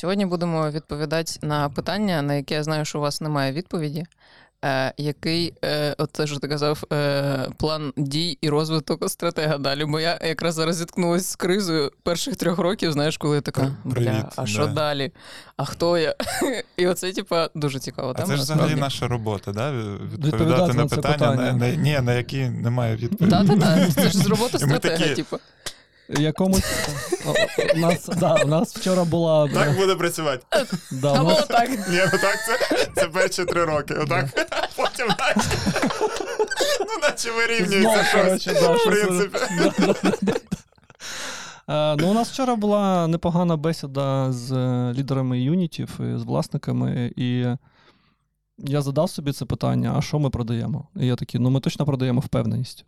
[0.00, 4.04] Сьогодні будемо відповідати на питання, на яке я знаю, що у вас немає відповіді.
[4.64, 9.84] Е, який, е, от те, що ти казав, е, план дій і розвиток стратега далі?
[9.84, 14.10] Бо я якраз зараз зіткнулася з кризою перших трьох років, знаєш, коли я така, Привіт,
[14.10, 14.72] бля, а що да.
[14.72, 15.12] далі?
[15.56, 16.14] А хто я?
[16.76, 19.72] І оце, типа, дуже цікава А це ж взагалі наша робота, да?
[19.72, 21.52] відповідати Відповідати на на питання, питання.
[21.52, 23.30] На, на, ні, на які немає відповіді.
[23.30, 25.38] Та-та-та, це ж з роботи стратега, типу.
[26.18, 26.64] Якомусь
[27.74, 30.46] у нас, да, у нас вчора була Так буде працювати.
[30.90, 31.68] да, Або нас, отак.
[31.70, 33.94] Ні, ну так це, це перші три роки.
[33.94, 34.48] Отак.
[34.76, 35.48] Потім наче.
[36.80, 38.44] Ну, наче вирівнюється щось.
[38.60, 39.38] да, В принципі.
[41.68, 47.12] Е, Ну, у нас вчора була непогана бесіда з е, лідерами юнітів, і з власниками,
[47.16, 47.44] і
[48.58, 50.88] я задав собі це питання: а що ми продаємо?
[51.00, 52.84] І я такий, ну ми точно продаємо впевненість.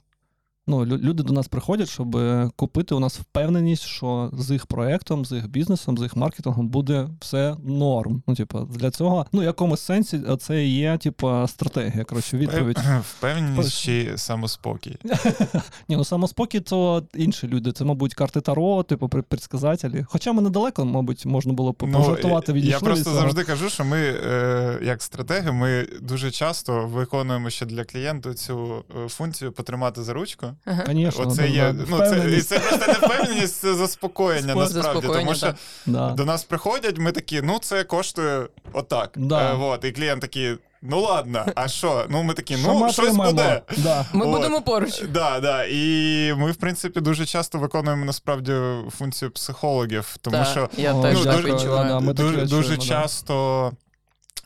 [0.67, 4.67] Ну, лю- люди до нас приходять, щоб е, купити у нас впевненість, що з їх
[4.67, 8.23] проектом, з їх бізнесом, з їх маркетингом буде все норм.
[8.27, 12.05] Ну, типу, для цього, ну, в якомусь сенсі, це і є, типу, стратегія.
[12.05, 12.79] Коротше, відповідь.
[13.01, 14.97] Впевненість чи самоспокій.
[15.89, 17.73] Ні, ну самоспокій то інші люди.
[17.73, 20.07] Це, мабуть, карти Таро, типу предсказателі.
[20.09, 23.85] Хоча ми недалеко, мабуть, можна було б пожартувати від Ну, я просто завжди кажу, що
[23.85, 30.03] ми, е, як стратеги, ми дуже часто виконуємо ще для клієнта цю е, функцію потримати
[30.03, 30.47] за ручку.
[30.65, 30.83] Ага.
[30.83, 31.73] Конечно, Оце да, є.
[31.73, 34.83] да, Ну, це, і це просто не впевненість, це заспокоєння Спо- насправді.
[34.93, 35.55] заспокоєння, Тому що.
[35.87, 36.11] Да.
[36.11, 39.11] до нас приходять, ми такі, ну це коштує отак.
[39.17, 39.53] Да.
[39.53, 42.07] Е, вот, і клієнт такий, ну ладно, а що?
[42.11, 43.63] Ну ми такі, ну ми щось буде.
[43.77, 44.07] Да.
[44.13, 44.33] Ми От.
[44.33, 45.03] будемо поруч.
[45.09, 45.65] Да, да.
[45.65, 48.53] І ми, в принципі, дуже часто виконуємо насправді
[48.99, 52.77] функцію психологів, тому Та, що я О, теж ну, так дуже- да, ми дуже, дуже
[52.77, 52.83] да.
[52.83, 53.73] часто.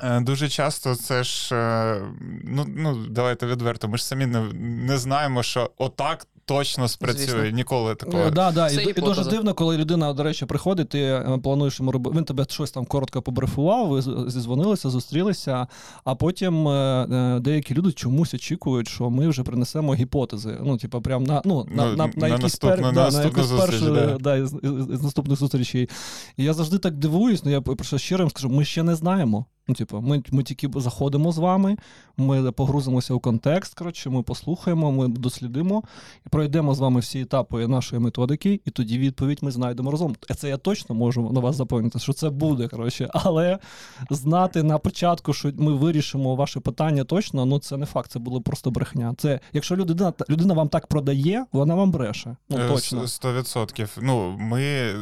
[0.03, 2.03] Е, Дуже часто це ж, е,
[2.45, 7.27] ну, ну давайте відверто, ми ж самі не, не знаємо, що отак точно спрацює.
[7.27, 7.51] Звісно.
[7.51, 8.23] Ніколи такого.
[8.23, 8.71] Е, Да, да.
[8.71, 12.17] Це І, і дуже дивно, коли людина, до речі, приходить, ти е, плануєш йому робити.
[12.17, 15.67] Він тебе щось там коротко побрифував, ви зізвонилися, зустрілися,
[16.05, 20.59] а потім е, е, деякі люди чомусь очікують, що ми вже принесемо гіпотези.
[20.65, 23.43] Ну, типу, прям на, ну, на, Ну, на, на на, якісь наступну- на да, наступну
[23.43, 24.19] якусь першу, да.
[24.21, 25.89] да, із, із, із наступних зустрічей.
[26.37, 29.47] І я завжди так дивуюсь, ну я просто щиро їм скажу, ми ще не знаємо.
[29.69, 31.77] Ну, типу, ми, ми тільки заходимо з вами,
[32.17, 35.83] ми погрузимося у контекст, коротше, ми послухаємо, ми дослідимо
[36.27, 40.17] і пройдемо з вами всі етапи нашої методики, і тоді відповідь ми знайдемо разом.
[40.31, 43.09] Е, Це я точно можу на вас запевнити, що це буде, коротше.
[43.13, 43.59] Але
[44.11, 48.41] знати на початку, що ми вирішимо ваше питання точно, ну це не факт, це було
[48.41, 49.15] просто брехня.
[49.19, 52.37] Це якщо людина людина вам так продає, вона вам бреше.
[52.49, 53.03] Ну Е, точно.
[53.05, 53.89] с- 100%.
[54.03, 54.93] Ну, ми,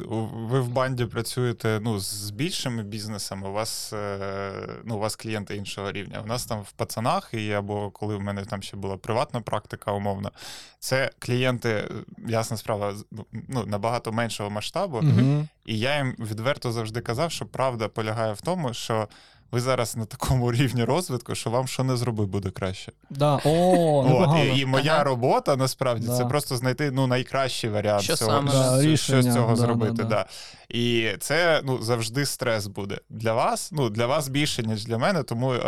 [0.50, 4.52] ви в банді працюєте ну, з більшими бізнесами, у вас, е,
[4.84, 6.20] ну, у вас клієнти іншого рівня.
[6.24, 9.92] У нас там в пацанах, і або коли в мене там ще була приватна практика,
[9.92, 10.30] умовно,
[10.78, 11.88] це клієнти, е,
[12.28, 13.04] ясна справа, з-
[13.48, 14.96] ну, набагато меншого масштабу.
[14.98, 15.48] Угу.
[15.66, 19.08] І я їм відверто завжди казав, що правда полягає в тому, що
[19.52, 22.92] ви зараз на такому рівні розвитку, що вам що не зроби, буде краще.
[23.10, 23.40] Да.
[23.44, 25.04] О, От, і, і моя Ага.
[25.04, 26.16] робота насправді Да.
[26.18, 28.78] це просто знайти ну, найкращий варіант Що цього, саме, що, да.
[28.82, 29.92] що Рішення, з цього да, зробити.
[29.92, 30.26] да, Да, да.
[30.68, 32.98] І це ну, завжди стрес буде.
[33.10, 35.58] Для вас, ну, для вас більше, ніж для мене, тому е,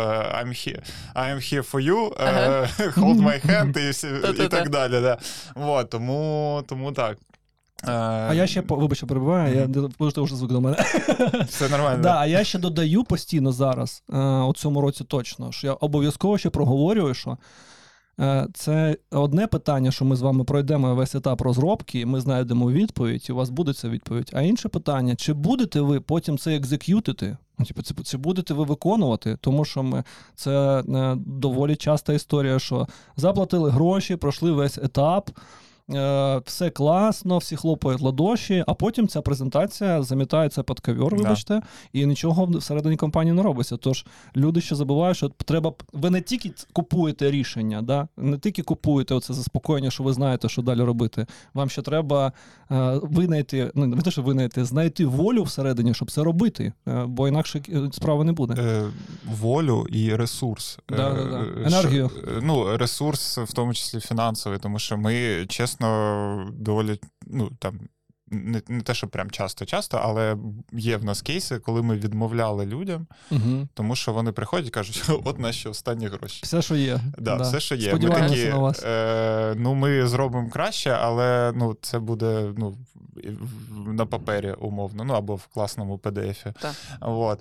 [0.43, 0.79] I'm, here,
[1.15, 2.69] I'm here for you, Ага.
[2.79, 5.01] hold my hand і, і так далі.
[5.01, 5.17] Да.
[5.55, 7.17] От, тому, тому так.
[7.83, 9.55] А я ще по- вибач, що перебуваю,
[9.99, 10.77] я ж вже звик до мене.
[11.47, 12.03] Все нормально.
[12.03, 16.37] Да, а я ще додаю постійно зараз, е, у цьому році точно, що я обов'язково
[16.37, 17.37] ще проговорюю, що
[18.19, 23.25] е, це одне питання, що ми з вами пройдемо весь етап розробки, ми знайдемо відповідь,
[23.29, 24.31] і у вас буде ця відповідь.
[24.33, 27.37] А інше питання: чи будете ви потім це екзек'ютити?
[27.59, 29.37] Ну, типу, це, чи будете ви виконувати?
[29.41, 30.03] Тому що ми
[30.35, 35.29] це е, доволі часта історія, що заплатили гроші, пройшли весь етап.
[35.95, 41.15] Е, Все класно, всі хлопають ладоші, а потім ця презентація замітається під ковер, Да.
[41.15, 41.61] вибачте,
[41.93, 43.77] і нічого всередині компанії не робиться.
[43.77, 44.05] Тож
[44.35, 45.73] люди ще забувають, що треба.
[45.93, 48.07] Ви не тільки купуєте рішення, да?
[48.17, 51.25] не тільки купуєте оце заспокоєння, що ви знаєте, що далі робити.
[51.53, 52.31] Вам ще треба
[52.71, 57.27] е, винайти, ну не те, що винайти, знайти волю всередині, щоб це робити, е, бо
[57.27, 58.53] інакше е, справи не буде.
[58.61, 58.83] Е,
[59.25, 60.79] волю і ресурс.
[60.89, 61.37] Да, да, да.
[61.39, 62.09] Е, Енергію.
[62.09, 65.76] що- е, ну, ресурс, в тому числі фінансовий, тому що ми чесно
[66.53, 67.79] доволі, ну там.
[68.31, 70.37] Не, не те, що прям часто-часто, але
[70.71, 73.67] є в нас кейси, коли ми відмовляли людям, Угу.
[73.73, 76.39] тому що вони приходять і кажуть, от наші останні гроші.
[76.43, 76.99] Все, що є.
[77.17, 77.93] Да, все, що є.
[77.93, 78.83] Ми такі, на вас.
[78.83, 82.77] Е, ну, ми зробимо краще, але ну, це буде ну,
[83.87, 86.53] на папері умовно, ну або в класному PDF.
[86.59, 86.75] Так.
[87.01, 87.39] От.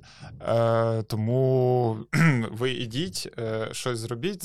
[0.48, 1.96] Е, тому
[2.50, 4.44] ви ідіть, е, щось зробіть,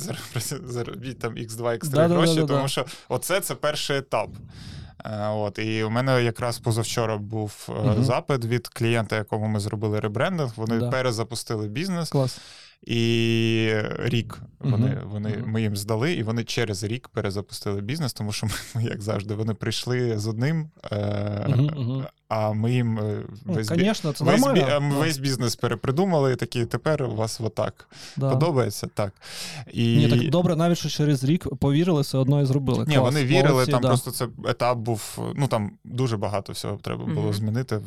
[0.63, 2.15] заробіть, там X2, X3 Да-да-да-да-да.
[2.15, 4.29] гроші, тому що оце це перший етап.
[5.05, 8.03] Е, От, і у мене якраз позавчора був угу.
[8.03, 10.51] Запит від клієнта, якому ми зробили ребрендинг.
[10.55, 10.89] Вони Да.
[10.89, 12.09] перезапустили бізнес.
[12.09, 12.39] Клас.
[12.87, 15.09] І рік вони, Мгм.
[15.09, 15.51] вони, Мгм.
[15.51, 19.53] ми їм здали, і вони через рік перезапустили бізнес, тому що ми, як завжди, вони
[19.53, 22.05] прийшли з одним, е, мгм.
[22.27, 24.65] а ми їм е, Ну, весь, бі- Звісно, це весь, бі-
[24.99, 27.87] весь бізнес перепридумали, і такі тепер у вас отак.
[28.17, 28.29] да.
[28.29, 28.87] Подобається?
[28.93, 29.13] Так.
[29.73, 29.97] І...
[29.97, 32.85] Ні, так добре, навіть що через рік повірили, все одно і зробили.
[32.87, 33.87] Ні, Клас, вони вірили, молодці, там да.
[33.87, 35.33] просто це етап був.
[35.35, 37.79] Ну там дуже багато всього треба було змінити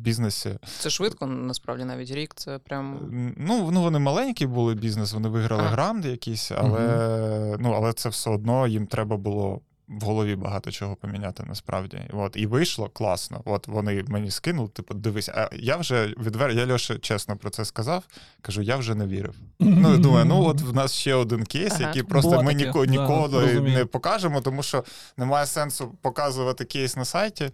[0.00, 0.58] бізнесі.
[0.78, 2.34] Це швидко, насправді навіть рік.
[2.34, 2.98] Це прям
[3.36, 5.72] Ну, ну вони маленькі були бізнес, вони виграли Ага.
[5.72, 9.60] грант якийсь, але, ну, але це все одно їм треба було.
[10.00, 12.00] В голові багато чого поміняти насправді.
[12.12, 13.42] От, і вийшло класно.
[13.44, 16.50] От вони мені скинули, типу, дивись, а я вже відвер...
[16.50, 18.04] я Льоше чесно про це сказав.
[18.42, 19.34] Кажу, я вже не вірив.
[19.58, 21.82] Ну, я думаю, ну от в нас ще один кейс, Ага.
[21.82, 23.78] який просто Було ми да, ніколи розумію.
[23.78, 24.84] не покажемо, тому що
[25.16, 27.50] немає сенсу показувати кейс на сайті,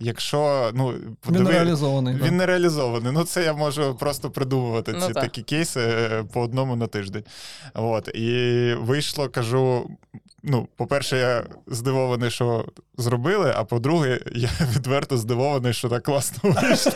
[0.00, 0.94] якщо ну,
[1.30, 2.14] Він реалізований.
[2.24, 3.12] він не реалізований.
[3.12, 5.22] Ну, це я можу просто придумувати Ну, ці так.
[5.22, 7.24] такі кейси е, по одному на тиждень.
[7.74, 8.08] От.
[8.08, 9.90] І вийшло, кажу.
[10.42, 12.64] Ну, по-перше, я здивований, що
[12.96, 16.92] зробили, а по-друге, я відверто здивований, що так класно вийшло.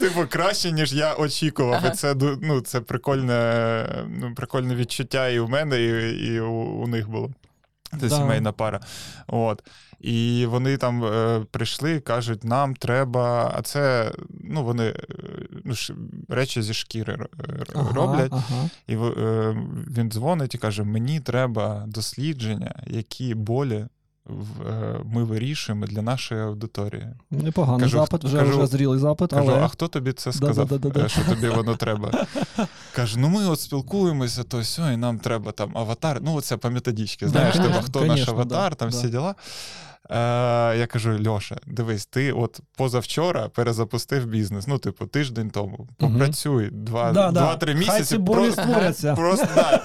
[0.00, 1.82] Типу, краще, ніж я очікував.
[1.86, 7.30] І це ну, це прикольне, ну, прикольне відчуття і у мене, і, у них було.
[7.90, 8.16] Це Да.
[8.16, 8.80] сімейна пара.
[9.26, 9.62] От.
[10.00, 13.52] І вони там е, прийшли кажуть, нам треба.
[13.56, 14.12] А це
[14.44, 14.94] ну, вони е,
[15.64, 15.94] ну, ш-
[16.28, 17.28] речі зі шкіри р-
[17.74, 18.32] Ага, роблять.
[18.32, 18.70] Ага.
[18.86, 19.56] І е,
[19.96, 23.88] він дзвонить і каже: Мені треба дослідження, які болі е,
[25.04, 27.06] ми вирішуємо для нашої аудиторії.
[27.30, 30.66] Непоганий Кажу, запит, вже, кажу- вже зрілий запит, Кажу, але а хто тобі це сказав,
[30.66, 31.06] Да-да-да-да-да.
[31.06, 32.26] е, що тобі воно треба?
[32.94, 36.20] Каже, ну ми от спілкуємося, то все, і нам треба там аватар.
[36.22, 38.96] Ну, оце по методичці, знаєш, да, типу, хто наш аватар, да, там да.
[38.96, 39.34] всі діла.
[40.10, 40.16] Е,
[40.78, 44.66] я кажу: Льоша, дивись, ти от позавчора перезапустив бізнес.
[44.66, 45.88] Ну, типу, тиждень тому.
[45.98, 47.40] Попрацюй два, Да, да.
[47.40, 48.04] два-три Хай місяці.
[48.04, 49.14] ці болі створяться.
[49.16, 49.82] Просто да.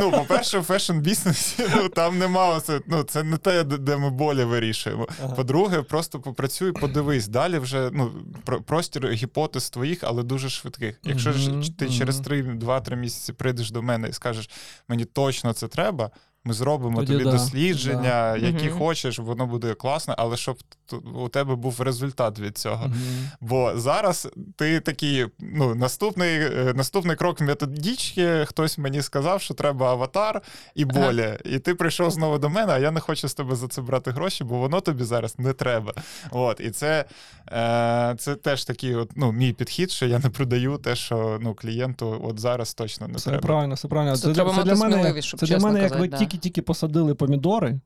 [0.00, 5.08] Ну, по-перше, в фешн-бізнесі ну, там нема ну, це не те, де- ми болі вирішуємо.
[5.24, 5.34] Ага.
[5.34, 7.28] По-друге, просто попрацюй, подивись.
[7.28, 8.10] Далі вже ну,
[8.44, 11.00] про- простір гіпотез твоїх, але дуже швидких.
[11.04, 14.50] Якщо ж ти через 2-3 місяці прийдеш до мене і скажеш,
[14.88, 16.10] мені точно це треба.
[16.46, 18.36] Ми зробимо Тоді тобі да, дослідження, да.
[18.36, 18.78] які Мгм.
[18.78, 20.56] хочеш, воно буде класно, але щоб
[21.14, 22.86] у тебе був результат від цього.
[22.86, 23.28] Мгм.
[23.40, 29.90] Бо зараз ти такий, ну, наступний, е, наступний крок методички, хтось мені сказав, що треба
[29.90, 30.42] аватар
[30.74, 30.92] і Ага.
[31.06, 31.38] болі.
[31.44, 34.10] І ти прийшов знову до мене, а я не хочу з тебе за це брати
[34.10, 35.92] гроші, бо воно тобі зараз не треба.
[36.30, 37.04] От, і це,
[37.52, 41.54] е, це теж такий от, ну, мій підхід, що я не продаю те, що ну,
[41.54, 43.42] клієнту от зараз точно не Все треба.
[43.42, 44.16] правильно, все правильно.
[44.16, 46.16] Це треба мати мене, сміливість, щоб це для мене, казати, ви да.
[46.34, 47.80] Тільки-тільки посадили помідори.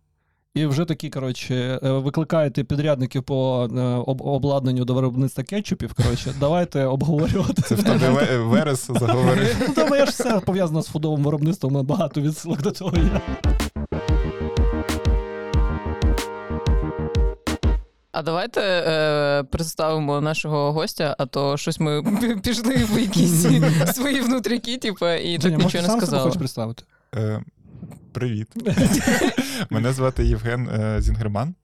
[0.55, 5.95] І вже такі, коротше, е, викликаєте підрядників по е, обладнанню до виробництва кетчупів.
[5.95, 7.63] Коротше, давайте обговорювати.
[7.63, 9.57] Це в тебе Ве- Верес заговорив.
[9.69, 13.21] Ну, тому я ж все пов'язано з фудовим виробництвом, багато відсилок до цього є.
[18.13, 22.03] А давайте е, представимо нашого гостя, а то щось ми
[22.45, 23.47] пішли в якісь
[23.95, 26.23] свої внутріки, типу, і так нічого не сказали.
[26.23, 26.83] хочеш представити?
[28.13, 28.49] Привіт.
[29.71, 31.55] Мене звати Євген е, Зінгерман.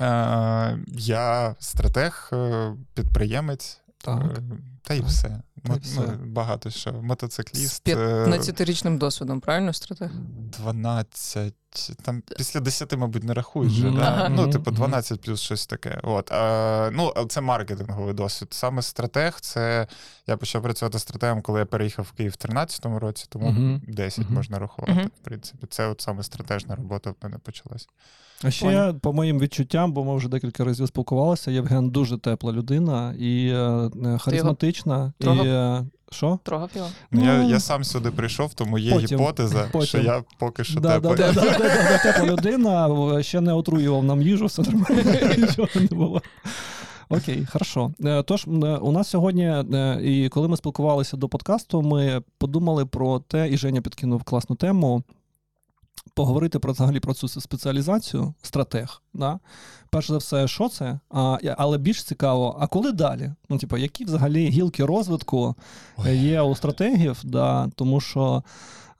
[0.00, 3.80] Е, Я стратег, е, підприємець.
[4.04, 4.38] Так.
[4.84, 5.28] Е, Та й все.
[5.28, 6.00] Та й Мо- все.
[6.00, 6.90] ну, Багато що.
[6.90, 7.88] З Мотоцикліст.
[7.88, 7.94] е,
[8.26, 10.10] 15-річним досвідом, правильно, стратег?
[10.58, 11.54] 12.
[12.02, 13.86] Там після 10, мабуть, не рахують вже.
[13.86, 13.96] Мгм.
[13.96, 14.02] Да?
[14.02, 14.28] Ага.
[14.28, 16.00] Ну, типу, 12 плюс щось таке.
[16.02, 16.32] От.
[16.32, 18.48] А, ну, це маркетинговий досвід.
[18.52, 19.86] Саме стратег, це
[20.26, 23.82] я почав працювати стратегом, коли я переїхав в Київ в 13-му році, тому Мгм.
[23.88, 24.34] 10 Мгм.
[24.34, 25.66] можна рахувати, в принципі.
[25.70, 27.88] Це от саме стратежна робота в мене почалась.
[28.44, 28.94] А ще, Понял.
[28.98, 33.90] по моїм відчуттям, бо ми вже декілька разів спілкувалися, Євген дуже тепла людина і е,
[34.06, 34.71] е, харизматична.
[34.80, 35.46] І, трогав?
[35.46, 36.38] е, що?
[36.42, 36.88] Трогав його?
[37.10, 39.86] Ну, я, Ну, я сам сюди прийшов, тому є потім, гіпотеза, потім.
[39.86, 41.16] що я поки що Да, да, теплий.
[41.16, 45.68] да, да, да, да, да, тепла людина, ще не отруював нам їжу, все нормально, нічого
[45.74, 46.22] не було.
[47.08, 47.92] Окей, хорошо.
[48.04, 52.86] Е, Тож, е, у нас сьогодні, е, і коли ми спілкувалися до подкасту, ми подумали
[52.86, 55.02] про те, і Женя підкинув класну тему.
[56.14, 59.01] Поговорити про взагалі про цю спеціалізацію, стратег.
[59.14, 59.38] Да?
[59.90, 60.98] Перш за все, що це?
[61.10, 63.32] А, але більш цікаво, а коли далі?
[63.48, 65.54] Ну, типу, які взагалі гілки розвитку
[65.98, 66.16] е, Ой.
[66.16, 67.20] є у стратегів?
[67.24, 67.70] Да?
[67.76, 68.42] Тому що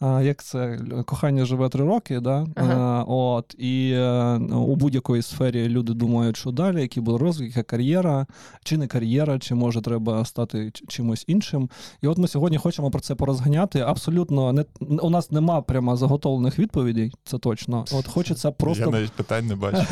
[0.02, 2.47] а, як це кохання живе три роки, да?
[2.54, 3.00] Ага.
[3.00, 7.71] Е, от, і е, у будь-якої сфері люди думають, що далі, який буде розвиток, яка
[7.71, 8.26] кар'єра,
[8.64, 11.71] чи не кар'єра, чи може треба стати чимось іншим.
[12.00, 13.81] І от ми сьогодні хочемо про це порозганяти.
[13.81, 17.85] Абсолютно не у нас нема прямо заготовлених відповідей, це точно.
[17.92, 19.87] От хочеться Я просто навіть питань не бачу.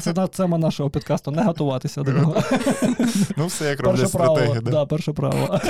[0.00, 0.26] Це.
[0.26, 1.30] Тема нашого підкасту.
[1.30, 2.42] Не готуватися до нього.
[3.36, 5.60] Ну, все як Перше роблять перше правило.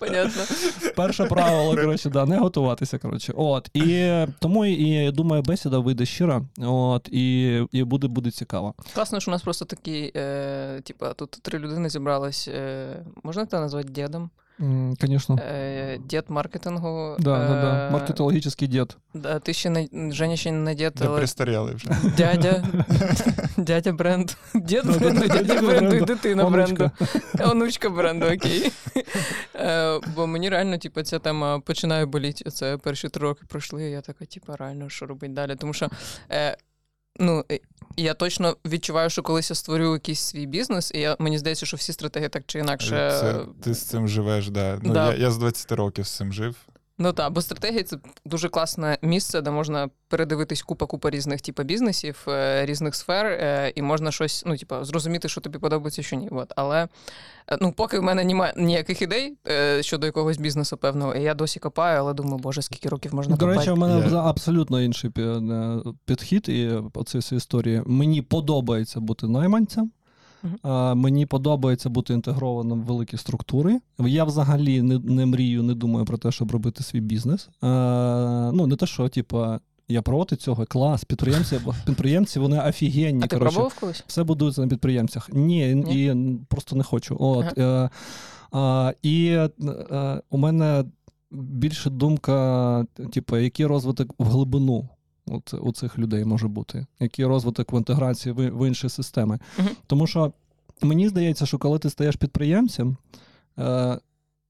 [0.00, 0.42] Понятно.
[0.96, 2.98] Перше правило, коротше, да, не готуватися.
[2.98, 3.32] Коротше.
[3.36, 3.70] От.
[3.74, 8.74] І тому і, і думаю, бесіда вийде щира, от, і, і буде, буде цікаво.
[8.94, 12.48] Класно, що у нас просто такі, е, типа, тут три людини зібрались.
[12.48, 14.30] Е, можна це назвати дідом?
[15.00, 15.38] Звісно.
[15.38, 17.16] Е, дід маркетингу.
[17.18, 17.86] Да, да, да.
[17.86, 18.96] Е, Маркетологічний дід.
[19.14, 21.88] Да, ти ще не Женя ще не дід, Де але пристаріли вже.
[22.16, 22.64] дядя.
[23.56, 24.30] Дядя бренд.
[24.54, 26.90] Да, да, бренду, дядя бренду і дитина бренду.
[27.44, 28.72] Онучка бренду, окей.
[29.54, 32.50] Е, Бо мені реально, типу, ця тема починає боліти.
[32.50, 35.56] Це перші три роки пройшли, і я така, типу, реально, що робити далі.
[35.56, 35.88] Тому що.
[37.18, 37.60] Ну, е,
[37.96, 41.76] я точно відчуваю, що колись я створю якийсь свій бізнес, і я, мені здається, що
[41.76, 43.16] всі стратегії так чи інакше.
[43.20, 44.78] Це, ти з цим живеш, да.
[44.82, 45.12] Ну, Да.
[45.12, 46.56] Я, я з 20 років з цим жив.
[47.02, 52.24] Ну так, бо стратегія це дуже класне місце, де можна передивитись купа-купа різних типу, бізнесів,
[52.28, 56.28] е, різних сфер, е, і можна щось, ну, типу, зрозуміти, що тобі подобається, що ні.
[56.30, 56.52] От.
[56.56, 56.88] Але
[57.48, 59.36] е, ну, поки в мене немає ніяких ідей
[59.80, 63.40] щодо якогось бізнесу певного, і я досі копаю, але думаю, боже, скільки років можна До
[63.40, 63.58] копати.
[63.58, 65.10] речі, у мене за- абсолютно інший
[66.04, 67.82] підхід і оце всі історії.
[67.86, 69.90] Мені подобається бути найманцем.
[70.62, 73.80] А, Мені подобається бути інтегрованим в великі структури.
[73.98, 77.48] Я взагалі не, не мрію, не думаю про те, щоб робити свій бізнес.
[77.60, 83.22] А, ну, не те, що, типа, я проти цього, клас, підприємці, підприємці вони офігенні.
[83.24, 84.04] а ти пробував колись?
[84.06, 85.28] Все будується на підприємцях.
[85.32, 86.04] Ні, Ні?
[86.04, 87.16] і просто не хочу.
[87.20, 87.90] От, е,
[88.52, 89.50] а, і е,
[90.30, 90.84] у мене
[91.30, 94.88] більше думка, типу, який розвиток в глибину
[95.30, 99.38] от, у цих людей може бути, який розвиток в інтеграції в, в інші системи.
[99.58, 99.68] Мгм.
[99.86, 100.32] Тому що
[100.82, 102.96] мені здається, що коли ти стаєш підприємцем,
[103.58, 103.98] е,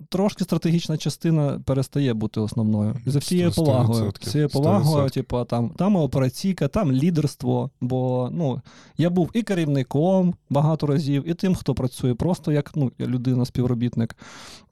[0.08, 2.96] трошки стратегічна частина перестає бути основною.
[3.06, 4.12] За всією повагою.
[4.20, 7.70] Всією повагою, типу, там, там операційка, там лідерство.
[7.80, 8.60] Бо ну,
[8.98, 14.16] я був і керівником багато разів, і тим, хто працює просто як ну, людина-співробітник.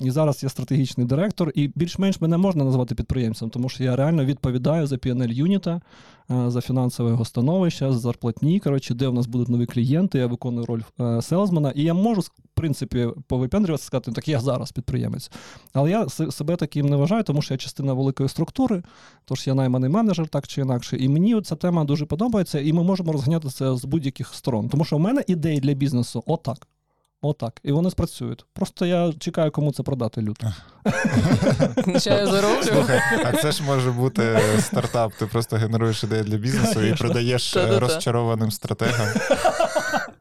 [0.01, 4.25] І зараз я стратегічний директор, і більш-менш мене можна назвати підприємцем, тому що я реально
[4.25, 5.81] відповідаю за PNL юніта,
[6.31, 8.61] за фінансове його становище, за зарплатні.
[8.61, 12.21] Коротше, де в нас будуть нові клієнти, я виконую роль е, селзмена, і я можу,
[12.21, 15.31] в принципі, повипендрюватися сказати, так я зараз підприємець.
[15.73, 18.83] Але я себе таким не вважаю, тому що я частина великої структури,
[19.25, 20.97] тож я найманий менеджер, так чи інакше.
[20.97, 24.69] І мені ця тема дуже подобається, і ми можемо розганяти це з будь-яких сторон.
[24.69, 26.67] Тому що в мене ідеї для бізнесу отак.
[27.23, 27.61] Отак.
[27.63, 28.45] І вони спрацюють.
[28.53, 30.39] Просто я чекаю, кому це продати люд.
[31.99, 32.63] Ще я зароблю.
[32.63, 35.13] Слухай, а це ж може бути стартап.
[35.19, 39.09] Ти просто генеруєш ідеї для бізнесу і продаєш е, розчарованим стратегам.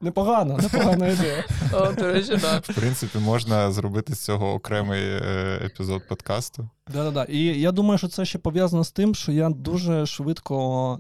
[0.01, 1.43] Непогано, непогана ідея.
[1.73, 2.65] О, до речі, так.
[2.65, 6.69] В принципі, можна зробити з цього окремий е, епізод подкасту.
[6.93, 7.23] Да-да-да.
[7.23, 10.99] І я думаю, що це ще пов'язано з тим, що я дуже швидко.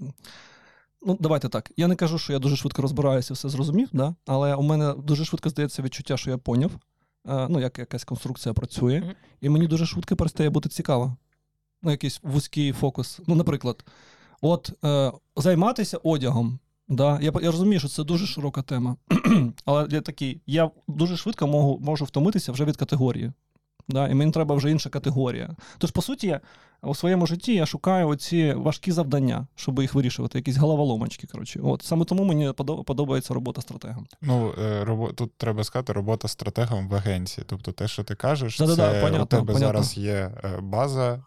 [0.00, 0.04] Е-
[1.08, 1.70] ну, давайте так.
[1.76, 4.14] Я не кажу, що я дуже швидко розбираюся, все зрозумів, да?
[4.26, 6.70] але у мене дуже швидко здається відчуття, що я поняв,
[7.28, 11.16] е- ну, як якась конструкція працює, і мені дуже швидко перестає бути цікаво.
[11.82, 13.20] Ну, якийсь вузький фокус.
[13.26, 13.84] Ну, наприклад,
[14.40, 16.58] от е- займатися одягом.
[16.88, 18.96] Да, я, я розумію, що це дуже широка тема.
[19.64, 23.32] Але я такий, я дуже швидко можу, можу втомитися вже від категорії.
[23.88, 25.56] Да, і мені треба вже інша категорія.
[25.78, 26.40] Тож, по суті,
[26.82, 31.26] у своєму житті я шукаю оці важкі завдання, щоб їх вирішувати, якісь головоломочки.
[31.26, 31.60] Коротше.
[31.62, 32.52] От саме тому мені
[32.86, 34.06] подобається робота стратегом.
[34.22, 35.12] Ну, е, робо...
[35.12, 37.44] тут треба сказати, робота стратегом в агенції.
[37.48, 39.66] Тобто, те, що ти кажеш, Да-да-да, це понятно, у тебе понятно.
[39.66, 40.12] зараз є
[40.44, 41.24] е, база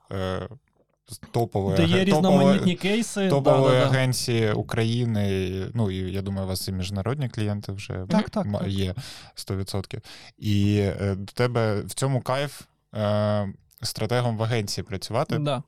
[1.31, 3.29] топової, Де є різноманітні кейси.
[3.29, 3.97] топової да-да-да.
[3.97, 5.51] агенції України.
[5.73, 8.95] Ну і я думаю, у вас і міжнародні клієнти вже Так, так, є
[9.35, 9.99] 100%.
[10.37, 12.61] І е, до тебе в цьому кайф
[12.95, 15.37] е, стратегом в агенції працювати.
[15.37, 15.63] Да.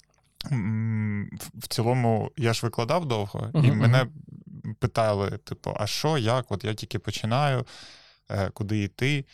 [0.52, 1.26] В-
[1.58, 4.08] В цілому я ж викладав довго, і Мгм, мене
[4.80, 6.52] питали: типу, а що, як?
[6.52, 7.66] От я тільки починаю,
[8.32, 9.26] е, куди йти.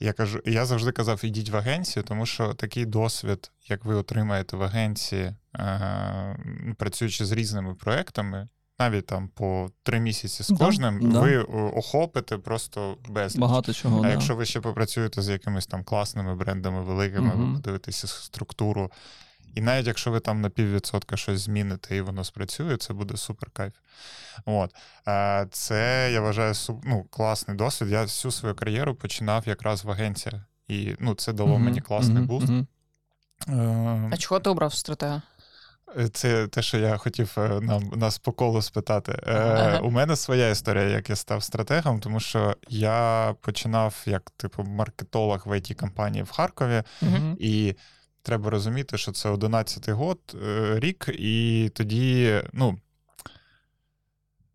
[0.00, 4.56] Я кажу, я завжди казав, ідіть в агенцію, тому що такий досвід, як ви отримаєте
[4.56, 6.36] в агенції, е,
[6.78, 8.48] працюючи з різними проектами,
[8.78, 11.20] навіть там по три місяці з кожним, да.
[11.20, 13.98] ви о, охопите просто без Багато чого.
[13.98, 14.10] А да.
[14.10, 17.44] якщо ви ще попрацюєте з якимись там класними брендами великими, угу.
[17.44, 18.90] ви подивитеся структуру.
[19.54, 23.50] І навіть якщо ви там на піввідсотка щось зміните і воно спрацює, це буде супер
[23.50, 23.72] кайф.
[24.44, 24.74] От.
[25.08, 27.88] Е, Це я вважаю ну, класний досвід.
[27.90, 30.42] Я всю свою кар'єру починав якраз в агенціях.
[30.68, 32.48] І ну, це дало Мгм, мені класний буст.
[32.48, 32.66] мгм.
[33.48, 35.22] Е, А чого ти обрав стратега?
[36.12, 39.12] Це те, що я хотів е, нам нас по колу спитати.
[39.26, 39.78] Е, Ага.
[39.78, 45.42] У мене своя історія, як я став стратегом, тому що я починав як типу маркетолог
[45.46, 47.36] в it компанії в Харкові, Мгм.
[47.40, 47.74] і
[48.24, 52.78] треба розуміти, що це 11-й год, е, рік, і тоді, ну.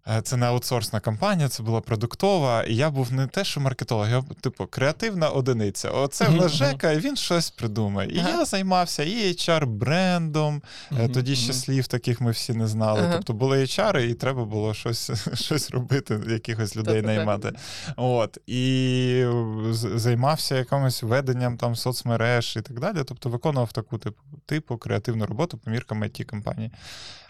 [0.10, 2.64] Е, Це не аутсорсна компанія, це була продуктова.
[2.64, 5.90] І я був не те, що маркетолог, я типу креативна одиниця.
[5.90, 8.10] Оце в нас Жека, і він щось придумає.
[8.12, 10.62] І я займався і HR-брендом,
[11.00, 13.10] Е, Тоді ще слів таких ми всі не знали.
[13.14, 17.52] Тобто були HR, і треба було щось, щось робити, якихось людей наймати.
[17.96, 18.38] От.
[18.48, 19.26] І
[19.74, 22.98] займався якимось веденням там соцмереж і так далі.
[23.06, 26.72] Тобто виконував таку типу, типу креативну роботу по міркам it компанії.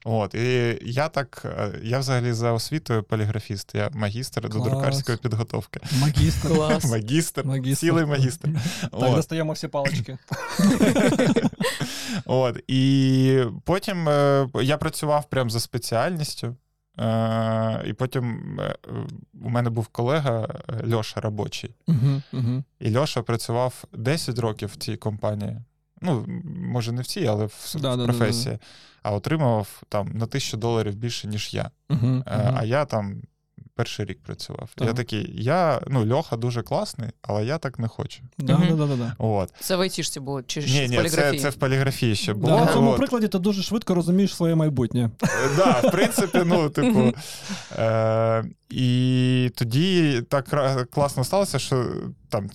[0.06, 0.36] От.
[0.36, 5.80] І я так, е, я взагалі за освітою поліграфіст, я магістр до друкарської підготовки.
[6.02, 6.48] Магістр.
[6.48, 6.86] Клас.
[6.92, 7.80] Магістр, Магістр.
[7.80, 8.50] цілий магістр.
[8.82, 9.16] Так, От.
[9.16, 10.18] достаємо всі палички.
[12.26, 16.56] От, і потім е, я працював прямо за спеціальністю.
[17.00, 18.60] Е, і потім
[19.44, 20.48] у мене був колега
[20.94, 21.76] Льоша робочий.
[21.88, 22.64] Мгм.
[22.80, 25.58] І Льоша працював 10 років в цій компанії.
[26.02, 26.26] Ну,
[26.62, 28.06] може, не в цій, але в, в Да-да-да-да.
[28.14, 28.58] професії.
[29.04, 31.72] А отримував там на тисячу доларів більше, ніж я.
[31.90, 32.56] Мгм, Е, мгм.
[32.60, 33.22] А я там
[33.76, 34.70] перший рік працював.
[34.82, 38.22] Я такий, я, ну, Льоха дуже класний, але я так не хочу.
[38.38, 38.78] Да, Мгм.
[38.78, 39.16] да, да, да.
[39.18, 39.54] От.
[39.60, 42.48] Це в айтішці було, чи Ні, в ні, це, це в поліграфії ще було.
[42.58, 45.10] Да, на цьому прикладі ти дуже швидко розумієш своє майбутнє.
[45.24, 45.28] Е,
[45.58, 47.14] Да, в принципі, ну, типу.
[47.78, 50.46] Е, і тоді так
[50.92, 51.86] класно сталося, що
[52.30, 52.50] там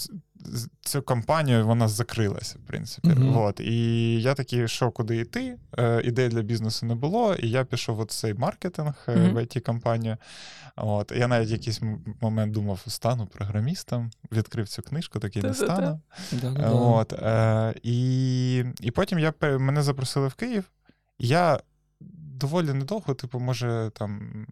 [0.80, 3.08] цю компанію вона закрилася, в принципі.
[3.08, 3.36] Мгм.
[3.36, 3.60] От.
[3.60, 5.58] І я такий, що куди йти?
[5.78, 9.34] Е, ідей для бізнесу не було, і я пішов в цей маркетинг Мгм.
[9.34, 10.16] в it компанію
[10.76, 11.12] От.
[11.16, 11.80] Я навіть якийсь
[12.20, 16.00] момент думав, стану програмістом, відкрив цю книжку, такий не стану.
[16.72, 20.64] От, е, і, і потім я, мене запросили в Київ.
[21.18, 21.60] Я
[22.40, 24.46] доволі недовго, типу, може, там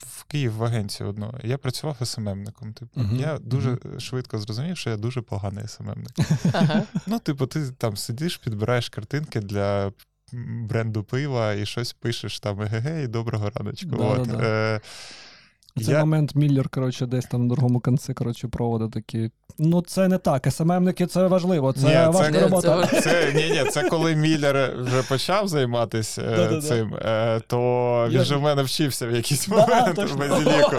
[0.00, 1.34] в Київ в агенцію одну.
[1.44, 2.72] Я працював SMM ником.
[2.72, 3.00] Типу.
[3.00, 4.00] Мгм, Я дуже мгм.
[4.00, 6.12] швидко зрозумів, що я дуже поганий SMM ник.
[6.52, 6.82] Ага.
[7.06, 9.92] Ну, типу, ти там сидиш, підбираєш картинки для
[10.68, 13.90] бренду пива і щось пишеш там егегей, доброго раночку.
[13.98, 14.44] От, Да-да-да.
[14.44, 14.80] е,
[15.76, 19.30] В цей я- момент Міллер, коротше, десь там на другому кінці, коротше, проводу такі.
[19.58, 20.46] Ну, це не так.
[20.52, 22.86] SMM ники це важливо, це Ні, важка Це- робота.
[22.92, 27.58] це- Це ні, ні, це коли Міллер вже почав займатися е, цим, е, то
[28.08, 30.16] він Я- же в мене вчився в якийсь момент точно.
[30.16, 30.76] в базіліку.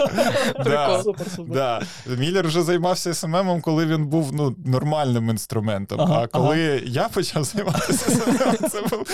[0.64, 1.02] Да,
[1.48, 1.82] да.
[2.18, 6.00] Міллер вже займався SMM ом, коли він був ну, нормальним інструментом.
[6.00, 9.06] Ага, а коли я почав займатися SMM ом, це був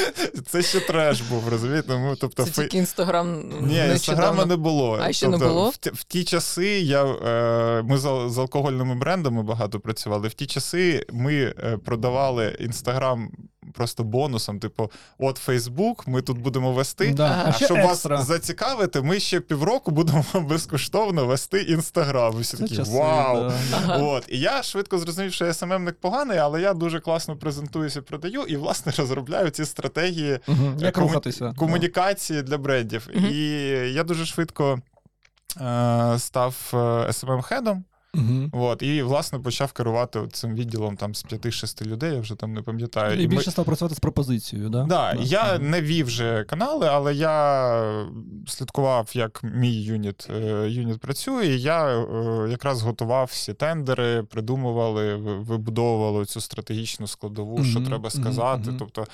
[0.47, 1.99] це ще треш був, розумієте?
[1.99, 4.99] Ну, тобто, Це фей- тільки інстаграм ні, інстаграма не було.
[5.03, 5.72] А, ще не тобто, було?
[5.73, 10.29] В, ті- в ті часи я, е, ми з, з алкогольними брендами багато працювали.
[10.29, 13.31] В ті часи ми е, продавали інстаграм
[13.75, 14.59] просто бонусом.
[14.59, 17.13] Типу, от Фейсбук, ми тут будемо вести.
[17.13, 17.43] Да.
[17.47, 18.17] А щоб екстра.
[18.17, 22.39] вас зацікавити, ми ще півроку будемо безкоштовно вести інстаграм.
[22.41, 23.37] Всі такі часи, вау!
[23.49, 23.55] да.
[23.77, 23.99] Ага.
[24.03, 24.25] От.
[24.29, 28.03] І я швидко зрозумів, що я SMM ник поганий, але я дуже класно презентуюся і
[28.03, 30.77] продаю, і, власне, розробляю ці стратегії Мгм.
[30.79, 31.55] Як Кому- рухатися?
[31.59, 33.09] комунікації для брендів.
[33.15, 33.27] Мгм.
[33.33, 33.39] І
[33.93, 34.79] я дуже швидко
[35.61, 36.71] е, став
[37.09, 37.83] SMM-хедом.
[38.15, 38.51] Мгм.
[38.53, 42.63] От, і, власне, почав керувати цим відділом там, з 5-6 людей, я вже там не
[42.63, 43.19] пам'ятаю.
[43.21, 44.85] І ми- більше став працювати з пропозицією, да?
[44.85, 45.71] Да, я Мгм.
[45.71, 47.95] не вів вже канали, але я
[48.47, 51.47] слідкував, як мій юніт, е, юніт працює.
[51.47, 52.07] і Я е,
[52.51, 58.69] якраз готував всі тендери, придумували, ви- вибудовували цю стратегічну складову, що треба сказати.
[58.71, 58.77] мгм.
[58.79, 59.07] Тобто,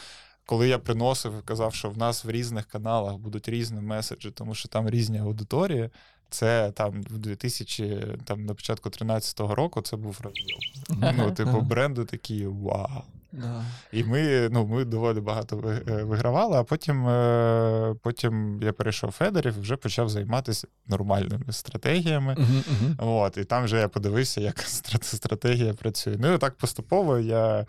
[0.47, 4.55] коли я приносив і казав, що в нас в різних каналах будуть різні меседжі, тому
[4.55, 5.91] що там різні аудиторії.
[6.31, 10.57] Це там в 2000, там на початку 13-го року це був розділ.
[11.17, 13.03] Ну, типу, бренди такі вау.
[13.33, 13.65] Да.
[13.93, 19.13] І ми, ну, ми доволі багато е, вигравали, а потім, е, потім я перейшов в
[19.13, 22.37] Федерів і вже почав займатися нормальними стратегіями.
[22.39, 23.09] Мгм, мгм.
[23.09, 24.61] От, і там вже я подивився, як
[25.03, 26.17] стратегія працює.
[26.19, 27.67] Ну і так поступово я,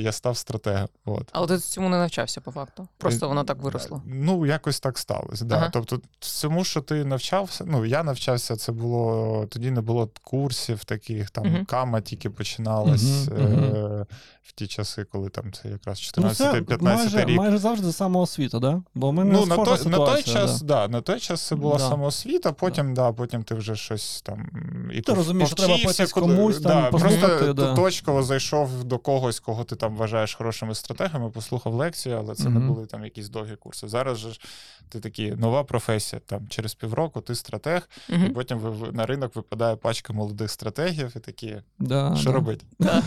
[0.00, 0.88] я став стратегом.
[1.04, 1.28] От.
[1.32, 2.88] Але ти цьому не навчався по факту.
[2.98, 4.02] Просто воно так виросло.
[4.06, 5.44] Ну, якось так сталося.
[5.44, 5.56] Да.
[5.56, 5.70] Ага.
[5.72, 11.30] Тобто, всьому, що ти навчався, ну, я навчався, це було тоді не було курсів таких,
[11.30, 11.64] там Мгм.
[11.64, 14.06] кама тільки починалась Мгм, е,
[14.42, 15.04] в ті часи.
[15.04, 17.36] коли там це якраз Ну, 14-15 майже, рік.
[17.36, 18.82] майже завжди самоосвіта, да?
[18.94, 20.86] Бо мене Ну, на той, на той час, да.
[20.86, 20.88] да.
[20.92, 21.88] на той час це була Да.
[21.88, 23.12] самоосвіта, потім, да.
[23.12, 24.50] потім ти вже щось там
[24.94, 27.74] і Ти пов- розумієш, що треба повчився, потім комусь там да, Просто да.
[27.74, 32.60] точково зайшов до когось, кого ти там вважаєш хорошими стратегами, послухав лекцію, але це не
[32.60, 33.88] були там якісь довгі курси.
[33.88, 34.40] Зараз же ж
[34.88, 36.20] ти такий нова професія.
[36.26, 38.60] Там через півроку ти стратег, і потім
[38.92, 42.36] на ринок випадає пачка молодих стратегів, і такі, Да, що да.
[42.36, 42.64] робити?
[42.78, 43.02] Да.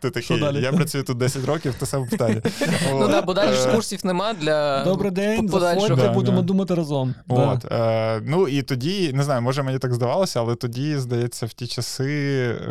[0.00, 0.62] Ти такий, далі?
[0.62, 2.42] я працюю тут 10 років, ти сам питання.
[2.92, 7.14] Ну да, бо далі ж Е, курсів нема для Добрий день, заходьте, будемо думати разом.
[7.28, 11.52] От, е, ну і тоді, не знаю, може мені так здавалося, але тоді, здається, в
[11.52, 12.12] ті часи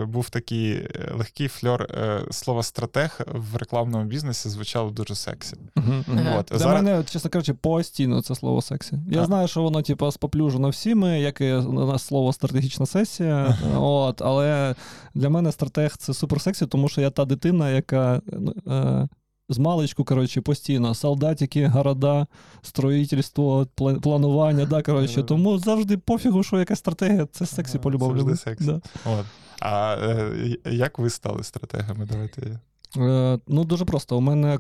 [0.01, 5.55] е, був такий легкий фльор е, слова стратег в рекламному бізнесі звучало дуже сексі.
[5.75, 6.03] Ага.
[6.39, 6.83] От, Для зараз...
[6.83, 8.99] мене, чесно кажучи, постійно це слово сексі.
[9.09, 9.25] Я А.
[9.25, 13.57] знаю, що воно, типу, споплюжено всіми, як і у нас слово стратегічна сесія.
[13.77, 14.75] От, але
[15.13, 18.21] для мене стратег це суперсексі, тому що я та дитина, яка.
[18.31, 19.07] ну, Е,
[19.53, 22.27] з малечку, коротше, постійно солдатики, города,
[22.61, 23.67] строительство,
[24.01, 25.23] планування, да, коротше.
[25.23, 28.17] Тому завжди пофігу, що яка стратегія, це сексі по-любому.
[28.17, 28.65] завжди секс.
[28.65, 28.81] Да.
[29.05, 29.25] От.
[29.61, 32.05] А е, як ви стали стратегами?
[32.05, 32.59] Давайте.
[32.97, 34.17] Е, ну, дуже просто.
[34.17, 34.59] У мене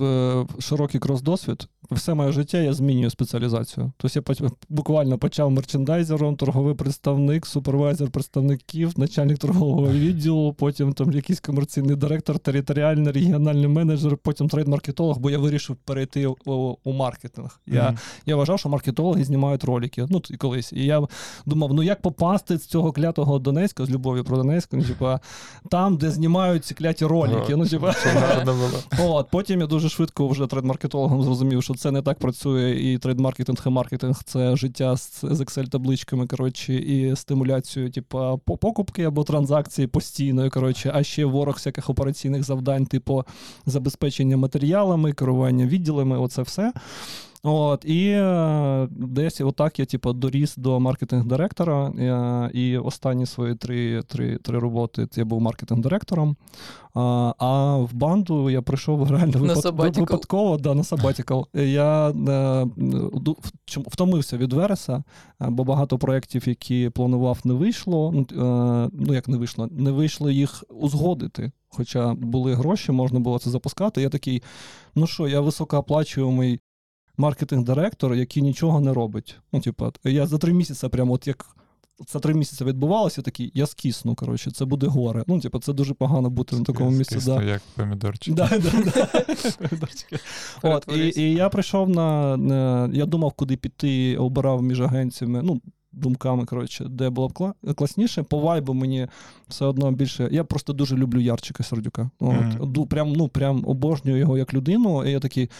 [0.00, 1.68] е, широкий крос-досвід.
[1.90, 3.92] Все моє життя я змінюю спеціалізацію.
[3.96, 11.40] Тобто я буквально почав мерчендайзером, торговий представник, супервайзер представників, начальник торгового відділу, потім там якийсь
[11.40, 16.36] комерційний директор, територіальний, регіональний менеджер, потім трейд-маркетолог, бо я вирішив перейти у,
[16.84, 17.60] у маркетинг.
[17.66, 17.98] Я, Мгм.
[18.26, 20.06] я вважав, що маркетологи знімають ролики.
[20.10, 20.72] Ну, і колись.
[20.72, 21.02] І я
[21.46, 25.20] думав, ну як попасти з цього клятого Донецька, з любов'ю про Донецьк, ну, типа,
[25.70, 27.56] там, де знімають ці кляті ролики.
[27.56, 27.94] Ну, типа.
[29.00, 33.66] От, потім я дуже швидко вже трейд-маркетологом зрозумів, що це не так працює, і трейд-маркетинг
[33.66, 40.50] і маркетинг це життя з, з Excel-табличками, коротше, і стимуляцією, типу, покупки або транзакції постійно,
[40.50, 43.24] коротше, а ще ворог всяких операційних завдань, типу
[43.66, 46.72] забезпечення матеріалами, керування відділами, оце все.
[47.44, 51.86] От, і е, десь отак я типу, доріс до маркетинг-директора.
[51.88, 56.36] е, і останні свої три, три, три роботи я був маркетинг-директором.
[56.94, 59.62] А, а в банду я прийшов реально випад-
[60.12, 61.46] випадково, да, на сабатікал.
[61.54, 62.12] Я е,
[63.12, 65.02] в- чому- втомився від Вереса,
[65.42, 68.12] е, бо багато проєктів, які планував, не вийшло.
[68.14, 71.52] Ну, е, ну як не вийшло, не вийшло їх узгодити.
[71.68, 74.02] Хоча були гроші, можна було це запускати.
[74.02, 74.42] Я такий,
[74.94, 76.60] ну що, я високооплачуємий
[77.18, 79.36] маркетинг-директор, який нічого не робить.
[79.52, 81.46] Ну, типу, я за три місяці, прямо от як
[82.06, 85.24] це три місяці відбувалося, такий, я скисну, коротше, це буде горе.
[85.26, 87.14] Ну, типу, це дуже погано бути на такому місці.
[87.14, 87.42] Скисно, Да.
[87.42, 88.34] як помідорчик.
[88.34, 89.06] Да, да, да.
[89.68, 90.18] Помідорчики.
[90.62, 92.90] От, і, і я прийшов на, на.
[92.92, 95.42] Я думав, куди піти, обирав між агенціями.
[95.42, 95.60] Ну,
[95.92, 98.22] думками, коротше, де було б класніше.
[98.22, 99.08] По вайбу мені
[99.48, 100.28] все одно більше.
[100.32, 102.10] Я просто дуже люблю Ярчика Сердюка.
[102.20, 102.52] От, Мгм.
[102.72, 105.04] ду- прям, ну, прям обожнюю його як людину.
[105.04, 105.50] І я такий.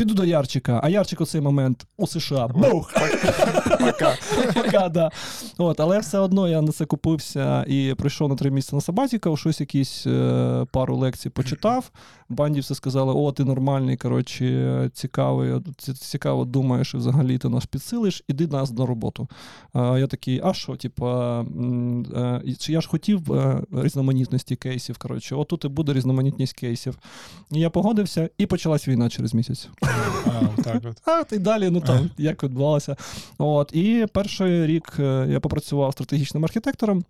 [0.00, 2.48] Піду до Ярчика, а Ярчик у цей момент у США.
[2.48, 2.94] Бух!
[3.78, 4.16] Пока.
[4.54, 5.10] Пока, да.
[5.58, 9.36] От, але все одно я на це купився і прийшов на три місяці на Сабатіка,
[9.36, 11.90] щось якісь е, пару лекцій почитав.
[12.28, 15.60] Банді все сказали: о, ти нормальний, коротше, цікавий,
[16.00, 19.28] цікаво думаєш, і взагалі ти нас підсилиш, іди нас на роботу.
[19.74, 21.40] Я такий, а що, типа,
[22.16, 24.98] е, чи я ж хотів е, різноманітності кейсів.
[24.98, 26.98] Коротше, отут і буде різноманітність кейсів.
[27.50, 29.68] І я погодився, і почалась війна через місяць.
[30.26, 30.96] А, так от.
[31.04, 32.96] А, і далі, ну там, як відбувалося.
[33.38, 37.04] От, і перший рік е, я попрацював стратегічним архітектором.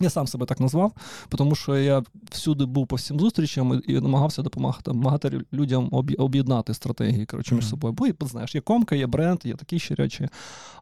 [0.00, 0.92] Я сам себе так назвав,
[1.28, 7.26] тому що я всюди був по всім зустрічам і намагався допомагати, допомагати людям об'єднати стратегії
[7.26, 7.94] коротше, між собою.
[7.94, 10.28] Бо і, знаєш, є комка, є бренд, є такі ще речі.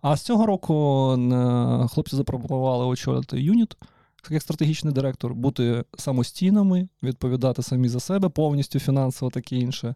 [0.02, 3.76] А з цього року е, хлопці запропонували очолити юніт
[4.30, 9.94] як стратегічний директор, бути самостійними, відповідати самі за себе, повністю фінансово, таке інше.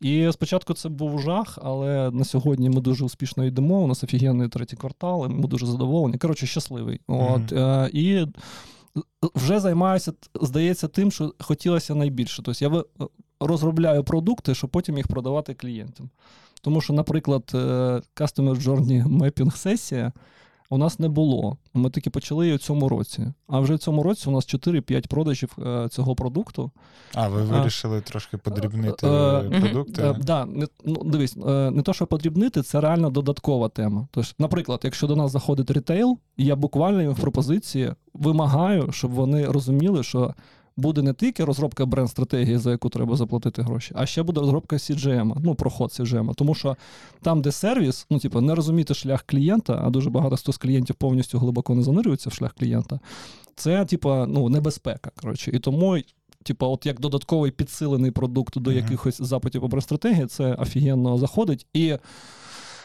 [0.00, 3.82] І спочатку це був жах, але на сьогодні ми дуже успішно йдемо.
[3.82, 6.18] У нас офігенний третій квартал, і ми дуже задоволені.
[6.18, 7.00] Коротше, щасливий.
[7.06, 8.26] От, е, і
[9.34, 12.42] вже займаюся, здається, тим, що хотілося найбільше.
[12.42, 12.84] Тобто я
[13.40, 16.10] розробляю продукти, щоб потім їх продавати клієнтам.
[16.60, 17.56] Тому що, наприклад, е,
[18.16, 20.12] Customer Journey Mapping сесія
[20.72, 21.56] у нас не було.
[21.74, 23.32] Ми тільки почали її в цьому році.
[23.48, 26.70] А вже в цьому році у нас 4-5 продажів е, цього продукту.
[27.14, 27.44] А, ви А.
[27.44, 29.60] вирішили трошки подрібнити Е, мгм.
[29.60, 30.02] продукти.
[30.02, 30.46] Е, да,
[30.84, 34.08] ну, дивись, е, не то, що подрібнити, це реально додаткова тема.
[34.10, 39.46] Тож, наприклад, якщо до нас заходить рітейл, я буквально їм в пропозиції вимагаю, щоб вони
[39.46, 40.34] розуміли, що
[40.76, 45.36] буде не тільки розробка бренд-стратегії, за яку треба заплатити гроші, а ще буде розробка CGM,
[45.44, 46.34] ну, проход CGM.
[46.34, 46.76] Тому що
[47.22, 50.96] там, де сервіс, ну, типу, не розуміти шлях клієнта, а дуже багато хто з клієнтів
[50.96, 53.00] повністю глибоко не занирюється в шлях клієнта,
[53.56, 55.10] це, типу, ну, небезпека.
[55.16, 55.50] Коротше.
[55.54, 55.98] І тому
[56.42, 61.66] типу, от як додатковий підсилений продукт до якихось запитів по стратегії, це офігенно заходить.
[61.72, 61.96] І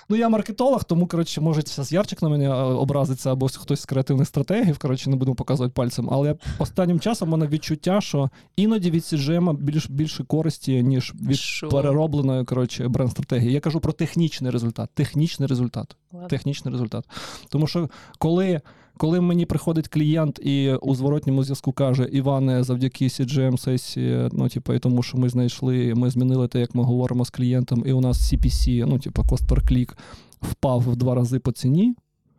[0.09, 3.85] Ну, я маркетолог, тому коротше, може зараз Ярчик на мене е, образиться або хтось з
[3.85, 4.79] креативних стратегів.
[4.79, 6.09] Коротше, не будемо показувати пальцем.
[6.11, 11.37] Але останнім часом в мене відчуття, що іноді від CGM більш більше користі, ніж від
[11.37, 11.69] Що?
[11.69, 13.53] переробленої коротше, бренд-стратегії.
[13.53, 14.89] Я кажу про технічний результат.
[14.93, 15.95] Технічний результат.
[16.11, 16.27] Ладно.
[16.27, 17.05] Технічний результат.
[17.49, 18.61] Тому що коли.
[18.97, 24.73] Коли мені приходить клієнт і у зворотньому зв'язку каже: Іване, завдяки cgm сесії, ну типу,
[24.73, 28.01] і тому, що ми знайшли, ми змінили те, як ми говоримо з клієнтом, і у
[28.01, 29.93] нас CPC, ну типу, cost per click,
[30.41, 31.95] впав в два рази по ціні.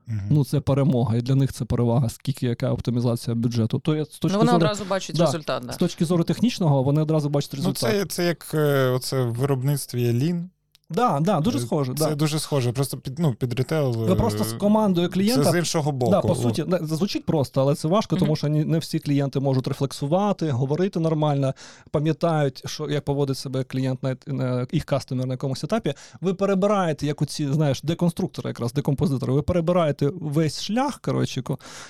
[0.07, 0.21] Мгм.
[0.31, 3.79] Ну це перемога, і для них це перевага, скільки яка оптимізація бюджету.
[3.79, 5.25] То я з точки Ну, вони зору одразу бачать Да.
[5.25, 5.63] результат.
[5.67, 5.73] Да.
[5.73, 10.13] з точки зору технічного, вони одразу бачать Ну, це, це як е, оце в виробництві
[10.13, 10.45] Lean.
[10.91, 11.95] Да, да, дуже схоже.
[11.95, 12.15] Це Да.
[12.15, 12.73] дуже схоже.
[12.73, 13.93] Просто під, ну, під ретейл.
[13.93, 16.13] Ви е, просто з командою клієнта Це з іншого боку.
[16.13, 20.51] Да, по суті, звучить просто, але це важко, тому що не всі клієнти можуть рефлексувати,
[20.51, 21.55] говорити нормально,
[21.91, 25.95] пам'ятають, що як поводить себе клієнт на, на їх кастомер на якомусь етапі.
[26.21, 31.43] Ви перебираєте, як у ці, знаєш, деконструктори, якраз декомпозитори, ви перебираєте весь шлях, коротше,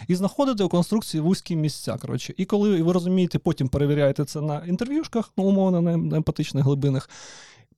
[0.08, 1.96] і знаходите у конструкції вузькі місця.
[2.00, 2.34] Коротше.
[2.36, 7.08] І коли ви розумієте, потім перевіряєте це на інтерв'юшках, ну, умовно, на емпатичних глибинах.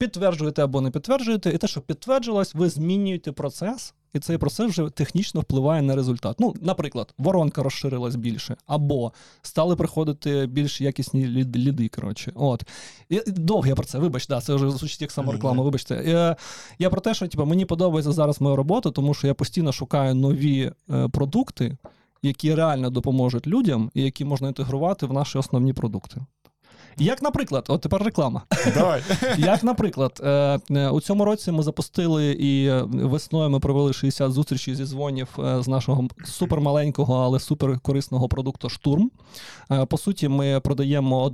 [0.01, 4.91] Підтверджуєте або не підтверджуєте, і те, що підтверджилось, ви змінюєте процес, і цей процес вже
[4.91, 6.37] технічно впливає на результат.
[6.41, 11.89] Ну, наприклад, воронка розширилась більше, або стали приходити більш якісні лід- ліди.
[11.89, 12.65] Коротше, от
[13.09, 13.99] І- довго я про це.
[13.99, 15.63] Вибач, да, це вже звучить як самореклама.
[15.65, 15.95] Вибачте.
[15.95, 16.37] Е,
[16.79, 20.15] Я про те, що типу, мені подобається зараз моя робота, тому що я постійно шукаю
[20.15, 21.77] нові е, продукти,
[22.23, 26.21] які реально допоможуть людям і які можна інтегрувати в наші основні продукти.
[26.99, 28.43] Як, наприклад, от тепер реклама.
[28.75, 29.03] Давай.
[29.39, 34.33] Як, наприклад, е, е, у цьому році ми запустили і е, весною ми провели 60
[34.33, 39.11] зустрічей зі дзвонів з нашого супермаленького, але суперкорисного продукту Штурм.
[39.89, 41.33] По суті, ми продаємо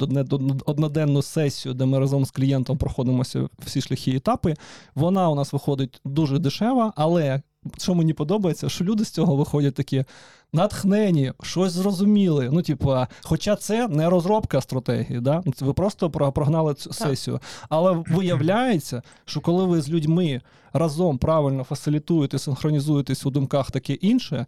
[0.67, 4.55] одноденну сесію, де ми разом з клієнтом проходимося всі шляхи і етапи.
[4.95, 7.43] Вона у нас виходить дуже дешева, але.
[7.79, 10.05] Що мені подобається, що люди з цього виходять такі
[10.53, 12.49] натхнені, щось зрозуміли.
[12.53, 15.43] Ну, типу, хоча це не розробка стратегії, да?
[15.61, 17.41] Ви просто прогнали цю сесію.
[17.69, 20.41] Але виявляється, що коли ви з людьми
[20.73, 24.47] разом правильно фасилітуєте, синхронізуєтесь у думках таке інше,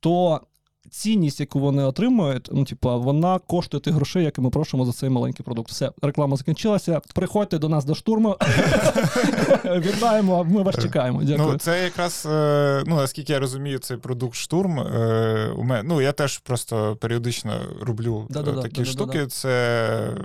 [0.00, 0.40] то
[0.90, 5.10] цінність, яку вони отримують, ну, типа, вона коштує тих грошей, які ми просимо за цей
[5.10, 5.70] маленький продукт.
[5.70, 7.00] Все, реклама закінчилася.
[7.14, 8.36] Приходьте до нас до штурму.
[9.64, 11.22] Вітаємо, ми вас чекаємо.
[11.22, 11.48] Дякую.
[11.52, 14.80] Ну, це якраз, е, ну, наскільки я розумію, цей продукт штурм.
[14.80, 19.26] е, У мене, ну, я теж просто періодично роблю е, такі штуки.
[19.26, 20.16] Це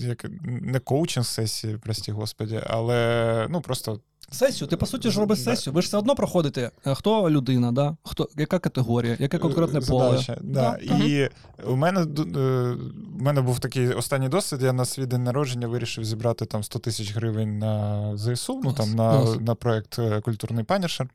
[0.00, 5.42] як, не коучинг сесії, прості господі, але ну, просто Сесію, ти по суті ж робиш
[5.42, 5.74] сесію.
[5.74, 6.70] Ви ж все одно проходите.
[6.86, 7.96] е, Хто людина, да?
[8.02, 10.10] Хто, яка категорія, яке конкретне поле.
[10.10, 10.36] задача.
[10.42, 10.78] Да.
[10.88, 10.94] Да.
[11.04, 11.30] І
[11.66, 12.00] у мене,
[12.36, 12.76] е,
[13.20, 14.62] у мене був такий останній досвід.
[14.62, 18.90] Я на свій день народження вирішив зібрати там 100 тисяч гривень на ЗСУ, ну там
[18.94, 19.40] на, клас.
[19.40, 21.08] на проект е, Культурний панішер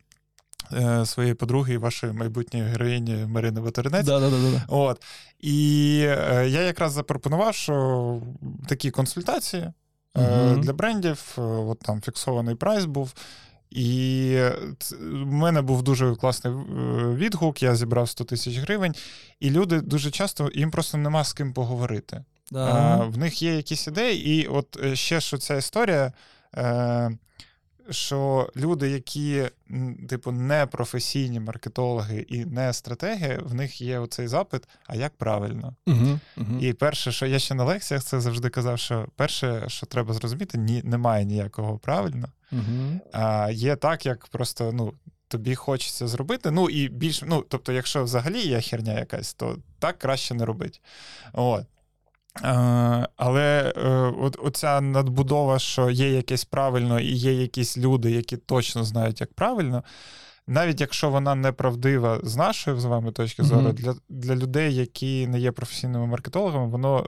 [0.74, 4.06] е, своєї подруги і вашої майбутньої героїні Марини Ватеринець.
[4.06, 4.64] Да, да, да, да.
[4.68, 5.02] От.
[5.40, 8.22] І е, я якраз запропонував, що
[8.68, 9.72] такі консультації
[10.16, 10.62] Мгм.
[10.62, 13.14] для брендів, е, от там фіксований прайс був.
[13.70, 14.40] І
[15.02, 16.58] в мене був дуже класний е,
[17.16, 18.96] відгук, я зібрав 100 тисяч гривень,
[19.40, 22.24] і люди дуже часто їм просто нема з ким поговорити.
[22.52, 22.66] Да.
[22.66, 26.14] А, в них є якісь ідеї, і от ще що ця історія,
[26.56, 27.12] е,
[27.92, 29.44] що люди, які,
[30.10, 35.76] типу, не професійні маркетологи і не стратеги, в них є оцей запит, а як правильно?
[35.88, 36.60] Угу, угу.
[36.60, 40.58] І перше, що я ще на лекціях це завжди казав, що перше, що треба зрозуміти,
[40.58, 42.28] ні, немає ніякого правильно.
[42.52, 43.00] Угу.
[43.12, 44.94] А є так, як просто ну,
[45.28, 46.52] тобі хочеться зробити.
[46.52, 50.80] Ну і більш, ну, тобто, якщо взагалі є херня якась, то так краще не робити.
[51.34, 51.66] От.
[52.44, 53.90] Е, але е,
[54.22, 59.34] от, оця надбудова, що є якесь правильно, і є якісь люди, які точно знають, як
[59.34, 59.84] правильно.
[60.48, 63.76] Навіть якщо вона неправдива з нашої з вами точки зору, Мгм.
[63.76, 67.06] для, для людей, які не є професійними маркетологами, воно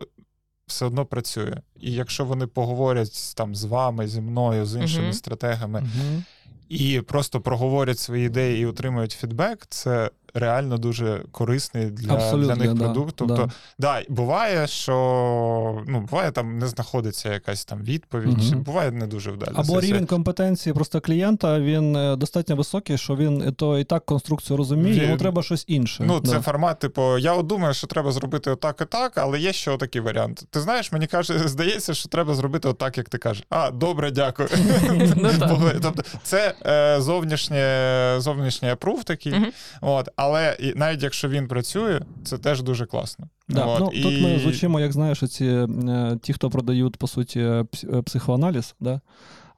[0.67, 1.57] все одно працює.
[1.79, 5.13] І якщо вони поговорять там з вами, зі мною, з іншими Мгм.
[5.13, 6.23] стратегами, Угу.
[6.69, 12.65] і просто проговорять свої ідеї і отримують фідбек, це реально дуже корисний для, Абсолютно, для
[12.65, 13.15] них да, продукт.
[13.15, 13.99] Тобто, да.
[13.99, 14.03] да.
[14.09, 19.51] буває, що ну, буває, там не знаходиться якась там відповідь, чи буває не дуже вдалі.
[19.55, 24.57] Або рівень компетенції просто клієнта він е, достатньо високий, що він то і так конструкцію
[24.57, 26.03] розуміє, Він- йому треба щось інше.
[26.07, 29.53] Ну, це формат, типу, я от думаю, що треба зробити отак і так, але є
[29.53, 30.43] ще отакий варіант.
[30.49, 33.43] Ти знаєш, мені каже, здається, що треба зробити отак, як ти кажеш.
[33.49, 34.49] А, добре, дякую.
[35.15, 35.71] Ну.
[35.81, 39.35] Тобто, це е, зовнішнє, зовнішній апрув такий.
[39.81, 43.27] От, але і навіть якщо він працює, це теж дуже класно.
[43.49, 43.65] Да.
[43.65, 44.03] От, ну, і...
[44.03, 45.67] Тут ми звучимо, як знаєш, ці, е,
[46.21, 47.65] ті, хто продають, по суті, е,
[48.05, 48.75] психоаналіз.
[48.79, 49.01] Да?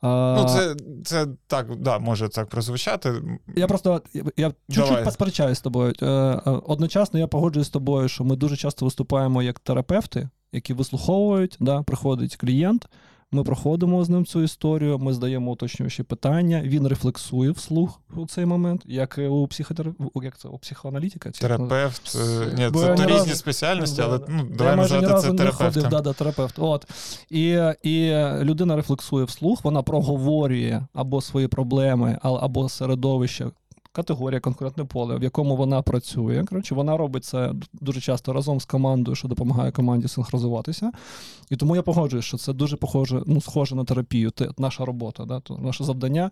[0.01, 3.13] А, Ну, це, це так, да, може так прозвучати.
[3.55, 4.01] Я просто
[4.37, 5.03] я- чуть-чуть Давай.
[5.03, 5.93] посперечаюсь з тобою.
[6.01, 10.73] Е, е, Одночасно я погоджуюсь з тобою, що ми дуже часто виступаємо як терапевти, які
[10.73, 12.87] вислуховують, да, приходить клієнт.
[13.33, 18.45] Ми проходимо з ним цю історію, ми здаємо уточнюючі питання, він рефлексує вслух у цей
[18.45, 19.91] момент, як у психотер...
[20.23, 21.31] як це, у психоаналітика?
[21.31, 22.15] Терапевт.
[22.15, 25.67] е, Ні, Бо це різні разу- спеціальності, але ну, давай майже називати це терапевтом.
[25.67, 26.55] ходив, да, да, терапевт.
[26.57, 26.87] От.
[27.29, 33.45] І, і людина рефлексує вслух, вона проговорює або свої проблеми, або середовище,
[33.93, 36.43] категорія, конкурентне поле, в якому вона працює.
[36.49, 40.91] Коротше, вона робить це дуже часто разом з командою, що допомагає команді синхронізуватися.
[41.49, 44.31] І тому я погоджуюсь, що це дуже похоже, ну, схоже на терапію.
[44.31, 46.31] Те, наша робота, да, то наше завдання.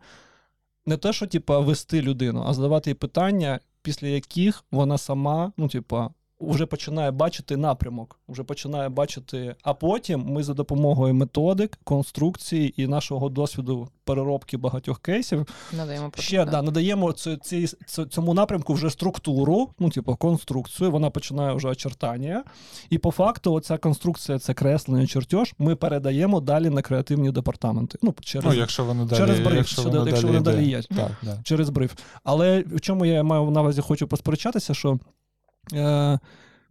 [0.86, 5.68] Не те, що типа, вести людину, а задавати їй питання, після яких вона сама, ну,
[5.68, 6.10] типа,
[6.42, 9.56] вже починає бачити напрямок, вже починає бачити.
[9.64, 16.46] А потім ми за допомогою методик, конструкції і нашого досвіду переробки багатьох кейсів Надаємо ще
[16.46, 17.68] да, надаємо цю, ці,
[18.10, 20.92] цьому напрямку вже структуру, ну, типу, конструкцію.
[20.92, 22.44] Вона починає вже очертання.
[22.90, 27.98] І по факту, ця конструкція, це креслення, чертеж, ми передаємо далі на креативні департаменти.
[28.02, 30.82] Ну, через, Ну, якщо воно далі, через бриф, якщо що- воно якщо далі, далі є.
[30.82, 31.40] Так, да.
[31.44, 31.94] через бриф.
[32.24, 35.00] Але в чому я маю на увазі хочу посперечатися, що
[35.74, 36.20] е,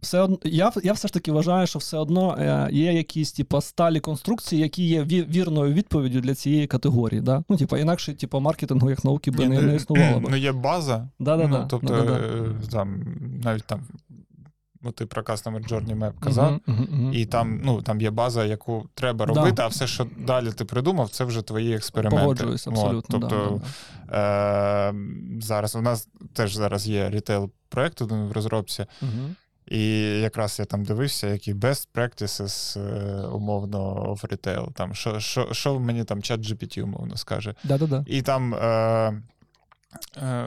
[0.01, 3.61] все одно, я, я все ж таки вважаю, що все одно е, є якісь типу,
[3.61, 7.21] сталі конструкції, які є вірною відповіддю для цієї категорії.
[7.21, 7.43] Да?
[7.49, 10.27] Ну, типу, інакше, типу, маркетингу як науки би Ні, не, ну, не існувало би.
[10.29, 11.07] Ну, є база.
[11.19, 12.17] Да-да-да, Ну, тобто, да-да-да.
[12.17, 13.03] е, там,
[13.43, 13.81] навіть там,
[14.81, 16.51] ну, ти про Customer Journey Map казав.
[16.51, 17.13] Мгм, мгм, мгм.
[17.13, 19.33] І там, ну, там є база, яку треба Да.
[19.33, 22.21] робити, а все, що далі ти придумав, це вже твої експерименти.
[22.21, 23.17] Погоджуюсь, абсолютно.
[23.17, 23.61] От, тобто
[24.07, 24.89] да, да.
[24.89, 24.93] е-
[25.41, 29.35] зараз у нас теж зараз є рітейл проект один в розробці, Мгм.
[29.67, 34.73] і якраз я там дивився, які best practices е, умовно of retail.
[34.73, 37.55] Там, що, що, що мені там чат GPT умовно скаже.
[37.63, 38.03] Да-да-да.
[38.07, 38.53] І там.
[38.55, 39.21] Е,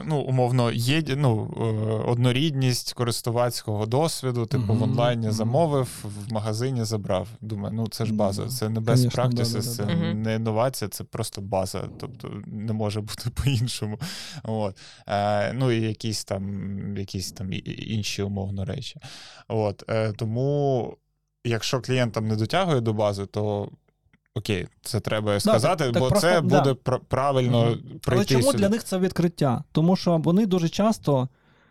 [0.03, 1.63] Ну, умовно, є ну, е,
[2.09, 7.27] однорідність користувацького досвіду, типу в Мгм, онлайні замовив, в магазині забрав.
[7.41, 10.01] Думаю, ну це ж база, це не best конечно, practices, да-да-да.
[10.01, 11.89] це не інновація, це просто база.
[11.99, 13.99] Тобто не може бути по-іншому.
[14.43, 14.77] От.
[15.07, 18.99] Е, ну і якісь там, якісь там інші умовно речі.
[19.47, 19.83] От.
[19.89, 20.97] Е, тому,
[21.43, 23.69] якщо клієнт там не дотягує до бази, то.
[24.37, 26.41] Окей, це треба сказати, так- так бо просто, це да.
[26.41, 27.79] буде пр- правильно Мгм.
[28.01, 28.11] пройти.
[28.15, 28.57] Але чому сюди.
[28.57, 29.63] для них це відкриття?
[29.71, 31.27] Тому що вони дуже часто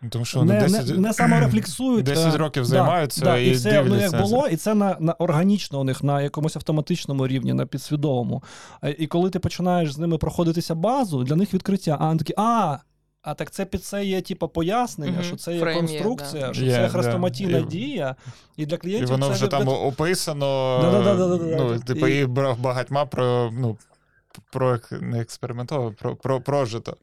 [0.09, 2.05] Тому що вони не, 10, не, не саморефлексують.
[2.05, 5.13] 10 е, років займаються да, і, і все ну, як було, і це на, на
[5.13, 8.43] органічно у них на якомусь автоматичному рівні, на підсвідомому.
[8.83, 12.33] Е, І коли ти починаєш з ними проходитися базу, для них відкриття, а вони такі,
[12.37, 12.77] а.
[13.25, 15.23] А так це під це є типу, пояснення, Мгм.
[15.23, 16.53] що це є Фрейм конструкція, да.
[16.53, 18.15] що Є, це хрестоматійна І- дія,
[18.57, 20.79] і для І клієнтів воно це вже від- там описано
[21.57, 22.25] ну, типу, І- і
[22.59, 23.77] багатьма про, ну,
[24.51, 26.97] про не експериментово, про, про прожито.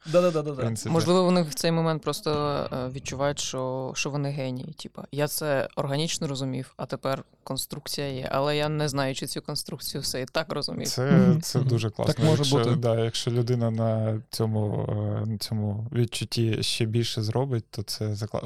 [0.87, 2.31] Можливо, вони в цей момент просто
[2.73, 4.73] е, відчувають, що, що вони генії.
[4.73, 8.29] Типа, я це органічно розумів, а тепер конструкція є.
[8.33, 10.89] Але я не знаю, чи цю конструкцію все і так розумів.
[10.89, 12.15] Це, це дуже класно.
[12.15, 12.71] Так може якщо, бути.
[12.71, 18.41] Да, якщо людина на цьому, е, на цьому відчутті ще більше зробить, то це закла...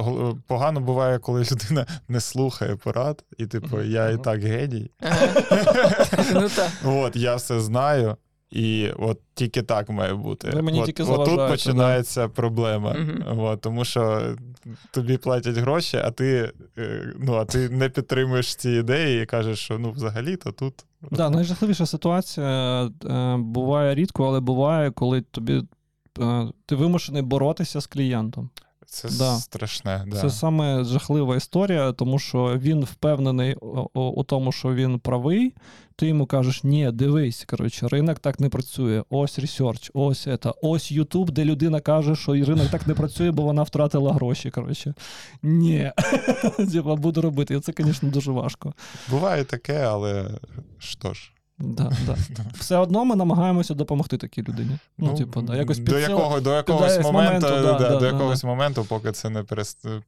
[0.46, 4.90] Погано буває, коли людина не слухає порад, і типу, я і так геній.
[6.33, 6.70] Ну так.
[6.85, 8.16] От, я все знаю,
[8.56, 10.50] і от тільки так має бути.
[10.50, 12.94] Ви мені от, тільки от тут починається проблема.
[12.94, 13.38] Мгм.
[13.38, 14.22] От, тому що
[14.90, 19.58] тобі платять гроші, а ти, е, ну, а ти не підтримуєш ці ідеї і кажеш,
[19.58, 20.84] що ну взагалі-то тут.
[21.10, 25.62] Да, найжахливіша ситуація е, буває рідко, але буває, коли тобі
[26.20, 28.50] е, ти вимушений боротися з клієнтом.
[28.87, 29.35] Це Да.
[29.37, 30.05] страшне.
[30.07, 30.20] Да.
[30.20, 33.55] Це саме жахлива історія, тому що він впевнений
[33.94, 35.55] у, тому, що він правий.
[35.96, 39.03] Ти йому кажеш, ні, дивись, коротше, ринок так не працює.
[39.11, 43.42] Ось research, ось це, ось Ютуб, де людина каже, що ринок так не працює, бо
[43.42, 44.51] вона втратила гроші.
[44.51, 44.94] Коротше.
[45.42, 45.92] Ні.
[46.72, 47.55] Типа, буду робити.
[47.55, 48.75] І це, звісно, дуже важко.
[49.11, 50.31] Буває таке, але
[50.79, 51.33] що ж.
[51.58, 52.16] Да, да.
[52.54, 54.78] Все одно ми намагаємося допомогти такій людині.
[54.98, 58.06] Ну, типу, да, якось до, якого, до якогось моменту, моменту, да, да, да, до да,
[58.06, 59.44] якогось моменту, поки це не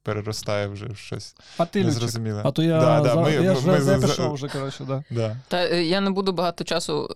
[0.03, 2.41] переростає вже в щось А ти, незрозуміле.
[2.45, 5.03] а то я, Да, да, за, ми- я ми- вже за- пішов вже, коротше, да.
[5.11, 5.37] Да.
[5.47, 7.09] Та е, я не буду багато часу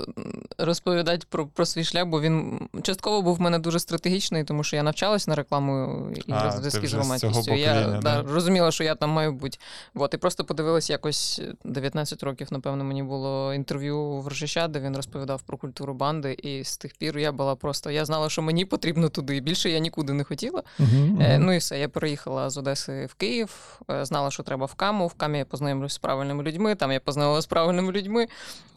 [0.58, 4.76] розповідати про, про свій шлях, бо він частково був в мене дуже стратегічний, тому що
[4.76, 7.54] я навчалась на рекламу і А, зв'язки з громадськістю.
[7.54, 8.22] Я да, да?
[8.22, 9.58] розуміла, що я там маю бути.
[9.96, 14.96] От, і просто подивилась якось 19 років, напевно, мені було інтерв'ю в Рожища, де він
[14.96, 17.92] розповідав про культуру банди, і з тих пір я була просто.
[17.92, 19.40] Я знала, що мені потрібно туди.
[19.40, 20.64] Більше я нікуди не хотіла.
[20.80, 21.46] Е, мгм.
[21.46, 25.08] Ну і все, я переїхала з Одеси в Київ, е, знала, що треба в Каму.
[25.08, 28.28] В Камі я познайомлюсь з правильними людьми, там я познайомилася з правильними людьми.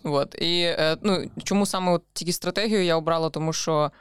[0.04, 0.34] От.
[0.34, 3.92] І е, ну, чому саме от тільки стратегію я обрала, тому що.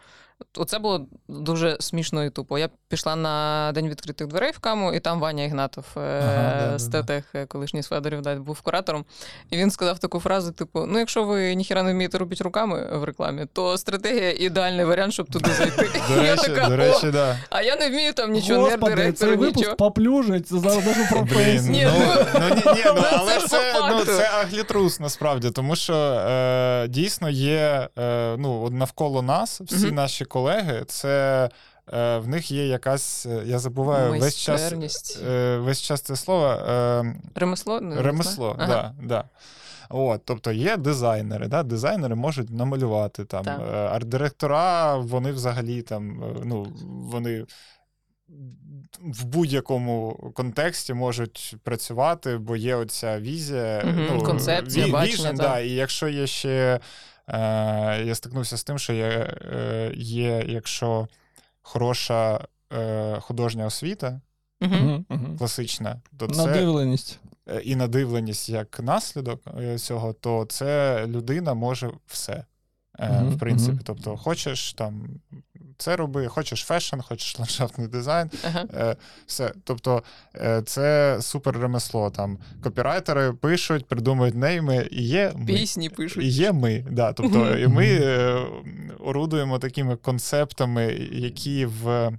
[0.58, 2.60] Оце було дуже смішно і тупо.
[2.60, 7.02] Я пішла на день відкритих дверей в каму, і там Ваня Ігнатов, е, Ага, да,
[7.02, 7.22] да.
[7.36, 9.06] Е, колишній з Федорів, да, був куратором.
[9.50, 13.04] І він сказав таку фразу: типу: ну, якщо ви ніхіра не вмієте робити руками в
[13.04, 15.90] рекламі, то стратегія ідеальний варіант, щоб туди зайти.
[16.10, 17.38] До Я речі, така, до речі, да.
[17.50, 21.72] а я не вмію там нічого, не цей випуск поплюжить, це зараз нашу професію.
[21.72, 27.90] Ні, ну, ну, ну, ну, але це ну, аглітрус насправді, тому що е, дійсно є
[27.98, 31.50] е, ну, навколо нас, всі наші колеги, це
[31.94, 34.74] в них є якась, е, я забуваю весь час,
[35.28, 36.48] е, весь час це слово.
[36.48, 37.82] Е, Ремесло?
[37.82, 38.70] Не Ремесло, знаю.
[38.70, 39.24] да, да.
[39.90, 41.64] От, тобто є дизайнери, да?
[41.64, 43.46] дизайнери можуть намалювати там.
[43.46, 43.62] Так.
[43.74, 46.68] е, Арт-директора, вони взагалі там, е, ну,
[47.12, 47.46] вони
[49.02, 55.38] в будь-якому контексті можуть працювати, бо є оця візія, Мгм, ну, концепція, ві- бачення, так.
[55.38, 56.80] да, і якщо є ще.
[57.28, 61.08] Е, я стикнувся з тим, що є, е, є якщо
[61.66, 62.40] хороша
[62.74, 64.22] е, художня освіта,
[64.62, 65.06] мгм.
[65.38, 67.20] класична, то це Надивленість.
[67.48, 72.46] е, і надивленість як наслідок е, цього, то це людина може все.
[73.00, 75.08] е, В принципі, тобто, хочеш там
[75.78, 78.66] це роби, хочеш fashion, хочеш ландшафтний дизайн, Ага.
[78.74, 78.96] е,
[79.26, 79.52] все.
[79.64, 80.04] Тобто,
[80.36, 82.10] е, це супер ремесло.
[82.10, 85.46] Там копірайтери пишуть, придумують нейми, і є ми.
[85.46, 87.14] Пісні І є ми, да.
[87.14, 88.46] Тобто, і ми е,
[89.00, 92.12] орудуємо такими концептами, які в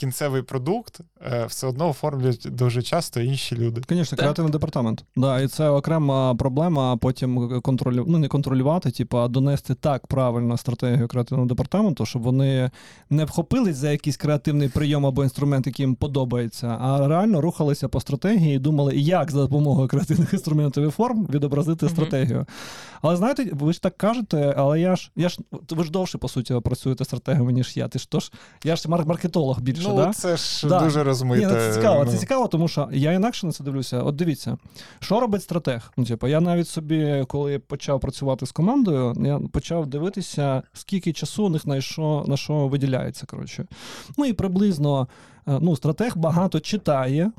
[0.00, 3.82] кінцевий продукт е, все одно оформлюють дуже часто інші люди.
[3.88, 5.04] Звісно, креативний департамент.
[5.16, 6.96] Да, і це окрема проблема.
[6.96, 8.04] Потім контролю...
[8.08, 12.70] ну, не контролювати, типу, а донести так правильно стратегію креативного департаменту, щоб вони
[13.10, 18.00] не вхопились за якийсь креативний прийом або інструмент, який їм подобається, а реально рухалися по
[18.00, 21.94] стратегії і думали, як за допомогою креативних інструментів і форм відобразити Мгм.
[21.94, 22.46] стратегію.
[23.02, 25.38] Але знаєте, ви ж так кажете, але я ж я ж
[25.70, 27.88] ви ж довше по суті працюєте стратегами, ніж я.
[27.88, 28.32] Ти ж тож
[28.64, 30.12] я ж мар- маркетолог більше, Ну, да?
[30.12, 30.80] це ж Да.
[30.80, 31.46] дуже розмите.
[31.46, 32.04] Ні, ну, це цікаво.
[32.04, 32.10] ну.
[32.12, 34.02] Це цікаво, тому що я інакше на це дивлюся.
[34.02, 34.56] От дивіться,
[35.00, 35.92] що робить стратег?
[35.96, 41.44] Ну, типу, я навіть собі, коли почав працювати з командою, я почав дивитися, скільки часу
[41.44, 43.26] у них на що, на що виділяється.
[43.26, 43.66] Коротше.
[44.18, 45.08] Ну і приблизно
[45.48, 47.32] е, ну, стратег багато читає.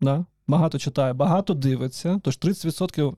[0.00, 0.24] Да?
[0.46, 2.20] Багато читає, багато дивиться.
[2.22, 3.14] Тож 30%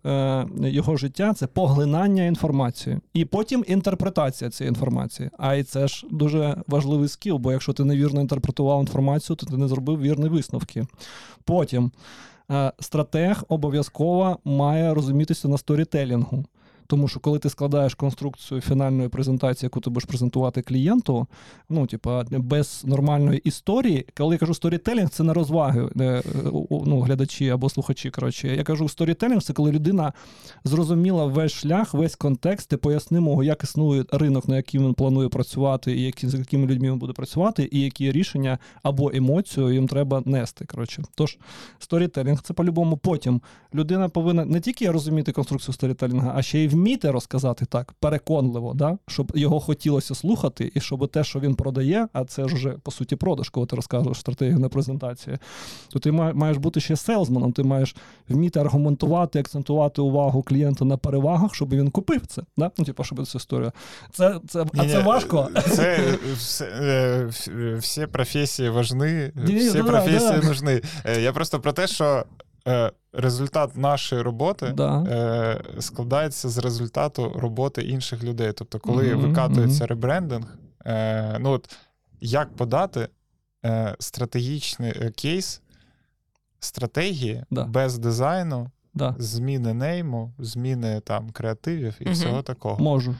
[0.65, 5.31] е, його життя це поглинання інформації, і потім інтерпретація цієї інформації.
[5.39, 9.57] А і це ж дуже важливий скіл, бо якщо ти невірно інтерпретував інформацію, то ти
[9.57, 10.87] не зробив вірні висновки.
[11.45, 11.93] Потім
[12.51, 16.45] е, стратег обов'язково має розумітися на сторітелінгу.
[16.87, 21.27] Тому що коли ти складаєш конструкцію фінальної презентації, яку ти будеш презентувати клієнту,
[21.69, 26.23] ну, типа, без нормальної історії, коли я кажу сторітелінг, це не розваги е,
[26.71, 28.11] ну, глядачі або слухачі.
[28.11, 30.13] Коротше, я кажу, сторітелінг це коли людина
[30.65, 35.97] зрозуміла весь шлях, весь контекст, пояснимо, його, як існує ринок, на яким він планує працювати,
[35.97, 40.23] і які, з якими людьми він буде працювати, і які рішення або емоцію їм треба
[40.25, 40.65] нести.
[40.65, 41.03] Коротше.
[41.15, 41.39] Тож,
[41.79, 42.97] сторітелінг це по-любому.
[42.97, 43.41] Потім
[43.75, 48.99] людина повинна не тільки розуміти конструкцію сторітелінга, а ще й вміти розказати так переконливо, да?
[49.09, 52.91] щоб його хотілося слухати, і щоб те, що він продає, а це ж вже по
[52.91, 55.39] суті продаж, коли ти розказуєш стратегію на презентації,
[55.89, 57.97] то ти маєш бути ще salesman ом, ти маєш
[58.29, 62.43] вміти аргументувати, акцентувати увагу клієнта на перевагах, щоб він купив це.
[62.57, 62.71] Да?
[62.79, 63.73] Ну, типу, щоб це історія.
[64.13, 65.49] Це, це, а це важко.
[65.71, 70.81] Це е, все, е, всі професії важні, всі професії нужні.
[71.05, 72.25] Е, Я просто про те, що
[73.13, 75.03] результат нашої роботи Да.
[75.03, 78.53] е, складається з результату роботи інших людей.
[78.53, 79.89] Тобто, коли Мгм, викатується мгм.
[79.89, 81.77] ребрендинг, е, ну от
[82.21, 83.09] як подати
[83.65, 85.63] е, стратегічний е, кейс
[86.61, 87.65] стратегії Да.
[87.65, 89.15] без дизайну, Да.
[89.19, 92.13] зміни нейму, зміни там креативів і Мгм.
[92.13, 92.85] всього такого.
[92.85, 93.15] Можу.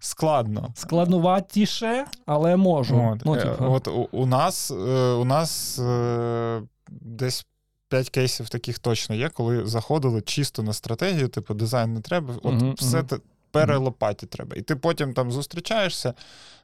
[0.00, 0.68] Складно.
[0.74, 3.02] Складнуватіше, але можу.
[3.12, 3.64] От, ну, е, типу.
[3.64, 7.46] от у, у нас, е, у нас е, десь
[7.90, 12.54] 5 кейсів таких точно є, коли заходили чисто на стратегію, типу, дизайн не треба, от
[12.54, 13.06] Мгм, все мгм.
[13.06, 13.18] те
[13.50, 14.56] перелопаті треба.
[14.56, 16.14] І ти потім там зустрічаєшся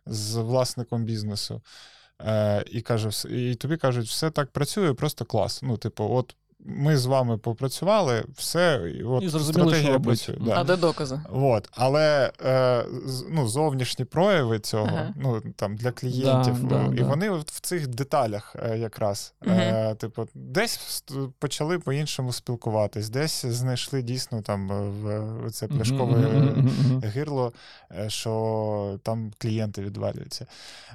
[0.06, 1.62] з власником бізнесу.
[2.20, 5.62] Е, і каже, «Вс- і тобі кажуть, все так працює, просто клас.
[5.62, 6.36] Ну, типу, от
[6.68, 10.06] ми з вами попрацювали, все, і от І зрозуміли, що стратегія робити.
[10.26, 10.46] працює.
[10.46, 10.60] Да.
[10.60, 11.20] А де докази?
[11.32, 15.14] От, але е, з- ну, зовнішні прояви цього, Ага.
[15.16, 17.04] ну там для клієнтів, Да, да, і да.
[17.04, 19.34] вони от в цих деталях е, якраз.
[19.46, 21.04] Е, типу, десь
[21.38, 24.88] почали по-іншому спілкуватись, десь знайшли дійсно там е,
[25.46, 26.16] в це пляшкове
[27.02, 27.52] гирло,
[27.98, 30.46] е, що там клієнти відвалюються.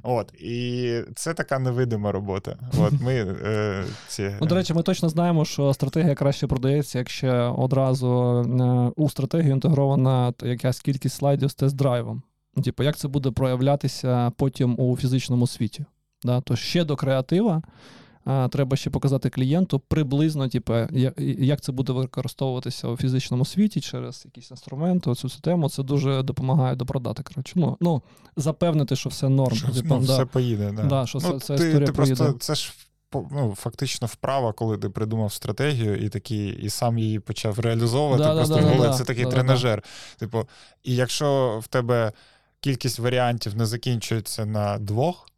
[0.03, 2.55] От, і це така невидима робота.
[2.79, 3.13] От ми
[3.43, 4.35] е, ці.
[4.41, 9.53] Ну, до речі, ми точно знаємо, що стратегія краще продається, якщо одразу е, у стратегію
[9.53, 12.21] інтегрована якась кількість слайдів з тест-драйвом.
[12.63, 15.85] Типу, як це буде проявлятися потім у фізичному світі.
[16.23, 16.41] Да?
[16.41, 17.61] То ще до креатива
[18.25, 20.73] а, треба ще показати клієнту приблизно, типу,
[21.17, 25.69] як це буде використовуватися у фізичному світі через якісь інструменти, оцю систему.
[25.69, 27.23] Це дуже допомагає допродати.
[27.23, 27.53] Коротше.
[27.55, 28.01] Ну, ну,
[28.37, 29.55] запевнити, що все норм.
[29.55, 30.13] Що, Типу, ну, да.
[30.13, 30.73] все поїде.
[30.75, 30.83] Да.
[30.83, 32.37] Да, що ну, це- ти, історія ти просто, поїде.
[32.39, 32.73] це ж
[33.13, 38.23] ну, фактично вправа, коли ти придумав стратегію і такий, і сам її почав реалізовувати.
[38.23, 39.83] Да, просто да, да, це такий да, да, тренажер.
[40.17, 40.47] Типу,
[40.83, 42.11] і якщо в тебе
[42.59, 45.30] кількість варіантів не закінчується на двох.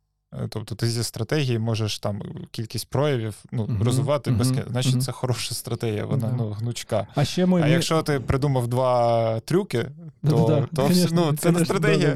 [0.44, 2.22] Е, Тобто ти зі стратегії можеш там
[2.52, 5.02] кількість проявів ну, Мгм, розвивати мгм, без Значить, мгм.
[5.02, 6.36] це хороша стратегія, вона Да.
[6.38, 7.08] ну, гнучка.
[7.16, 9.86] А ще ми, А якщо ти придумав два трюки,
[10.30, 12.14] то, то конечно, ну, це не стратегія.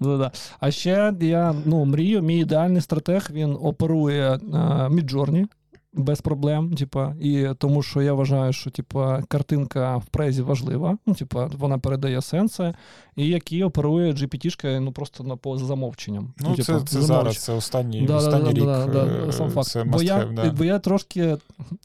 [0.00, 4.40] Ну, А ще я ну, мрію, мій ідеальний стратег він оперує
[4.90, 5.46] Midjourney
[5.94, 6.74] без проблем.
[6.74, 10.98] Типа, і тому що я вважаю, що типа, картинка в презі важлива.
[11.06, 12.74] Ну, типа, вона передає сенси,
[13.16, 16.32] і який оперує GPT-шка ну, просто на по замовченням.
[16.38, 18.64] Ну, типа, це, це замовч- зараз, це останній, Да, да, останній да, рік.
[18.64, 19.68] да, да, е, сам факт.
[19.68, 20.50] Це бо, я, have, да.
[20.50, 21.36] бо я трошки,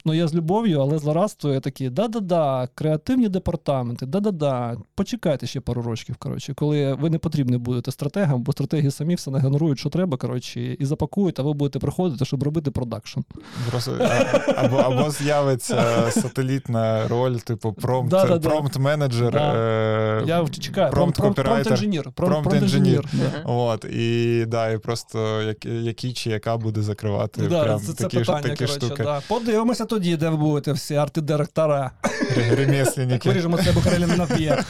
[0.06, 5.82] ну я з любов'ю, але злорадство я такий, да-да-да, креативні департаменти, да-да-да, почекайте ще пару
[5.82, 10.18] років, коротше, коли ви не потрібні будете стратегам, бо стратегії самі все нагенерують, що треба,
[10.18, 13.20] коротше, і запакують, а ви будете приходити, щоб робити продакшн.
[13.70, 13.99] Просто,
[14.56, 19.54] або, або з'явиться сателітна роль, типу промпт, промпт-менеджер, Да.
[19.56, 21.64] е, Я чекаю, промпт-копірайтер.
[21.74, 22.12] промпт-інженір.
[22.12, 23.04] Промпт-інженір.
[23.46, 28.04] От, і, да, і просто як, який чи яка буде закривати Да, прям це, це
[28.04, 29.04] такі, ж- питання, такі коротше, штуки.
[29.04, 29.22] да.
[29.28, 31.92] Подивимося тоді, де ви будете всі арт-директора.
[32.58, 33.30] Ремесленники.
[33.30, 34.64] Виріжемо це, бо Карелін нап'є.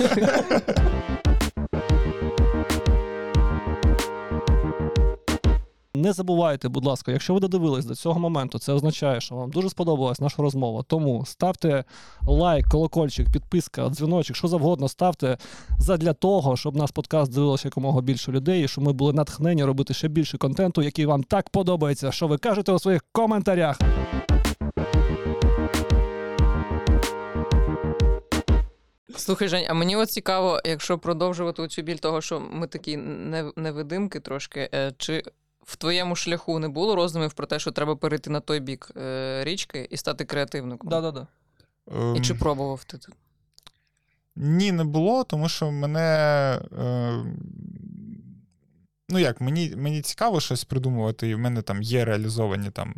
[5.99, 9.69] Не забувайте, будь ласка, якщо ви додивились до цього моменту, це означає, що вам дуже
[9.69, 10.83] сподобалась наша розмова.
[10.83, 11.83] Тому ставте
[12.27, 15.37] лайк, колокольчик, підписка, дзвіночок, що завгодно ставте
[15.77, 19.93] задля того, щоб наш подкаст дивилося якомога більше людей, і щоб ми були натхнені робити
[19.93, 22.11] ще більше контенту, який вам так подобається.
[22.11, 23.79] Що ви кажете у своїх коментарях?
[29.15, 32.97] Слухай, Жень, а мені от цікаво, якщо продовжувати цю біль того, що ми такі
[33.55, 35.23] невидимки трошки, е, чи
[35.69, 39.43] в твоєму шляху не було роздумів про те, що треба перейти на той бік е,
[39.43, 40.89] річки і стати креативником?
[40.89, 41.27] Да-да-да.
[41.91, 42.99] Ем, І чи пробував ти?
[44.35, 45.99] Ні, не було, тому що мене.
[46.79, 47.25] Е,
[49.09, 52.95] ну як, мені, мені цікаво щось придумувати, і в мене там є реалізовані там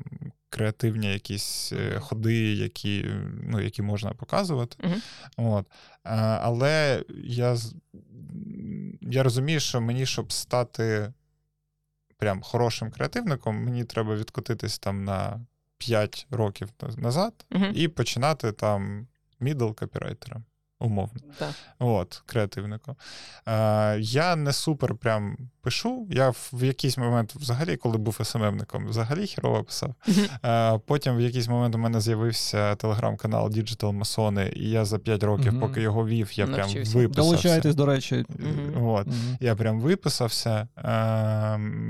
[0.49, 3.05] креативні якісь е, ходи, які,
[3.43, 4.77] ну, які можна показувати.
[4.83, 5.01] Мгм.
[5.37, 5.65] От.
[6.05, 7.57] Е, але я,
[9.01, 11.13] я розумію, що мені, щоб стати
[12.21, 15.45] прям хорошим креативником, мені треба відкотитись там на
[15.77, 17.65] 5 років назад угу.
[17.65, 19.07] і починати там
[19.39, 20.41] middle копірайтера,
[20.81, 21.19] умовно.
[21.39, 21.49] Так.
[21.79, 22.95] От, креативнику.
[23.47, 26.07] Е, я не супер прям пишу.
[26.11, 29.95] Я в, в якийсь момент, взагалі, коли був СММником, взагалі херово писав.
[30.45, 35.23] Е, потім в якийсь момент у мене з'явився телеграм-канал Digital Масони, і я за 5
[35.23, 35.61] років, Мгм.
[35.61, 36.97] поки його вів, я прям Навчився.
[36.97, 37.21] виписався.
[37.31, 38.25] Долучайтесь, до речі.
[38.29, 38.83] Мгм.
[38.87, 39.07] От.
[39.07, 39.37] Мгм.
[39.39, 40.67] Я прям виписався.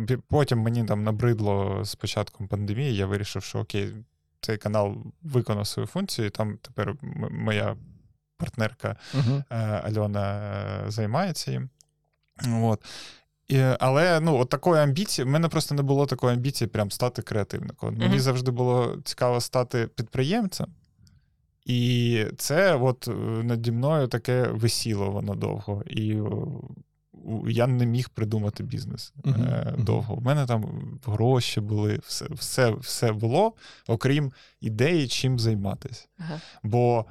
[0.07, 3.93] Пі- Потім мені там набридло з початком пандемії, я вирішив, що окей,
[4.41, 6.95] цей канал виконав свою функцію, і там тепер
[7.31, 7.75] моя
[8.41, 8.95] партнерка
[9.49, 10.39] е, Альона
[10.87, 11.69] е, займається їм.
[12.61, 12.85] От.
[13.47, 17.21] І, але ну, от такої амбіції, в мене просто не було такої амбіції прям стати
[17.21, 17.97] креативником.
[17.97, 20.67] Мені завжди було цікаво стати підприємцем.
[21.65, 23.11] І це от е,
[23.43, 25.83] наді мною таке висіло воно довго.
[25.87, 26.21] І
[27.47, 29.63] я не міг придумати бізнес мгм.
[29.77, 30.15] довго.
[30.15, 30.65] У мене там
[31.05, 33.53] гроші були, все, все, все було,
[33.87, 34.31] окрім
[34.61, 36.07] ідеї, чим займатися.
[36.19, 36.41] Ага.
[36.63, 37.05] Бо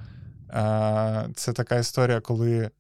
[1.35, 2.71] це така історія, коли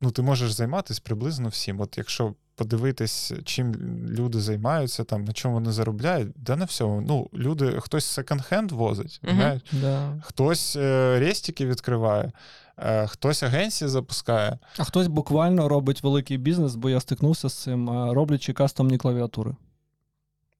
[0.00, 1.80] ну, ти можеш займатися приблизно всім.
[1.80, 3.74] От якщо подивитись, чим
[4.08, 7.00] люди займаються, там, на чому вони заробляють, да на всьому.
[7.00, 10.22] Ну, люди, хтось секонд-хенд возить, знаєш, Да.
[10.22, 12.32] хтось е, рестики відкриває,
[12.78, 14.58] е, хтось агенції запускає.
[14.78, 19.54] А хтось буквально робить великий бізнес, бо я стикнувся з цим, е, роблячи кастомні клавіатури.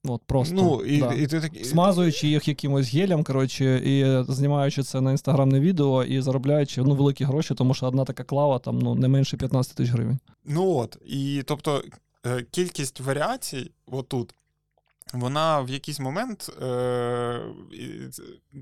[0.04, 0.54] От просто.
[0.54, 1.12] ну, і, да.
[1.12, 1.64] і ти такий.
[1.64, 7.24] Смазуючи їх якимось гелем, коротше, і знімаючи це на інстаграмне відео і заробляючи ну, великі
[7.24, 10.18] гроші, тому що одна така клава там ну, не менше 15 тисяч гривень.
[10.44, 11.82] Ну от, і тобто
[12.26, 14.34] е, кількість варіацій отут,
[15.12, 17.40] вона в якийсь момент е,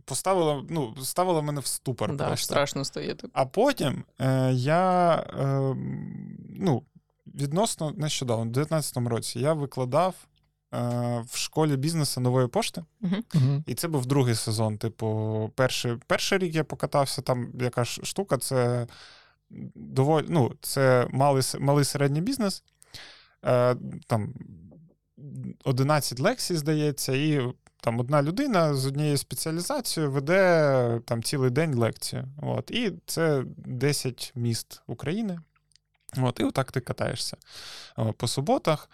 [0.05, 2.17] поставила, ну, ставила мене в ступор.
[2.17, 2.45] Да, просто.
[2.45, 3.17] страшно стає.
[3.33, 5.77] А потім е, я е,
[6.59, 6.83] ну,
[7.35, 10.32] відносно нещодавно, в 2019 році, я викладав е,
[11.23, 12.85] в школі бізнесу нової пошти.
[13.01, 13.63] Угу.
[13.67, 14.79] І це був другий сезон.
[14.79, 18.87] Типу, перший, перший рік я покатався, там яка ж штука, це
[19.75, 22.65] доволі, ну, це малий, малий середній бізнес.
[23.45, 24.35] Е, там
[25.65, 32.29] 11 лекцій, здається, і там одна людина з однією спеціалізацією веде там цілий день лекцію.
[32.43, 35.39] От, і це 10 міст України.
[36.17, 37.37] От, і отак ти катаєшся
[38.17, 38.89] по суботах.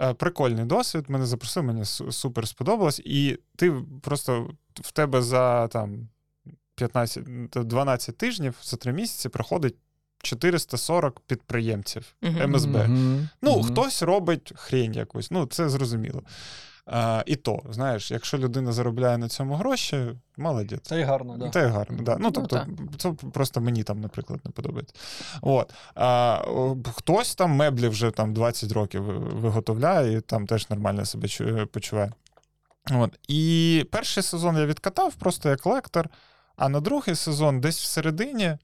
[0.00, 2.98] Е, Прикольний досвід, мене запросив, мені супер сподобалось.
[3.04, 3.72] І ти
[4.02, 6.08] просто в тебе за там
[6.74, 9.76] 15, 12 тижнів, за 3 місяці проходить
[10.22, 12.14] 440 підприємців.
[12.22, 12.88] МСБ.
[13.42, 13.62] Ну, Мгм.
[13.64, 16.22] хтось робить хрень якусь, ну це зрозуміло.
[16.86, 20.06] А, і то, знаєш, якщо людина заробляє на цьому гроші,
[20.36, 20.80] молодець.
[20.82, 21.50] Це і гарно, да.
[21.50, 22.12] Це гарно, да.
[22.12, 22.68] Ну, Ну, тобто, так.
[22.98, 24.94] це просто мені там, наприклад, не подобається.
[25.42, 25.74] От.
[25.94, 26.44] А,
[26.92, 29.02] хтось там меблі вже там 20 років
[29.40, 32.12] виготовляє і там теж нормально себе почуває.
[32.92, 33.18] От.
[33.28, 36.08] І перший сезон я відкатав просто як лектор,
[36.56, 38.58] а на другий сезон, десь всередині, е,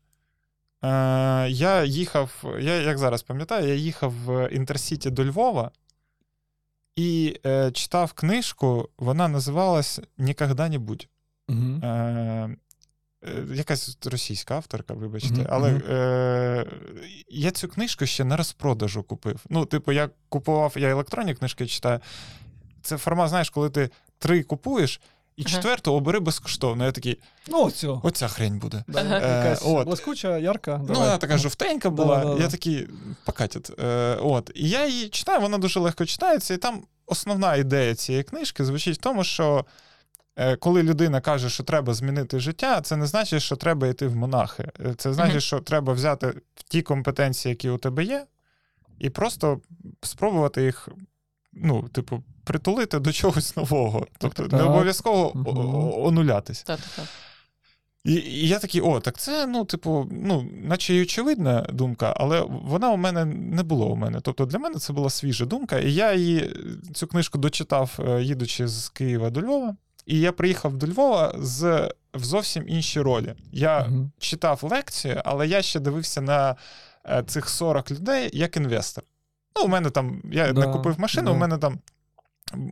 [1.48, 5.70] я їхав, я як зараз пам'ятаю, я їхав в Інтерсіті до Львова
[6.98, 11.08] і е, читав книжку, вона називалась Нікогда не будь.
[11.48, 11.80] Угу.
[11.82, 12.56] Е,
[13.52, 16.66] якась російська авторка, вибачте, Мгм, але е,
[17.28, 19.44] я цю книжку ще на розпродажу купив.
[19.50, 22.00] Ну, типу, я купував, я електронні книжки читаю.
[22.82, 25.00] Це формат, знаєш, коли ти три купуєш,
[25.38, 25.54] і Ага.
[25.56, 26.84] четверту обери безкоштовно.
[26.84, 27.18] Я такий,
[27.48, 28.00] Ну, цього.
[28.04, 28.84] оця хрень буде.
[28.88, 29.14] Да, Ага.
[29.14, 29.86] якась Е, от.
[29.86, 30.80] блискуча, ярка.
[30.88, 32.16] Ну, вона така жовтенька була.
[32.18, 32.42] Да-да-да.
[32.42, 32.88] Я такий,
[33.24, 33.70] покатять.
[33.80, 34.50] Е, от.
[34.54, 38.94] І я її читаю, вона дуже легко читається, і там основна ідея цієї книжки звучить
[38.98, 39.64] в тому, що
[40.36, 44.16] е, коли людина каже, що треба змінити життя, це не значить, що треба йти в
[44.16, 44.68] монахи.
[44.86, 46.34] Е, Це значить, що треба взяти
[46.68, 48.26] ті компетенції, які у тебе є,
[48.98, 49.60] і просто
[50.02, 50.88] спробувати їх,
[51.62, 54.06] ну, типу, притулити до чогось нового.
[54.18, 56.62] Тобто не обов'язково о- онулятись.
[56.62, 57.06] Так, так, так.
[58.04, 62.40] І, і я такий, о, так це, ну, типу, ну, наче й очевидна думка, але
[62.48, 64.20] вона у мене не було у мене.
[64.20, 65.78] Тобто для мене це була свіжа думка.
[65.78, 66.54] І я її
[66.94, 69.76] цю книжку дочитав, е, їдучи з Києва до Львова.
[70.06, 73.34] І я приїхав до Львова з в зовсім іншій ролі.
[73.52, 74.10] Я Мгм.
[74.18, 76.56] читав лекцію, але я ще дивився на
[77.10, 79.04] е, цих 40 людей як інвестор.
[79.58, 81.32] Ну, у мене там, я Да, не купив машину, да.
[81.32, 81.78] у мене там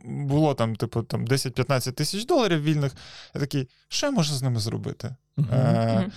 [0.05, 2.91] було там, типу, там 10-15 тисяч доларів вільних.
[3.35, 5.07] Я такий, що я можу з ними зробити?
[5.07, 6.11] Е, Мгм.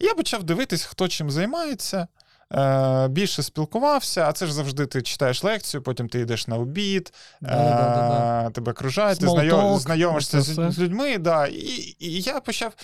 [0.00, 2.08] Я почав дивитись, хто чим займається.
[2.52, 7.12] Е, більше спілкувався, а це ж завжди ти читаєш лекцію, потім ти йдеш на обід,
[7.40, 8.46] Да-да-да-да.
[8.46, 11.18] е, тебе кружають, ти знайом, talk, знайомишся з, з людьми.
[11.18, 12.74] Да, і, і я почав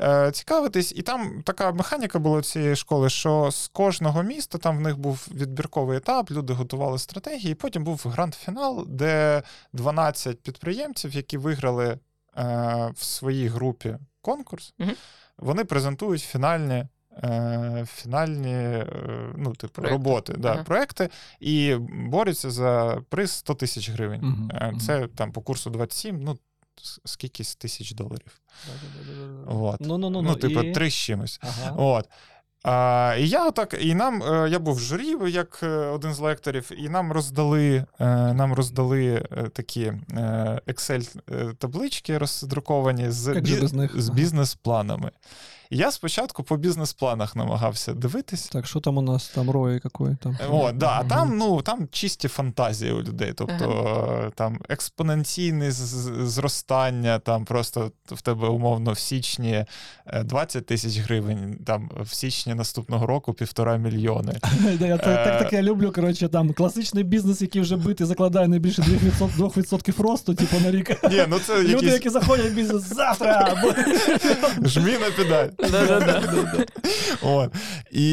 [0.00, 4.80] е, цікавитись, і там така механіка була цієї школи, що з кожного міста там в
[4.80, 9.42] них був відбірковий етап, люди готували стратегії, і потім був гранд-фінал, де
[9.72, 11.98] 12 підприємців, які виграли е,
[12.96, 14.92] в своїй групі конкурс, Мгм.
[15.38, 16.86] вони презентують фінальні.
[17.24, 18.86] Е, Фінальні е,
[19.36, 19.92] ну, типу, Проекти.
[19.92, 20.62] роботи, да, Ага.
[20.62, 21.08] проекти,
[21.40, 21.76] і
[22.08, 24.20] борються за приз 100 тисяч гривень.
[24.22, 24.80] Мгм.
[24.80, 26.38] Це там по курсу 27, ну,
[27.04, 28.40] скільки тисяч доларів.
[29.46, 29.76] От.
[29.80, 30.72] Ну, ну, ну, Ну, типу, і...
[30.72, 31.40] три з чимось.
[31.42, 31.74] Ага.
[31.76, 32.08] От.
[32.64, 36.88] А, і я отак, і нам, я був в журі, як один з лекторів, і
[36.88, 37.84] нам роздали,
[38.34, 39.92] нам роздали такі
[40.66, 43.26] Excel-таблички роздруковані з,
[43.72, 44.00] них?
[44.02, 45.10] з бізнес-планами.
[45.61, 48.48] І я спочатку по бізнес-планах намагався дивитись.
[48.48, 49.28] Так, що там у нас?
[49.28, 50.38] Там рої якої там?
[50.50, 53.32] О, да, а там, ну, там чисті фантазії у людей.
[53.36, 53.94] Тобто
[54.26, 59.64] е, там експоненційне зростання, там просто в тебе умовно в січні
[60.06, 64.32] е, 20 тисяч гривень, там в січні наступного року півтора мільйони.
[64.80, 65.92] Я так, так таке люблю.
[65.92, 70.70] Коротше, там класичний бізнес, який вже битий, закладає не більше 2%, 2% росту, типу на
[70.70, 71.10] рік.
[71.10, 73.62] Ні, ну це Люди, які заходять в бізнес завтра.
[74.64, 75.48] жмі на педаль.
[77.22, 77.54] От.
[77.90, 78.04] І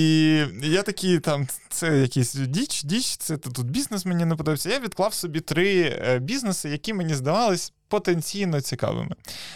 [0.64, 4.70] я такий, там, це якийсь діч, діч, це тут бізнес мені не подобається.
[4.70, 9.16] Я відклав собі три е, бізнеси, які мені здавались потенційно цікавими.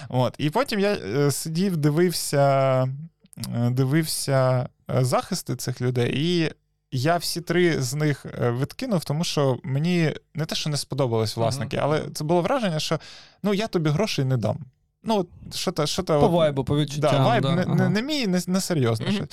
[0.10, 0.36] От.
[0.38, 2.84] І потім я е, сидів, дивився,
[3.56, 6.52] е, дивився захисти цих людей, і
[6.92, 11.78] я всі три з них відкинув, тому що мені не те, що не сподобались власники,
[11.78, 13.00] але це було враження, що
[13.44, 14.58] ну я тобі грошей не дам.
[15.04, 17.12] Ну, що та, що та, По вайбу, по відчуттям.
[17.12, 17.76] Да, вайб да, не, ага.
[17.76, 19.12] не, не мій, не, не серйозно.
[19.12, 19.30] Щось.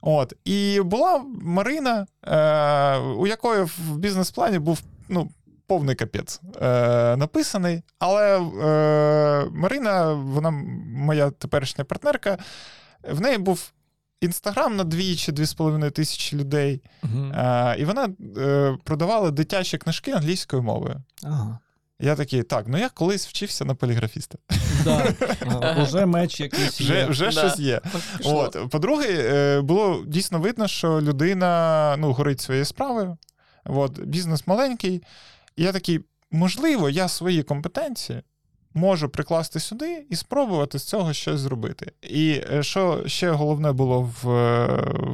[0.00, 0.32] От.
[0.44, 5.30] І була Марина, е, у якої в бізнес-плані був ну,
[5.66, 7.82] повний капець е, написаний.
[7.98, 10.50] Але е, Марина, вона
[10.96, 12.38] моя теперішня партнерка,
[13.10, 13.70] в неї був.
[14.20, 17.32] Інстаграм на 2 чи 2,5 тисячі людей, Мгм.
[17.32, 21.02] е, і вона е, продавала дитячі книжки англійською мовою.
[21.24, 21.58] Ага.
[22.04, 24.38] Я такий, так, ну я колись вчився на поліграфіста.
[24.84, 26.06] Да.
[26.06, 27.06] Меч якийсь є.
[27.06, 27.30] вже Да.
[27.30, 27.80] щось є.
[28.24, 33.16] От по-друге, е, було дійсно видно, що людина ну, горить своєю справою.
[33.64, 35.02] От, бізнес маленький.
[35.56, 36.00] І я такий,
[36.30, 38.22] можливо, я свої компетенції
[38.74, 41.92] можу прикласти сюди і спробувати з цього щось зробити.
[42.02, 44.66] І е, що ще головне було в, е,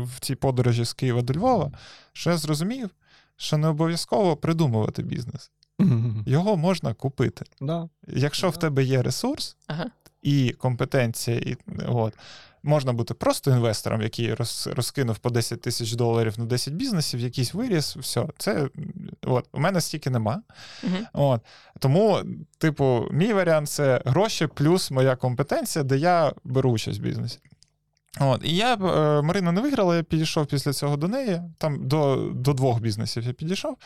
[0.02, 1.72] в цій подорожі з Києва до Львова,
[2.12, 2.90] що я зрозумів,
[3.36, 5.50] що не обов'язково придумувати бізнес.
[6.26, 7.44] Його можна купити.
[7.60, 7.88] Да.
[8.08, 9.86] Якщо в тебе є ресурс, Ага.
[10.22, 11.56] і компетенція, і
[11.88, 12.14] от.
[12.62, 17.54] Можна бути просто інвестором, який роз, розкинув по 10 тисяч доларів на 10 бізнесів, якийсь
[17.54, 18.26] виріс, все.
[18.38, 18.68] Це
[19.22, 20.42] от, у мене стільки нема.
[20.84, 21.06] Мгм.
[21.12, 21.40] От.
[21.78, 22.20] Тому,
[22.58, 27.38] типу, мій варіант це гроші плюс моя компетенція, де я беру участь в бізнесі.
[28.20, 28.44] От.
[28.44, 31.42] І я е, Марина не виграла, я підійшов після цього до неї.
[31.58, 33.76] Там до, до двох бізнесів я підійшов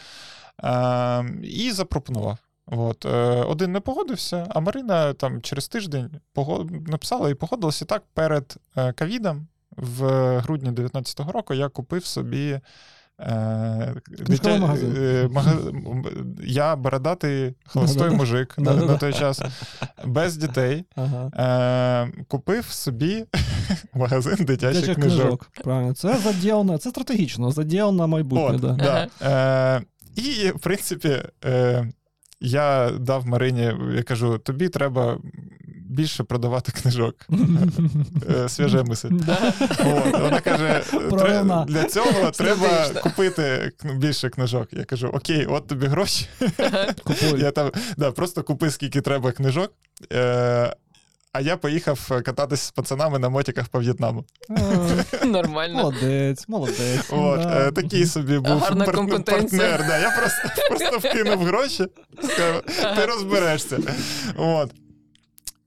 [1.42, 2.38] і запропонував.
[2.66, 3.08] От, е,
[3.42, 6.88] один не погодився, а Марина там через тиждень погод...
[6.88, 7.84] написала і погодилася.
[7.84, 9.46] І так перед е, ковідом
[9.76, 10.02] в
[10.38, 12.60] грудні 2019 року я купив собі.
[13.20, 13.94] Е,
[14.26, 15.72] Книжковий е, мага-
[16.46, 19.42] Я бородатий холостой мужик на, на той час,
[20.04, 20.84] без дітей.
[20.96, 21.30] Ага.
[22.08, 23.24] Е, купив собі
[23.94, 25.20] магазин дитячих Дитячих книжок.
[25.20, 25.50] книжок.
[25.64, 25.94] Правильно.
[25.94, 28.70] Це заділ це стратегічно, заділ на майбутнє.
[28.70, 29.08] От, да.
[29.20, 29.82] да.
[30.18, 31.88] Е, і, в принципі, е,
[32.40, 35.18] я дав Марині, я кажу: тобі треба
[35.94, 37.14] більше продавати книжок.
[38.30, 39.08] Е, Свіжа мисль.
[40.20, 40.82] Вона каже:
[41.68, 44.68] для цього треба купити більше книжок.
[44.72, 46.28] Я кажу: Окей, от тобі гроші.
[47.38, 49.72] Я там да, просто купи, скільки треба книжок.
[51.34, 54.24] Е, а я поїхав кататись з пацанами на мотиках по В'єтнаму.
[55.24, 55.76] Нормально.
[55.78, 57.06] Молодець, молодець.
[57.10, 57.66] От, Да.
[57.68, 59.84] е, такий собі був Гарна пар- партнер.
[59.88, 61.86] Да, я просто, просто вкинув гроші,
[62.22, 62.62] сказав,
[62.96, 63.78] ти розберешся.
[64.36, 64.70] От.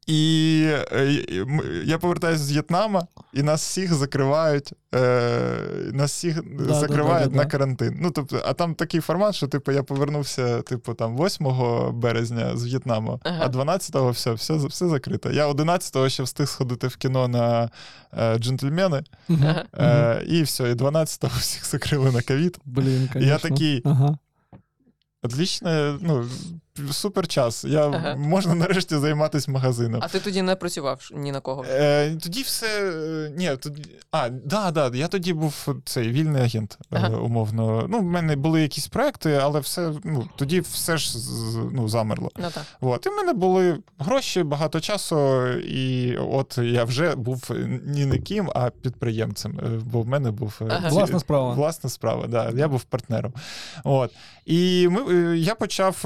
[0.08, 1.46] І е, і
[1.86, 4.74] я повертаюся з В'єтнама, і нас всіх закривають.
[4.96, 7.98] Е, нас всіх да, закривають да, да, на карантин.
[8.02, 11.48] Ну, тобто, а там такий формат, що типу, я повернувся, типу, там 8
[12.00, 13.40] березня з В'єтнаму, Ага.
[13.42, 15.32] а 12-го все, все, все закрито.
[15.32, 17.70] Я 11-го ще встиг сходити в кіно на
[18.18, 19.04] е, джентльмени.
[19.30, 19.66] Ага.
[19.78, 22.58] Е, і все, і 12-го всіх закрили на ковід.
[22.66, 23.32] Блін, конечно.
[23.34, 24.18] Я такий, Ага.
[25.24, 26.26] отлично, ну,
[26.92, 27.64] супер час.
[27.64, 28.16] Я, Ага.
[28.16, 30.02] Можна нарешті займатися магазином.
[30.04, 31.66] А ти тоді не працював ні на кого.
[31.70, 32.92] Е, тоді все.
[32.92, 33.84] е, Ні, тоді.
[34.12, 37.10] А, да, да, я тоді був цей вільний агент, е, Ага.
[37.18, 37.86] умовно.
[37.90, 41.18] Ну, в мене були якісь проекти, але все, ну, тоді все ж
[41.72, 42.32] ну, замерло.
[42.38, 42.64] Ну так.
[42.82, 47.50] От, і в мене були гроші, багато часу, і от я вже був
[47.86, 49.60] ні не ким, а підприємцем.
[49.60, 50.90] е, Бо в мене був Ага.
[50.90, 51.54] ці- Власна справа.
[51.54, 52.52] Власна справа, да.
[52.56, 53.34] Я був партнером.
[53.84, 54.12] От.
[54.46, 56.02] І ми, я почав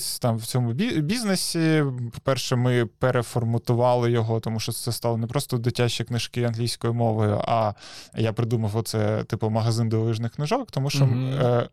[0.00, 0.72] розбиратись там в цьому
[1.02, 1.84] бізнесі.
[2.12, 7.74] По-перше, ми переформатували його, тому що це стало не просто дитячі книжки англійською мовою, а
[8.16, 11.04] я придумав оце, типу, магазин дивовижних книжок, тому що.
[11.04, 11.68] Mm-hmm.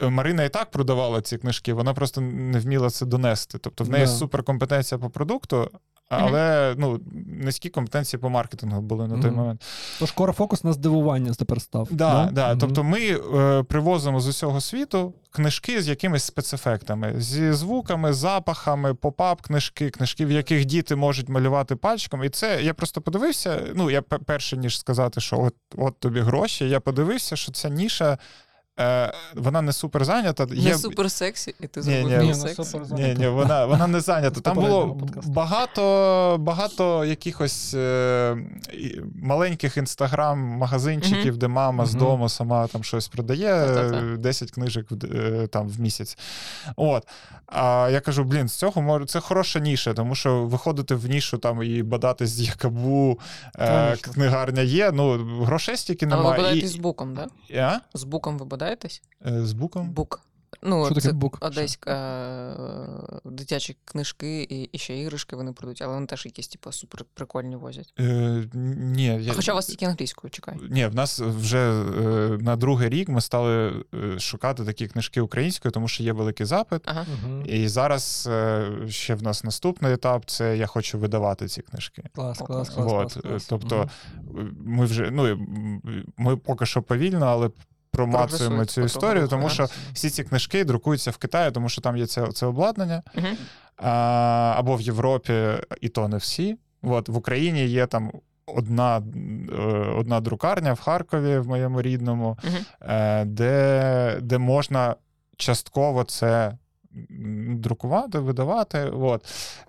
[0.00, 3.58] Марина і так продавала ці книжки, вона просто не вміла це донести.
[3.58, 4.18] Тобто в неї yeah.
[4.18, 5.70] суперкомпетенція по продукту,
[6.08, 9.64] але ну, низькі компетенції по маркетингу були на той момент.
[9.98, 11.88] Тож скоро фокус на здивування тепер став.
[11.90, 12.56] Да, да.
[12.56, 19.42] Тобто ми е, привозимо з усього світу книжки з якимись спецефектами, зі звуками, запахами, pop-up
[19.42, 22.24] книжки, книжки, в яких діти можуть малювати пальчиком.
[22.24, 23.62] І це я просто подивився.
[23.74, 28.18] Ну, я перше, ніж сказати, що от, от тобі гроші, я подивився, що ця ніша.
[28.80, 30.46] Е, вона не супер зайнята.
[30.46, 32.64] Не супер сексі, і ти Ні, зробив ні, не Ні, ну, сексі.
[32.64, 34.40] супер ні, ні, вона, вона не зайнята.
[34.40, 38.36] Там було багато, багато якихось е,
[39.22, 43.96] маленьких інстаграм-магазинчиків, де мама з дому сама там щось продає, Та-та-та.
[43.96, 46.18] е, 10 книжок в, е, там, в місяць.
[46.76, 47.08] От.
[47.46, 51.38] А я кажу: блін, з цього може це хороша ніша, тому що виходити в нішу
[51.38, 53.18] там і бадатись з якабу,
[53.58, 54.90] е, книгарня є.
[54.94, 56.36] Ну, грошей стільки А ви немає.
[56.36, 57.26] бодаєтесь І, з буком, да?
[57.48, 57.80] і- а?
[57.94, 58.65] З буком ви бодаєтесь?
[59.26, 59.90] Е, З буком?
[59.90, 60.20] Бук.
[60.62, 61.38] Ну, Що таке це бук?
[61.40, 61.92] одеська
[63.24, 67.04] е, дитячі книжки і, і ще іграшки вони продають, але вони теж якісь, типу, супер
[67.14, 67.94] прикольні возять.
[67.98, 69.32] Е, ні, я...
[69.32, 70.56] Хоча у вас тільки англійською, чекай.
[70.70, 75.72] Ні, в нас вже е, на другий рік ми стали е, шукати такі книжки українською,
[75.72, 76.82] тому що є великий запит.
[76.84, 77.06] Ага.
[77.44, 82.02] І зараз е, ще в нас наступний етап це я хочу видавати ці книжки.
[82.14, 82.68] Клас, клас, клас.
[82.68, 83.46] клас, От, клас, клас.
[83.46, 83.90] тобто,
[84.64, 85.38] ми вже ну
[86.16, 87.50] ми поки що повільно, але
[87.96, 92.06] промацуємо цю історію, тому що всі ці книжки друкуються в Китаї, тому що там є
[92.06, 93.26] це, це обладнання, Угу.
[93.76, 93.90] а,
[94.56, 95.42] або в Європі,
[95.80, 96.58] і то не всі.
[96.82, 98.12] От, в Україні є там.
[98.56, 99.62] Одна е,
[99.98, 103.24] одна друкарня в Харкові, в моєму рідному, uh-huh.
[103.24, 104.94] де, де можна
[105.36, 106.58] частково це
[107.48, 108.84] друкувати, видавати.
[108.84, 109.24] От.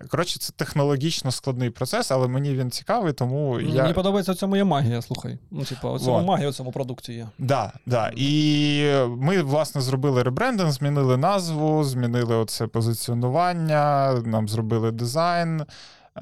[0.08, 3.82] Коротше, це технологічно складний процес, але мені він цікавий, тому я.
[3.82, 5.38] Мені подобається в цьому є магія, слухай.
[5.50, 7.28] Ну, типу, у цьому магія у цьому продукті є.
[7.38, 8.10] Да, да.
[8.16, 15.64] І ми, власне, зробили ребрендинг, змінили назву, змінили оце позиціонування, нам зробили дизайн.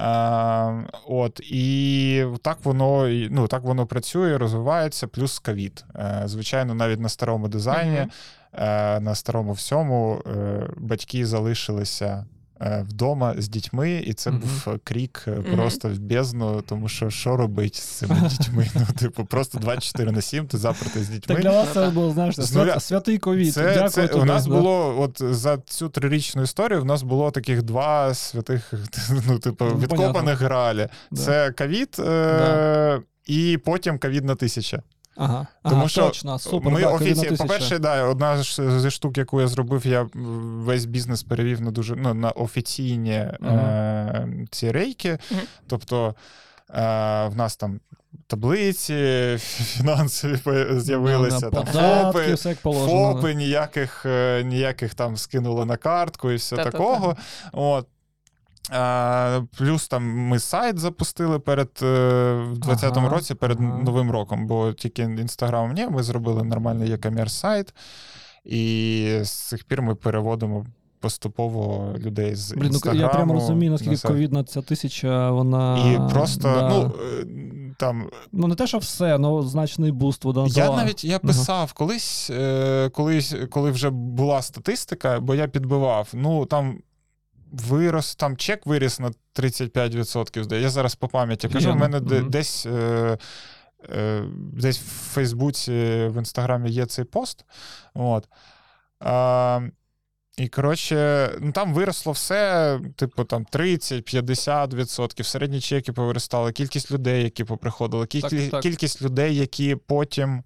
[0.01, 5.85] Е, от, і так воно, ну, так воно працює, розвивається, плюс ковід.
[5.97, 8.11] Е, звичайно, навіть на старому дизайні, Мгм.
[8.57, 12.27] Е, на старому всьому е, батьки залишилися.
[12.61, 14.41] е, Вдома з дітьми, і це Мгм.
[14.41, 15.57] був крік Мгм.
[15.57, 18.67] просто в бездну, тому що що робить з цими дітьми?
[18.75, 21.35] Ну, типу, просто 24 на 7 ти запертий з дітьми.
[21.35, 23.53] Так для вас це було, знаєш, свят- святий ковід.
[23.55, 24.23] Це, Дякую це, тобі.
[24.23, 24.51] у нас да.
[24.55, 26.81] було от за цю трирічну історію.
[26.81, 28.73] В нас було таких два святих,
[29.29, 30.47] ну, типу, Ну, відкопаних понятно.
[30.47, 30.89] гралі.
[31.11, 31.23] Да.
[31.23, 34.83] Це ковід, е- і потім ковідна тисяча.
[35.17, 36.73] Ага, Тому ага, що точно, супер.
[36.73, 40.09] Ми да, ковідна по-перше, да, одна з- зі штук, яку я зробив, я
[40.65, 45.19] весь бізнес перевів на дуже ну, на офіційні е- ці рейки.
[45.31, 45.41] Мгм.
[45.67, 46.15] Тобто
[46.71, 47.81] е- в нас там
[48.27, 50.39] таблиці фінансові
[50.81, 52.35] з'явилися, Да, там податки, ФОПи.
[52.35, 53.15] все як положено.
[53.15, 56.79] ФОПи ніяких, е, ніяких там скинули на картку і все Та-та-та.
[56.79, 57.17] такого.
[57.53, 57.87] От.
[58.71, 61.87] А, плюс там ми сайт запустили перед е,
[62.35, 63.79] в 2020 Ага, році, перед ага.
[63.83, 67.75] Новим роком, бо тільки інстаграм ні, ми зробили нормальний e-commerce сайт,
[68.45, 70.67] і з цих пір ми переводимо
[71.01, 73.01] поступово людей з Блін, інстаграму.
[73.03, 75.93] я прямо розумію, наскільки ковідна ця тисяча, вона.
[75.93, 76.69] І просто, да.
[76.69, 77.27] ну, е,
[77.79, 82.31] там ну не те, що все, ну значний буст вона Я навіть я писав колись,
[82.31, 86.09] е, колись, коли вже була статистика, бо я підбивав.
[86.13, 86.79] Ну там
[87.61, 90.45] вирос, там чек виріс на 35%.
[90.45, 90.57] здається.
[90.57, 91.59] Я зараз по пам'яті кажу.
[91.71, 91.99] Офігенно.
[92.01, 92.31] мене Мгм.
[92.31, 92.67] десь.
[92.67, 93.19] Е,
[93.97, 95.73] е, Десь в Фейсбуці,
[96.07, 97.45] в Інстаграмі є цей пост.
[97.95, 98.29] От.
[99.01, 99.61] А,
[100.37, 105.23] і коротше, ну там виросло все, типу там 30-50%.
[105.25, 108.63] Середні чеки повиростали, кількість людей, які поприходили, кількість, так.
[108.63, 110.43] кількість людей, які потім.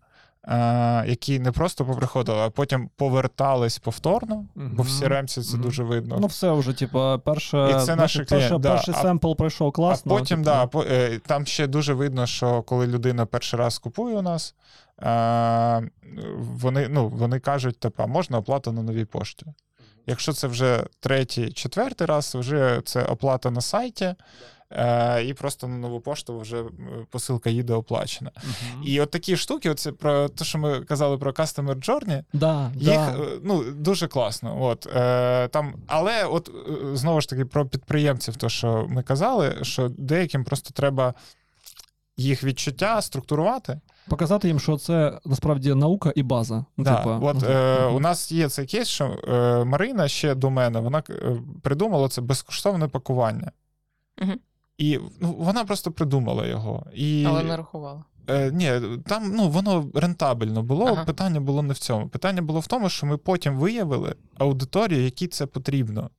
[0.51, 4.99] Е, Які не просто поприходили, а потім повертались повторно, бо в Мгм.
[5.01, 6.19] CRM це дуже видно.
[6.21, 8.75] Ну, все вже, типу, перше, І це наші перше, да.
[8.75, 10.15] перший А- семпл пройшов класно.
[10.15, 14.17] а потім, типу, да, е, там ще дуже видно, що коли людина перший раз купує
[14.17, 14.55] у нас,
[15.03, 15.91] е,
[16.39, 19.47] вони, ну, вони кажуть, типу, а можна оплата на новій пошті.
[20.07, 24.15] Якщо це вже третій, четвертий раз, вже це оплата на сайті,
[24.71, 26.67] е, і просто на нову пошту вже е,
[27.11, 28.31] посилка їде оплачена.
[28.37, 28.83] Мгм.
[28.85, 32.95] І от такі штуки, оце про те, що ми казали про Customer Journey, да, їх
[32.95, 33.11] да.
[33.11, 34.63] е, ну, дуже класно.
[34.63, 39.57] От, е, там, але от е, знову ж таки про підприємців, то що ми казали,
[39.63, 41.15] що деяким просто треба
[42.17, 43.81] їх відчуття структурувати.
[44.09, 46.65] Показати їм, що це насправді наука і база.
[46.77, 50.51] Ну, Да, типа, от, е, У нас є цей кейс, що е, Марина ще до
[50.51, 51.03] мене вона
[51.63, 53.53] придумала це безкоштовне пакування.
[54.19, 54.39] Мгм.
[54.81, 56.87] І ну, вона просто придумала його.
[56.95, 58.05] І, Але не рахувала.
[58.29, 58.73] Е, ні,
[59.07, 60.87] там ну, воно рентабельно було.
[60.87, 61.05] Ага.
[61.05, 62.09] Питання було не в цьому.
[62.09, 66.11] Питання було в тому, що ми потім виявили аудиторію, якій це потрібно.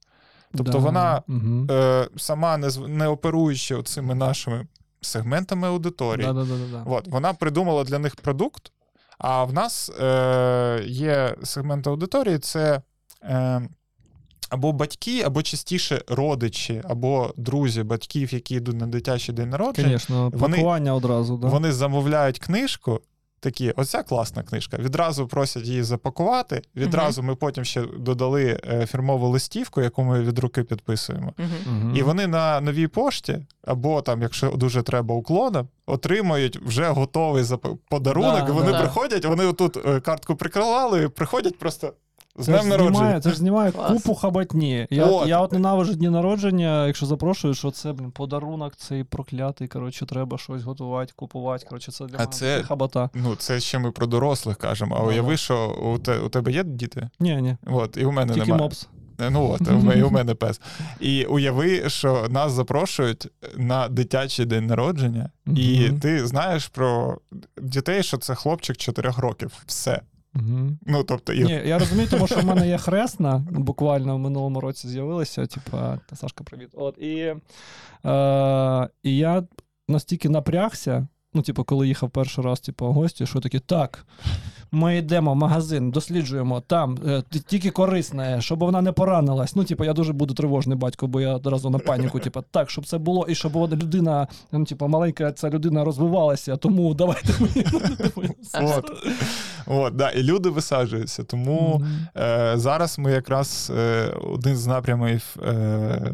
[0.57, 0.78] Тобто Да.
[0.78, 1.68] вона Мгм.
[1.72, 4.68] е, сама не, не оперуючи цими нашими
[5.01, 6.84] сегментами аудиторії, Да-да-да-да.
[6.86, 8.72] от, вона придумала для них продукт.
[9.18, 12.82] А в нас е, є сегмент аудиторії: це
[13.24, 13.62] е,
[14.52, 19.89] або батьки, або частіше родичі, або друзі батьків, які йдуть на дитячий день народження.
[19.89, 21.47] Звісно, пакування одразу, да.
[21.47, 23.02] Вони замовляють книжку.
[23.43, 24.78] Такі, оця класна книжка.
[24.78, 26.62] Відразу просять її запакувати.
[26.76, 31.34] Відразу ми потім ще додали е, фірмову листівку, яку ми від руки підписуємо.
[31.66, 31.95] Мгм.
[31.95, 37.45] І вони на новій пошті, або там, якщо дуже треба уклона, отримують вже готовий
[37.89, 38.45] подарунок.
[38.45, 38.80] Да, і вони да.
[38.80, 41.93] приходять, вони отут е, картку приклали, приходять просто.
[42.38, 42.97] З Це днем народження.
[42.97, 43.91] знімає, це ж знімає Клас.
[43.91, 44.88] купу хабатні.
[44.89, 45.27] Я, От.
[45.27, 50.38] я от ненавижу дні народження, якщо запрошую, що це, блін, подарунок цей проклятий, коротше, треба
[50.38, 51.65] щось готувати, купувати.
[51.69, 53.09] Коротше, це для А мене це- хабата.
[53.13, 54.95] Ну, це ще ми про дорослих кажемо.
[54.99, 57.09] А Ну, уяви, що у, те, у тебе є діти?
[57.19, 57.57] Ні, ні.
[57.65, 58.63] От, і у мене Тільки немає.
[58.63, 58.88] мопс.
[59.32, 60.61] Ну от, у мене, у мене пес.
[60.99, 63.27] І уяви, що нас запрошують
[63.57, 65.99] на дитячий день народження, і Мгм.
[65.99, 67.17] ти знаєш про
[67.61, 69.51] дітей, що це хлопчик 4 років.
[69.65, 70.01] Все.
[70.36, 70.77] Угу.
[70.86, 71.43] Ну, тобто, і...
[71.43, 75.99] Ні, я розумію, тому що в мене є хресна, буквально в минулому році з'явилася, типа,
[76.09, 76.69] та Сашка, привіт.
[76.73, 77.36] От, і,
[78.05, 79.43] е, і я
[79.88, 84.05] настільки напрягся, ну, типу, коли їхав перший раз, типу, гості, що таке, так,
[84.71, 89.55] ми йдемо в магазин, досліджуємо там е, тільки корисне, щоб вона не поранилась.
[89.55, 92.86] Ну, типу, я дуже буду тривожний батько, бо я одразу на паніку, типу, так, щоб
[92.86, 97.65] це було, і щоб вона людина, ну, типу, маленька ця людина розвивалася, тому давайте мені.
[98.53, 98.91] От.
[99.74, 101.24] От, да, і люди висаджуються.
[101.24, 102.07] Тому Мгм.
[102.17, 106.13] е, зараз ми якраз е, один з напрямів, е,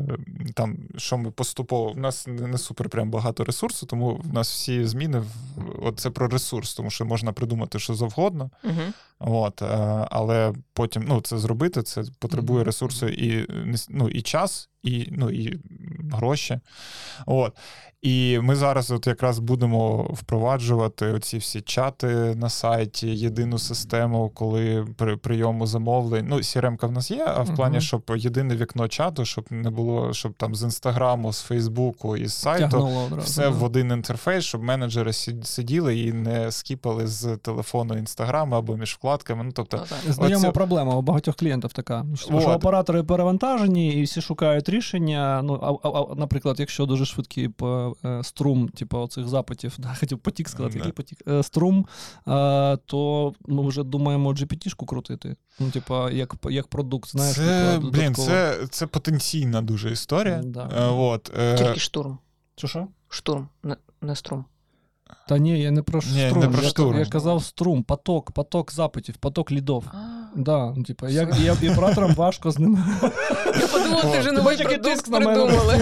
[0.53, 4.51] там, що ми поступово, в нас не, не супер прям багато ресурсу, тому в нас
[4.51, 5.26] всі зміни, в-
[5.82, 8.49] от це про ресурс, тому що можна придумати що завгодно.
[8.64, 8.74] Угу.
[9.20, 9.68] От, е,
[10.12, 13.47] але потім ну, це зробити, це потребує ресурсу і,
[13.89, 15.59] ну, і час, і, ну, і
[16.11, 16.59] гроші.
[17.25, 17.53] От.
[18.01, 24.88] І ми зараз от якраз будемо впроваджувати оці всі чати на сайті, єдину систему, коли
[24.97, 26.25] при прийому замовлень.
[26.30, 30.13] Ну, CRM-ка в нас є, а в плані, щоб єдине вікно чату, щоб не було,
[30.13, 32.69] щоб там з інстаграму, з Фейсбуку і з сайту.
[32.69, 33.09] Тягнуло.
[33.17, 33.49] Все да.
[33.49, 35.13] в один інтерфейс, щоб менеджери
[35.43, 39.43] сиділи і не скіпали з телефону інстаграму або між вкладками.
[39.43, 42.05] Ну тобто, Знайома Оце- проблема у багатьох клієнтів така.
[42.15, 45.41] Що, що оператори перевантажені і всі шукають рішення.
[45.43, 49.93] Ну, а, а, а, наприклад, якщо дуже швидкий по, е, струм, типу оцих запитів, да,
[49.99, 50.78] хотів потік сказати, Да.
[50.80, 51.86] який потік, е, струм,
[52.28, 55.36] е, то ми вже думаємо GPT-шку крутити.
[55.59, 60.41] Ну, типу, як, як продукт, знаєш, це, типу, блін, це, це потенційна дуже історія.
[60.45, 60.70] Да.
[60.78, 62.18] Е, от, е, Тільки штурм.
[62.55, 62.88] Що що?
[63.09, 64.45] Штурм, не, не струм.
[65.28, 66.39] Та ні, я не про Ні, струм.
[66.39, 66.99] не про я, штурм.
[66.99, 69.84] я казав струм, поток, поток запитів, поток лідов.
[69.88, 72.84] А, Да, ну, типу, як, і, і операторам важко з ними.
[73.62, 75.82] Я подумала, ти вже новий продукт тиск придумали.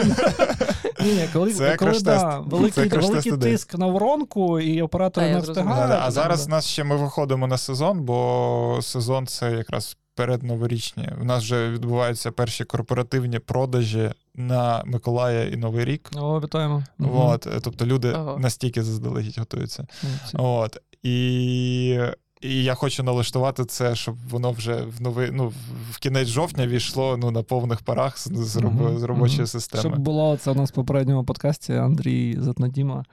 [1.01, 5.39] Ні, ні, коли, Це коли да, великий, Це великий тиск на воронку, і оператори не
[5.39, 5.89] встигають.
[5.89, 6.51] Да, а зараз да.
[6.51, 11.09] нас ще ми виходимо на сезон, бо сезон це якраз передноворічні.
[11.21, 16.11] У нас вже відбуваються перші корпоративні продажі на Миколая і Новий рік.
[16.15, 16.83] О, вітаємо.
[16.99, 18.37] От, е, тобто люди Ага.
[18.37, 19.87] настільки заздалегідь готуються.
[20.33, 20.77] От.
[21.03, 21.99] І,
[22.45, 25.51] і я хочу налаштувати це, щоб воно вже в новий, ну,
[25.91, 29.47] в кінець жовтня війшло ну, на повних парах з, з, роб- Мгм, з робочої мгм.
[29.47, 29.81] системи.
[29.81, 33.03] Щоб було це у нас в попередньому подкасті Андрій Затнадіма.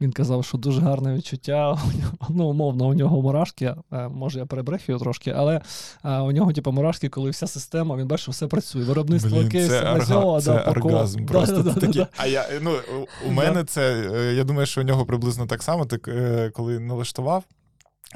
[0.00, 1.78] Він казав, що дуже гарне відчуття.
[2.28, 3.74] Ну, умовно, у нього мурашки.
[3.92, 5.60] е, Може, я перебрехую трошки, але
[6.04, 8.82] е, у нього, типу, мурашки, коли вся система, він бачить, що все працює.
[8.84, 10.40] Виробництво Блін, кейс, це, арга...
[10.40, 11.62] це оргазм просто.
[11.62, 12.06] Це такі...
[12.16, 12.72] А я, ну,
[13.28, 17.44] у- мене це, е, я думаю, що у нього приблизно так само, е, коли налаштував,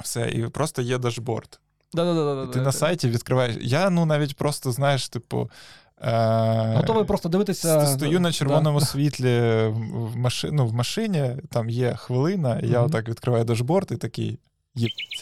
[0.03, 1.61] все, і просто є дашборд.
[2.53, 3.57] Ти на сайті відкриваєш.
[3.61, 5.51] Я ну навіть просто, знаєш, типу.
[6.03, 6.74] Е...
[6.76, 7.86] Готовий просто дивитися.
[7.86, 13.09] Стою на червоному світлі в, машину ну, в машині, там є хвилина, і я отак
[13.09, 14.38] відкриваю дашборд і такий.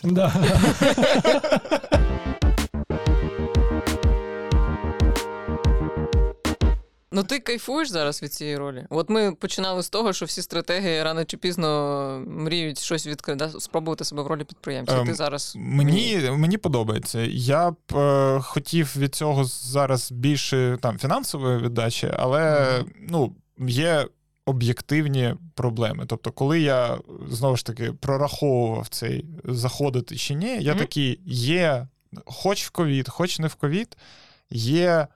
[0.05, 0.33] Да.
[7.19, 8.87] Ну ти кайфуєш зараз від цієї ролі.
[8.91, 13.61] От ми починали з того, що всі стратегії рано чи пізно мріють щось відкрити, да,
[13.61, 15.01] спробувати себе в ролі підприємця.
[15.01, 17.21] Ем, ти зараз Мені, мені подобається.
[17.31, 22.69] Я б е, хотів від цього зараз більше там фінансової віддачі, але
[23.09, 24.07] ну, є
[24.47, 26.05] об'єктивні проблеми.
[26.09, 26.99] Тобто, коли я
[27.29, 30.81] знову ж таки прораховував цей заходити чи ні, я Мгм.
[30.81, 31.89] такий є,
[32.27, 33.97] хоч в ковід, хоч не в ковід,
[34.51, 35.07] є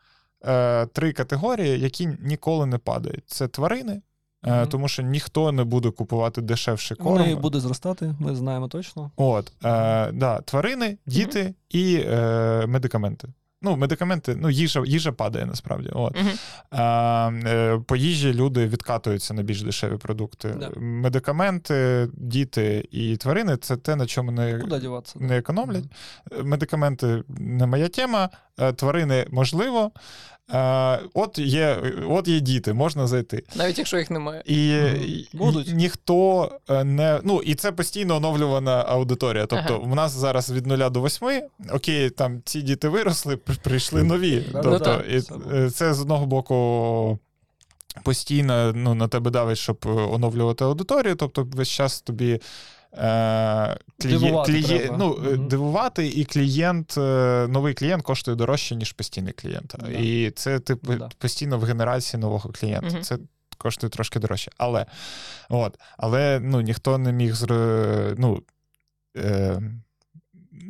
[0.45, 3.25] е, три категорії, які ніколи не падають.
[3.27, 4.03] Це тварини.
[4.47, 4.67] е, Мгм.
[4.69, 7.13] Тому що ніхто не буде купувати дешевший корм.
[7.13, 9.11] Воно і буде зростати, ми знаємо точно.
[9.17, 13.29] От, е, да, тварини, діти і е, медикаменти.
[13.65, 15.89] Ну, медикаменти, ну, їжа, їжа падає насправді.
[15.93, 16.17] От.
[16.21, 16.31] Мгм.
[16.71, 20.55] А, е, по їжі люди відкатуються на більш дешеві продукти.
[20.61, 20.71] Да.
[20.81, 24.63] Медикаменти, діти і тварини це те, на чому не,
[25.17, 25.85] не економлять.
[26.43, 29.91] Медикаменти не моя тема, е, тварини можливо.
[30.51, 31.79] Е, От є,
[32.09, 33.45] от є діти, можна зайти.
[33.57, 34.43] навіть якщо їх немає.
[34.47, 35.75] І, Будуть.
[35.75, 37.21] ніхто е, не.
[37.25, 39.47] Ну, і це постійно оновлювана аудиторія.
[39.47, 39.93] Тобто, Ага.
[39.93, 44.45] в нас зараз від нуля до восьми, окей, там ці діти виросли, прийшли нові.
[44.63, 45.21] Тобто, і,
[45.71, 47.19] це е, з одного боку.
[48.03, 51.15] Постійно ну, на тебе давить, щоб е, оновлювати аудиторію.
[51.15, 52.41] Тобто, весь час тобі
[52.95, 54.97] Е, кліє- Дивувати кліє- треба.
[54.99, 55.49] ну, Мгм.
[55.49, 59.75] дивувати, і клієнт, е, новий клієнт коштує дорожче, ніж постійний клієнт.
[59.81, 59.89] Да.
[59.89, 61.09] І це типу Да.
[61.19, 63.01] постійно в генерації нового клієнта.
[63.03, 63.19] Це
[63.59, 64.51] коштує трошки дорожче.
[64.59, 64.87] Але,
[65.49, 67.53] от, але ну, ніхто не міг зр...
[68.19, 68.43] ну,
[69.17, 69.61] е,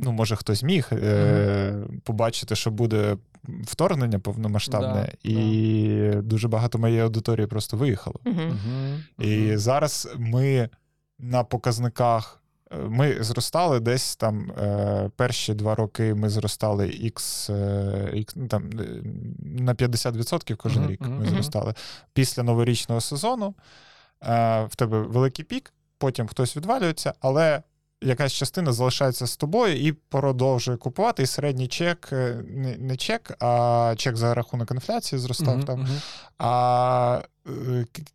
[0.03, 3.17] ну, може, хтось міг е, побачити, що буде
[3.65, 8.21] вторгнення повномасштабне, Да, і дуже багато моєї аудиторії просто виїхало.
[8.25, 8.59] Мгм.
[9.19, 10.69] І зараз ми
[11.23, 12.43] на показниках.
[12.73, 18.49] е, Ми зростали десь там е, перші два роки ми зростали X, е, X ну,
[18.49, 18.85] там, е,
[19.63, 21.75] на 50% кожен рік ми зростали.
[22.13, 23.55] Після новорічного сезону
[24.23, 27.63] е, в тебе великий пік, потім хтось відвалюється, але
[28.05, 31.23] якась частина залишається з тобою і продовжує купувати.
[31.23, 32.43] І середній чек, е,
[32.79, 35.89] не, чек, а чек за рахунок інфляції зростав там.
[36.39, 37.29] А е,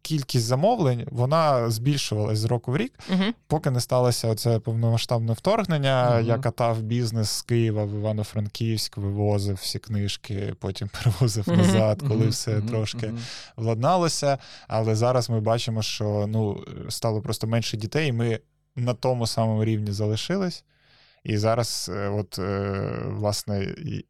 [0.02, 3.34] кількість замовлень вона збільшувалась з року в рік, Мгм.
[3.48, 6.12] поки не сталося це повномасштабне вторгнення.
[6.16, 6.26] Мгм.
[6.28, 11.58] Я катав бізнес з Києва в Івано-Франківськ, вивозив всі книжки, потім перевозив Мгм.
[11.58, 13.12] назад, коли все трошки
[13.58, 14.38] владналося.
[14.68, 18.40] Але зараз ми бачимо, що ну стало просто менше дітей, і ми
[18.76, 20.64] на тому самому рівні залишились.
[21.28, 24.04] І зараз, е, от, е, власне, е,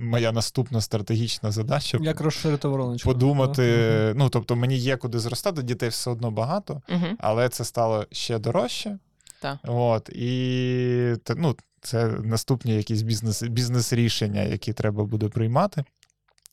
[0.00, 3.12] моя наступна стратегічна задача Як розширити вороночку.
[3.12, 4.12] подумати.
[4.16, 6.82] Ну, тобто, мені є куди зростати, дітей все одно багато,
[7.18, 8.98] але це стало ще дорожче.
[9.40, 9.58] Так.
[9.64, 15.84] От, і ну, це наступні якісь бізнес, бізнес-рішення, які треба буде приймати.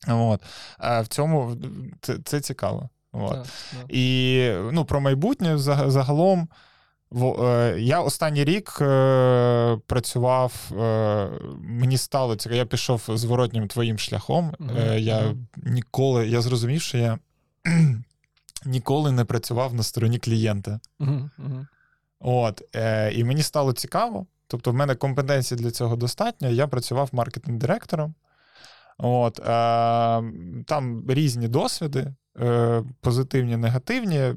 [0.07, 0.41] От.
[0.78, 1.55] А в цьому
[2.01, 2.89] це, це цікаво.
[3.11, 3.32] От.
[3.32, 3.86] Так, так.
[3.89, 6.47] І ну, про майбутнє заг- загалом.
[7.16, 14.55] Е, Я останній рік е, працював, е, мені стало цікаво, я пішов зворотнім твоїм шляхом.
[14.78, 17.20] Е, Я ніколи, я зрозумів, що я
[18.66, 20.80] ніколи не працював на стороні клієнта.
[22.20, 24.26] От, е, і мені стало цікаво.
[24.47, 26.49] Тобто, в мене компетенцій для цього достатньо.
[26.49, 28.13] Я працював маркетинг-директором.
[28.97, 29.43] От, е,
[30.66, 32.13] там різні досвіди,
[33.01, 34.33] позитивні, негативні.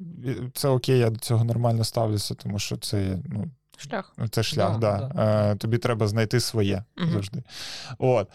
[0.55, 3.45] Це окей, я до цього нормально ставлюся, тому що це є, ну,
[3.77, 4.13] Шлях.
[4.31, 5.51] це шлях, Да, да, да.
[5.53, 7.11] Е, тобі треба знайти своє Мгм.
[7.13, 7.43] завжди.
[7.99, 8.29] От.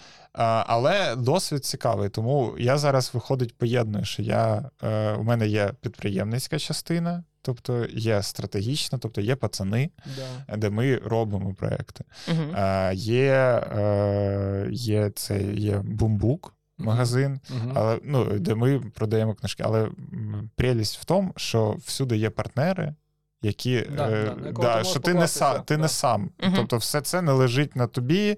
[0.67, 6.59] Але досвід цікавий, тому я зараз виходить поєдную, що я, е, у мене є підприємницька
[6.59, 9.89] частина, тобто є стратегічна, тобто є пацани,
[10.49, 10.57] Да.
[10.57, 12.03] де ми робимо проекти.
[12.55, 13.31] Е, є,
[13.77, 16.53] е, є, це, є бумбук.
[16.77, 17.71] Магазин, Мгм.
[17.75, 19.63] але ну де ми продаємо книжки.
[19.65, 19.89] Але
[20.55, 22.93] прелість в тому, що всюди є партнери,
[23.41, 25.81] які Да, е, да, да, ти що ти не са, ти да.
[25.81, 26.29] не сам.
[26.43, 26.53] Мгм.
[26.55, 28.37] Тобто, все це не лежить на тобі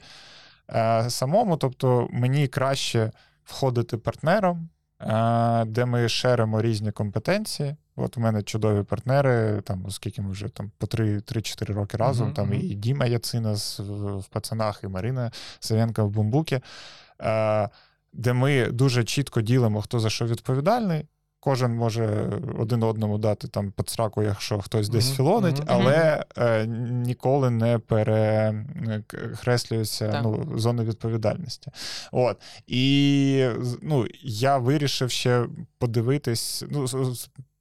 [0.70, 1.58] е, самому.
[1.58, 3.12] Тобто, мені краще
[3.44, 4.70] входити партнером,
[5.02, 7.76] е, де ми шеримо різні компетенції.
[7.96, 12.36] От у мене чудові партнери, там, оскільки ми вже там по 3-4 роки разом, Мгм,
[12.36, 16.60] там і Діма Яцина в, в пацанах, і Марина Савенка в Бумбукі,
[17.22, 17.70] е,
[18.16, 21.05] де ми дуже чітко ділимо, хто за що відповідальний.
[21.39, 25.68] Кожен може один одному дати там подсраку, якщо хтось десь Мгм, філонить, мгм.
[25.68, 30.24] але е, ніколи не перекреслюється Так.
[30.24, 31.72] ну, зона відповідальності.
[32.11, 32.38] От.
[32.68, 33.47] І
[33.82, 35.45] ну, я вирішив ще
[35.78, 36.63] подивитись.
[36.72, 36.86] Ну,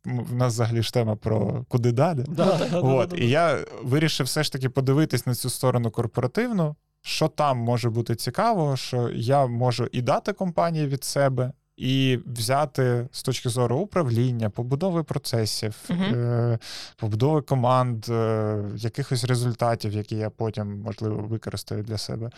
[0.05, 2.25] в нас взагалі ж тема про куди далі.
[2.29, 5.51] Да, да, да, да, От, да, і я вирішив все ж таки подивитись на цю
[5.51, 6.77] сторону корпоративну,
[7.07, 13.09] що там може бути цікавого, що я можу і дати компанії від себе, і взяти
[13.13, 16.59] з точки зору управління, побудови процесів, е,
[16.97, 22.31] побудови команд, е, якихось результатів, які я потім, можливо, використаю для себе.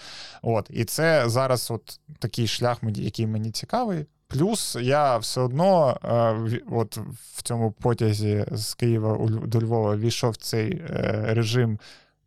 [0.42, 4.06] От, і це зараз от такий шлях, який мені цікавий.
[4.28, 6.98] Плюс я все одно е, от
[7.36, 10.82] в цьому потязі з Києва до Львова війшов в цей
[11.24, 11.78] режим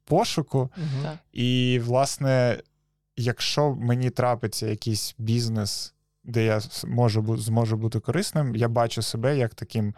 [0.09, 0.59] пошуку.
[0.77, 1.11] Угу.
[1.33, 2.57] І, власне,
[3.17, 5.93] якщо мені трапиться якийсь бізнес,
[6.23, 9.93] де я можу, зможу бути корисним, я бачу себе як таким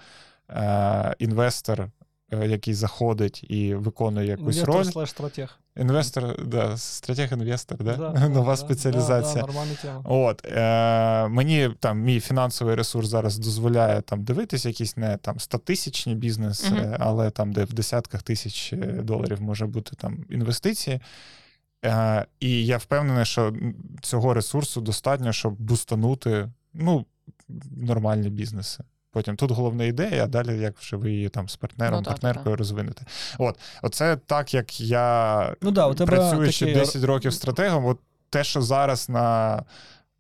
[0.49, 1.89] е, інвестор,
[2.31, 4.83] який заходить і виконує якусь Інвестор роль.
[4.83, 5.59] слеш стратег.
[5.77, 7.97] Інвестор, да, стратег-інвестор, да?
[7.97, 9.43] Да, да, нова да, спеціалізація.
[9.43, 10.01] Да, да, тема.
[10.05, 16.15] От, е, мені там мій фінансовий ресурс зараз дозволяє там дивитись якісь не там статисячні
[16.15, 16.95] бізнеси, Мгм.
[16.99, 20.99] але там, де в десятках тисяч е, доларів може бути там інвестиції.
[21.85, 23.53] Е, і я впевнений, що
[24.01, 27.05] цього ресурсу достатньо, щоб бустанути ну,
[27.77, 28.83] нормальні бізнеси.
[29.11, 32.13] Потім тут головна ідея, а далі як вже ви її там з партнером, Ну, так,
[32.13, 33.05] партнеркою розвинете.
[33.37, 37.99] От, оце так, як я Ну да, у тебе працюючи такий- 10 років стратегом, от
[38.29, 39.55] те, що зараз на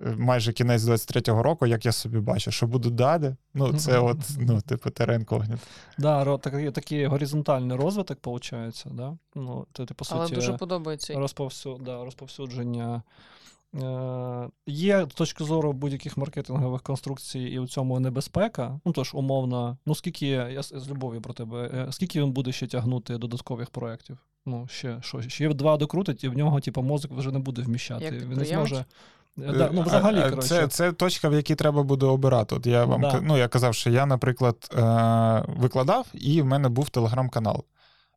[0.01, 3.35] е, майже кінець 23-го року, як я собі бачу, що буду далі.
[3.53, 5.59] Ну, це от, ну, типу, терен когніт.
[5.97, 9.17] Да, такий, такий горизонтальний розвиток, виходить, да?
[9.35, 11.13] Ну, це, ти, по Але дуже подобається.
[11.13, 11.79] розповсю...
[11.85, 13.01] да, розповсюдження.
[13.75, 18.79] Е, є з точки зору будь-яких маркетингових конструкцій і у цьому небезпека.
[18.85, 22.67] Ну тож, умовно, ну скільки я з любов'ю про тебе, е, скільки він буде ще
[22.67, 24.17] тягнути додаткових проєктів?
[24.45, 28.05] Ну, ще що, ще два докрутить, і в нього, типу, мозок вже не буде вміщати.
[28.05, 28.85] Як він не зможе.
[29.39, 30.47] Е, Да, ну, взагалі, А, а, коротше.
[30.47, 32.55] Це, це точка, в якій треба буде обирати.
[32.55, 33.19] От я вам Да.
[33.21, 37.63] ну, я казав, що я, наприклад, е- викладав, і в мене був телеграм-канал.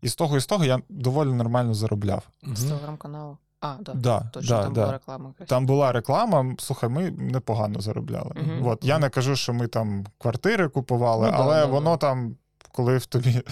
[0.03, 2.29] І з того, і з того я доволі нормально заробляв.
[2.55, 3.39] З телеграм-каналу.
[3.65, 3.95] А, да.
[3.95, 4.81] Да, Точно, да, там да.
[4.81, 5.49] була реклама якась.
[5.49, 6.55] Там була реклама.
[6.59, 8.31] Слухай, ми непогано заробляли.
[8.37, 8.67] Мгм.
[8.67, 11.97] От я не кажу, що ми там квартири купували, Ну да, але да, воно да.
[11.97, 12.37] там,
[12.73, 13.43] коли в тобі.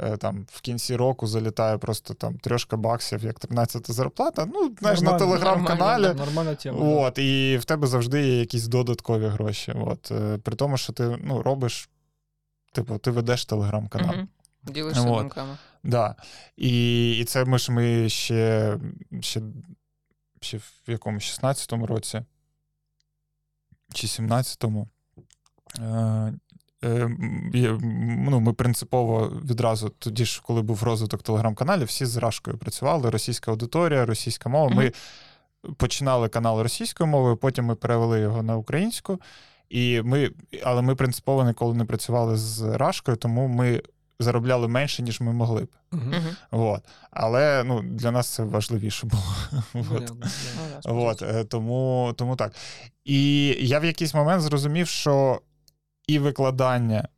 [0.00, 4.46] е, Там в кінці року залітає просто там трьошка баксів, як 13 зарплата.
[4.54, 6.14] Ну, знаєш, на Нормально, телеграм-каналі.
[6.18, 6.78] Нормальна тема.
[6.80, 9.72] От, і в тебе завжди є якісь додаткові гроші.
[9.86, 11.88] От, е, при тому, що ти ну, робиш,
[12.72, 14.14] типу, ти ведеш телеграм-канал.
[14.16, 14.28] Мгм.
[14.62, 15.20] Ділишся Вот.
[15.20, 15.56] думками.
[15.84, 16.14] Да.
[16.56, 18.78] І, і це ми ж ми ще,
[19.20, 19.40] ще,
[20.40, 22.22] ще в якому 16-му році
[23.92, 24.88] чи 17-му.
[25.80, 26.32] Е,
[26.84, 27.08] е,
[28.30, 33.50] ну, ми принципово відразу, тоді ж, коли був розвиток телеграм-каналів, всі з Рашкою працювали, російська
[33.50, 34.74] аудиторія, російська мова.
[34.74, 34.92] Ми
[35.76, 39.20] починали канал російською мовою, потім ми перевели його на українську.
[39.68, 40.30] І ми,
[40.62, 43.82] але ми принципово ніколи не працювали з Рашкою, тому ми
[44.20, 45.68] заробляли менше, ніж ми могли б.
[46.50, 46.82] От.
[47.10, 49.22] Але ну, для нас це важливіше було.
[49.74, 49.88] От.
[49.88, 50.28] Понятно, да.
[50.56, 52.52] Ну, да, От, е, тому, тому так.
[53.04, 55.40] І я в якийсь момент зрозумів, що
[56.06, 57.08] і викладання,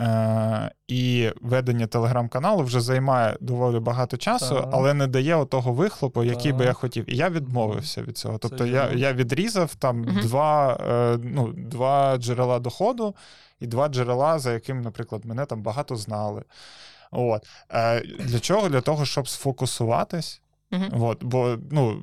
[0.00, 4.68] е, і ведення телеграм-каналу вже займає доволі багато часу, Так.
[4.72, 7.10] але не дає отого вихлопу, який би я хотів.
[7.10, 8.38] І я відмовився від цього.
[8.38, 10.20] Тобто Це я, я відрізав там Мгм.
[10.20, 13.14] два, е, ну, два джерела доходу
[13.60, 16.42] і два джерела, за яким, наприклад, мене там багато знали.
[17.10, 17.46] От.
[17.70, 18.68] Е, для чого?
[18.68, 20.42] Для того, щоб сфокусуватись.
[20.72, 21.06] Угу.
[21.06, 22.02] От, бо, ну,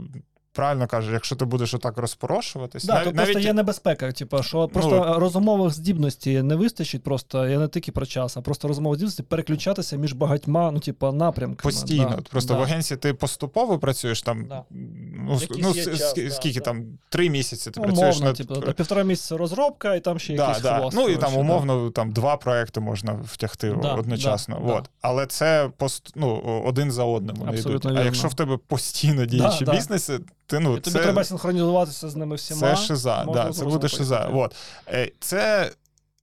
[0.54, 4.68] правильно кажеш, якщо ти будеш отак розпорошуватись, Да, нав- то просто є небезпека, типу, що
[4.68, 9.26] просто розумових здібностей не вистачить, просто я не тільки про час, а просто розумових здібностей
[9.30, 11.72] переключатися між багатьма, ну, типу, напрямками.
[11.74, 12.14] постійно.
[12.16, 12.60] Да, Просто да.
[12.60, 14.46] в агенції ти поступово працюєш там.
[14.46, 14.64] Да.
[14.70, 16.66] Ну, Якийсь ну, час, скільки да.
[16.66, 18.38] там, три місяці ти працюєш Умовно, над...
[18.38, 20.80] типу, півтора місяця розробка, і там ще Да, якийсь да.
[20.80, 20.98] хвост.
[20.98, 24.62] Ну і там умовно там два проекти можна втягти Да, одночасно.
[24.68, 24.90] да, От.
[25.02, 28.02] Але це пост, ну, один за одним вони Абсолютно йдуть.
[28.02, 30.20] А якщо в тебе постійно діючі бізнеси,
[30.52, 32.60] ти ну І тобі треба синхронізуватися з ними всіма.
[32.60, 33.24] це шиза.
[33.24, 34.30] можна Да, це буде шиза.
[34.34, 34.56] От.
[34.88, 35.72] Е, Це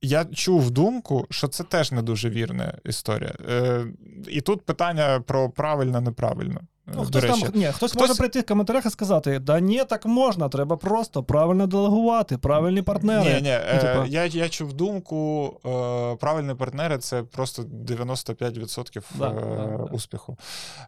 [0.01, 3.33] я чув думку, що це теж не дуже вірна історія.
[3.49, 3.85] Е,
[4.27, 6.61] І тут питання про правильно, неправильно.
[6.95, 9.59] Ну, До хтось, речі, там, ні, хтось, хтось- може прийти в коментарях і сказати: да
[9.59, 13.33] ні, так можна, треба просто правильно делегувати, правильні партнери.
[13.33, 19.03] Ні, ні, Ну, е, типа- я, я чув думку, е, правильні партнери це просто 95%
[19.15, 19.83] Да, е, да, да.
[19.83, 20.37] успіху.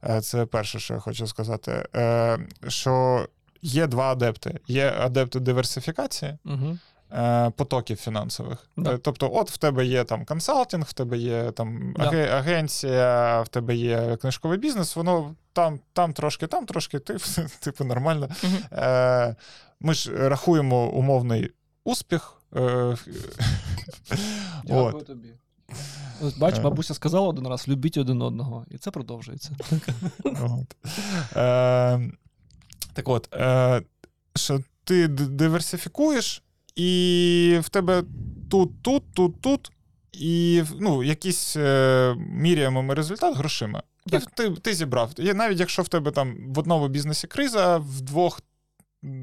[0.09, 1.85] Е, це перше, що я хочу сказати.
[1.95, 3.25] Е, що
[3.61, 6.37] є два адепти: є адепти диверсифікації.
[6.45, 6.77] Угу.
[7.13, 8.57] е, Потоків фінансових.
[8.77, 8.93] Да.
[8.93, 12.03] Е, Тобто, от в тебе є там консалтинг, в тебе є там Да.
[12.11, 17.17] агенція, в тебе є книжковий бізнес, воно там, там трошки, там трошки, ти,
[17.59, 18.29] типу, нормально.
[18.71, 19.35] Е,
[19.79, 21.51] Ми ж рахуємо умовний
[21.83, 22.41] успіх.
[22.55, 22.59] е,
[24.69, 25.05] От.
[25.07, 25.29] тобі.
[26.21, 26.61] Ось бач, Е.
[26.61, 29.51] бабуся сказала один раз: любіть один одного, і це продовжується.
[30.23, 30.75] От.
[31.35, 32.11] Е,
[32.93, 33.81] Так от, е,
[34.35, 36.43] що ти диверсифікуєш,
[36.75, 38.03] і в тебе
[38.49, 39.71] тут, тут, тут, тут,
[40.13, 43.83] і ну, якийсь е, міряємо ми результат грошима.
[44.09, 44.25] Так.
[44.25, 45.11] ти, ти зібрав.
[45.17, 48.41] І навіть якщо в тебе там в одному бізнесі криза, в двох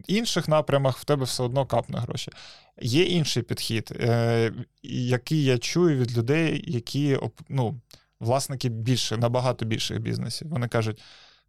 [0.06, 2.32] інших напрямах в тебе все одно капне гроші.
[2.82, 4.52] Є інший підхід, е,
[4.82, 7.18] який я чую від людей, які
[7.48, 7.80] ну,
[8.20, 10.48] власники більше, набагато більших бізнесів.
[10.48, 11.02] Вони кажуть,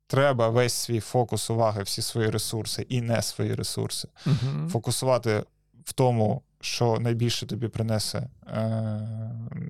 [0.07, 4.69] треба весь свій фокус уваги, всі свої ресурси і не свої ресурси Мгм.
[4.69, 5.43] фокусувати
[5.85, 8.99] в тому, що найбільше тобі принесе е,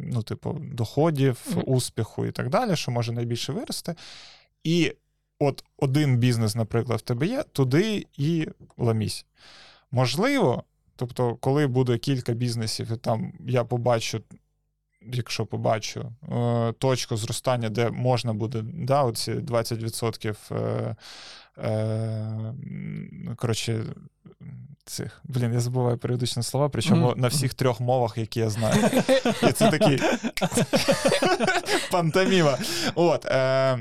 [0.04, 1.64] ну, типу, доходів, Мгм.
[1.66, 3.96] успіху і так далі, що може найбільше вирости.
[4.64, 4.94] І
[5.40, 8.48] от один бізнес, наприклад, в тебе є, туди і
[8.78, 9.26] ламісь.
[9.92, 10.64] Можливо,
[10.96, 14.22] тобто, коли буде кілька бізнесів, і там я побачу.
[15.14, 20.96] Якщо побачу е, точку зростання, де можна буде да, оці 20% е, е, м,
[23.36, 23.84] коротше,
[24.86, 25.22] цих.
[25.24, 27.20] Блін, я забуваю періодично слова, причому Мгм.
[27.20, 28.84] на всіх трьох мовах, які я знаю.
[29.50, 30.00] І це такий
[31.92, 32.58] пантоміма.
[32.96, 33.80] От, е, Е,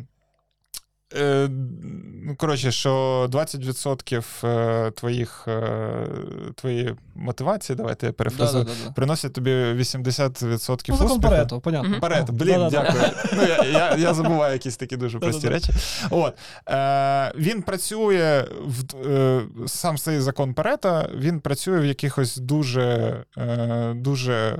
[2.24, 6.06] ну, коротше, що 20% е, твоїх е,
[6.55, 8.93] твоєї мотивації, давайте я перефразую, Да-да-да-да.
[8.93, 11.20] приносять тобі 80% Ну, успіху.
[11.20, 12.01] Парето, понятно.
[12.01, 13.02] Парето, блін, дякую.
[13.32, 15.72] Ну, я, я, я забуваю якісь такі дуже прості речі.
[16.10, 16.35] От,
[16.68, 23.93] е, він працює в е, сам цей закон Парета, він працює в якихось дуже, е,
[23.97, 24.59] дуже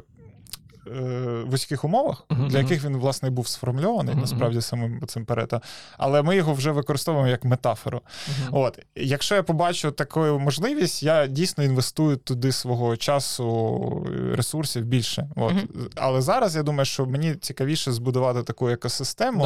[0.97, 5.60] е, вузьких умовах, Мгм, для яких він, власне, був сформульований, Мгм, насправді, самим цим Парето.
[5.98, 8.01] Але ми його вже використовуємо як метафору.
[8.28, 8.55] Мгм.
[8.55, 15.28] От, якщо я побачу таку можливість, я дійсно інвестую туди свого часу, ресурсів більше.
[15.36, 15.52] От.
[15.97, 19.44] Але зараз я думаю, що мені цікавіше збудувати таку екосистему,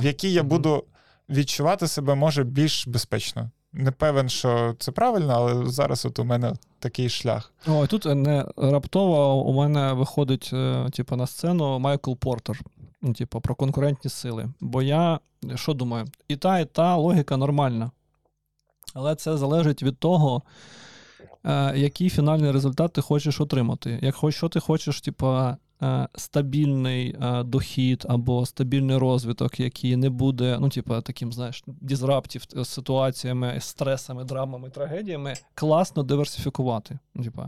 [0.00, 0.84] в якій я буду
[1.28, 3.50] відчувати себе може більш безпечно.
[3.72, 7.52] Не певен, що це правильно, але зараз от у мене такий шлях.
[7.66, 12.60] Ой, тут не раптово у мене виходить е, типу, на сцену Майкл Портер.
[13.02, 14.48] Ну, типу, про конкурентні сили.
[14.60, 15.20] Бо я
[15.54, 17.90] що думаю, і та, і та логіка нормальна.
[18.94, 20.42] Але це залежить від того,
[21.44, 23.98] е, який фінальний результат ти хочеш отримати.
[24.02, 25.26] Якщо ти хочеш, типу,
[26.14, 32.64] стабільний е, дохід або стабільний розвиток, який не буде, ну, типу, таким, знаєш, дізраптів е,
[32.64, 36.98] ситуаціями, стресами, драмами, трагедіями, класно диверсифікувати.
[37.14, 37.42] Ну, Типу,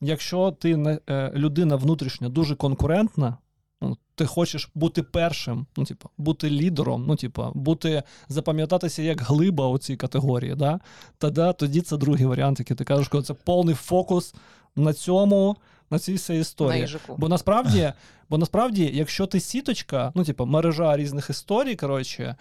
[0.00, 3.36] якщо ти е, людина внутрішня дуже конкурентна,
[3.80, 9.68] ну, ти хочеш бути першим, ну, типу, бути лідером, ну, типу, бути, запам'ятатися як глиба
[9.68, 10.80] у цій категорії, да?
[11.18, 14.34] Тоді, тоді це другий варіант, який ти кажеш, коли це повний фокус
[14.76, 15.56] на цьому,
[15.90, 16.86] на цій цій історії.
[17.08, 17.92] На Бо насправді,
[18.30, 22.36] бо насправді, якщо ти сіточка, ну, типу, мережа різних історій, коротше,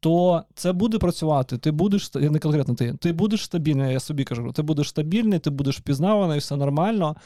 [0.00, 1.58] то це буде працювати.
[1.58, 5.38] Ти будеш я не конкретно ти, ти будеш стабільний, я собі кажу, ти будеш стабільний,
[5.38, 7.16] ти будеш впізнаваний, все нормально.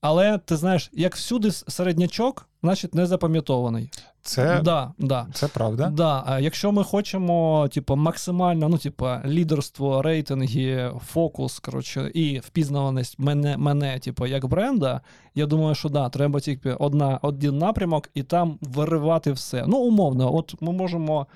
[0.00, 3.90] Але ти знаєш, як всюди середнячок, значить не запам'ятований.
[4.22, 5.26] Це, Да, да.
[5.34, 5.88] це правда.
[5.88, 13.18] Да, а якщо ми хочемо, типу, максимально, ну, типу, лідерство, рейтинги, фокус, коротше, і впізнаваність
[13.18, 15.00] мене, мене, типу, як бренда,
[15.34, 19.64] я думаю, що да, треба тільки одна, один напрямок і там виривати все.
[19.66, 21.26] Ну, умовно, от ми можемо.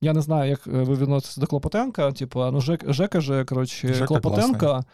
[0.00, 2.12] Я не знаю, як е, ви відноситесь до Клопотенка.
[2.12, 4.84] Типу, ну, Жек, Жека же, коротше, Жека Клопотенка,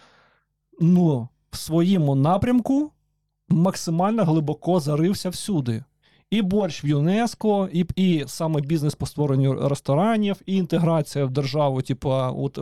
[0.80, 2.92] ну, в своєму напрямку
[3.48, 5.84] максимально глибоко зарився всюди.
[6.30, 11.82] І борщ в ЮНЕСКО, і, і саме бізнес по створенню ресторанів, і інтеграція в державу,
[11.82, 12.58] типу, от,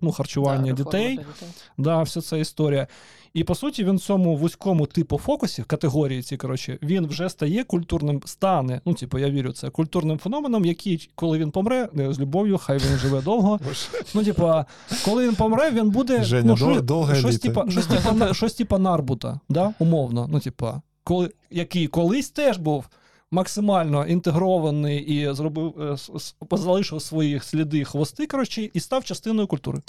[0.00, 1.10] ну, харчування Да, дітей.
[1.10, 1.26] дітей.
[1.78, 2.86] Да, вся ця історія.
[3.36, 7.64] І по суті, він в цьому вузькому типу фокусі, категорії ці, коротше, він вже стає
[7.64, 8.80] культурним, стане.
[8.84, 12.78] Ну, типу, я вірю, це культурним феноменом, який, коли він помре, не з любов'ю, хай
[12.78, 13.60] він живе довго.
[14.14, 14.66] Ну, типа,
[15.04, 18.78] коли він помре, він буде Женя, ну, дол- довго щось, типа, щось, типа, щось типа
[18.78, 19.74] Нарбута, да?
[19.78, 20.28] умовно.
[20.30, 22.88] Ну, типа, коли, який колись теж був
[23.30, 25.96] максимально інтегрований і зробив,
[26.52, 29.80] е, залишив свої сліди хвости, коротше, і став частиною культури.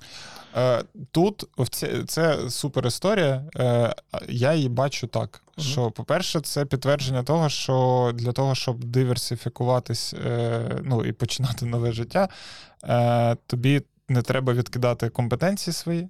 [0.55, 3.45] Е, Тут це, це супер історія.
[3.55, 3.95] Е,
[4.30, 5.43] Я її бачу так.
[5.57, 10.15] Що, по-перше, це підтвердження того, що для того, щоб диверсифікуватись
[10.84, 12.30] ну, і починати нове життя,
[13.47, 16.09] тобі не треба відкидати компетенції свої.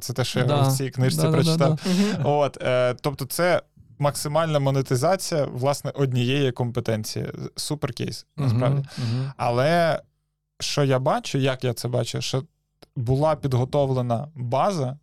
[0.00, 1.66] Це те, що я в цій книжці Да-да-да-да.
[1.66, 2.26] прочитав.
[2.26, 3.62] От, е, тобто, це
[4.02, 7.26] максимальна монетизація власне однієї компетенції.
[7.56, 8.88] Супер кейс, насправді.
[8.98, 9.32] Мгм, мгм.
[9.36, 10.02] Але
[10.60, 12.42] що я бачу, як я це бачу, що
[12.96, 14.98] була підготовлена база,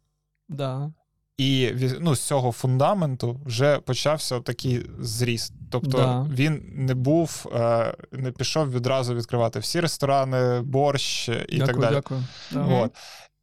[0.49, 0.91] Да.
[1.37, 5.53] і ну, з цього фундаменту вже почався такий зріст.
[5.71, 6.27] Тобто Да.
[6.29, 11.95] він не був, е, не пішов відразу відкривати всі ресторани, борщ і дякую, так далі.
[11.95, 12.23] дякую.
[12.55, 12.91] От.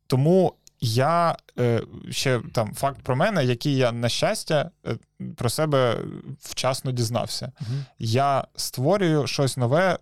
[0.06, 0.52] Тому
[0.86, 4.96] я е, ще там факт про мене, який я, на щастя, е,
[5.36, 5.96] про себе
[6.40, 7.52] вчасно дізнався.
[7.60, 7.84] Мгм.
[7.98, 9.98] Я створюю щось нове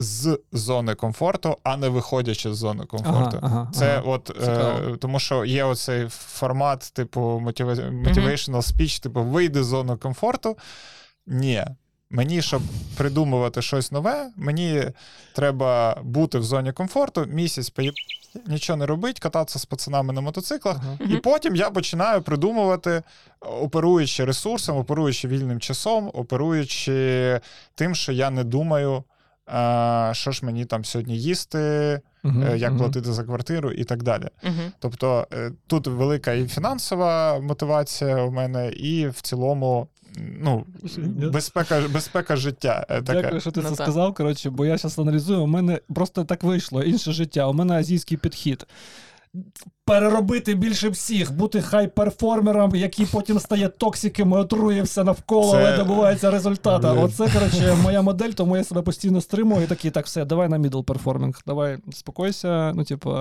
[0.00, 3.38] з зони комфорту, а не виходячи з зони комфорту.
[3.42, 4.02] Ага, ага, Це ага.
[4.06, 10.58] от е, тому, що є оцей формат, типу, motivational speech, типу, вийди з зони комфорту.
[11.26, 11.64] Ні.
[12.10, 12.62] Мені, щоб
[12.96, 14.84] придумувати щось нове, мені
[15.34, 17.94] треба бути в зоні комфорту, місяць поїб...
[18.46, 20.76] нічого не робити, кататися з пацанами на мотоциклах.
[20.80, 20.98] Ага.
[21.12, 23.02] І потім я починаю придумувати,
[23.40, 27.40] оперуючи ресурсом, оперуючи вільним часом, оперуючи
[27.74, 29.04] тим, що я не думаю,
[29.48, 31.58] е, що ж мені там сьогодні їсти,
[32.24, 32.78] uh-huh, як мгм.
[32.80, 34.28] платити за квартиру і так далі.
[34.42, 34.72] Мгм.
[34.78, 39.88] Тобто е, тут велика і фінансова мотивація у мене, і в цілому
[40.40, 40.64] ну,
[41.32, 42.86] безпека, безпека життя.
[42.88, 43.22] е, Таке.
[43.22, 43.86] Дякую, що ти Ну, це так.
[43.86, 44.14] сказав.
[44.14, 45.42] Коротше, бо я зараз аналізую.
[45.42, 47.46] У мене просто так вийшло інше життя.
[47.46, 48.66] У мене азійський підхід.
[49.86, 55.76] Переробити більше всіх, бути хай-перформером, який потім стає токсиком і отрує все навколо, Це- але
[55.76, 56.92] добувається результата.
[56.92, 60.58] Оце, коротше, моя модель, тому я себе постійно стримую і такий, так, все, давай на
[60.58, 62.72] мідл перформинг, давай спокойся.
[62.74, 63.16] Ну, типу,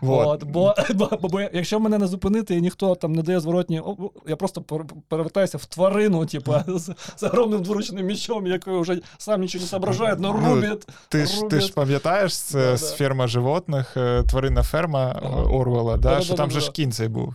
[0.00, 0.26] Вот.
[0.26, 3.82] От, бо, бо, бо, бо якщо мене не зупинити і ніхто там не дає зворотні,
[4.28, 9.40] я просто пер- перевертаюся в тварину, типу, з, з огромним дворучним мечом, який вже сам
[9.40, 10.88] нічого не соображає, но Ну, рубить.
[11.08, 12.76] Ти ж, ти ж пам'ятаєш це Да-да.
[12.76, 15.42] з ферма животних, е, тваринна ферма Ага.
[15.42, 17.34] Орвела, да, що там же ж кінь цей був,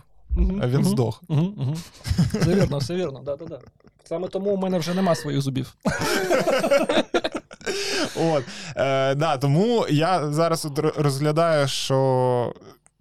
[0.62, 1.22] а він здох.
[2.40, 3.58] Все вірно, все вірно, да, да, да.
[4.04, 5.76] Саме тому у мене вже нема своїх зубів.
[8.16, 8.44] От,
[8.76, 12.54] е, да, тому я зараз от розглядаю, що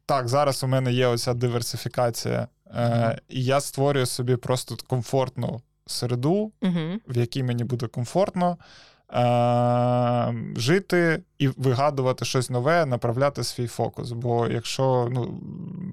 [0.06, 6.52] так, зараз у мене є оця диверсифікація, е, і я створюю собі просто комфортну середу,
[7.08, 8.58] в якій мені буде комфортно.
[9.14, 14.12] Е, жити і вигадувати щось нове, направляти свій фокус.
[14.12, 15.42] Бо якщо ну,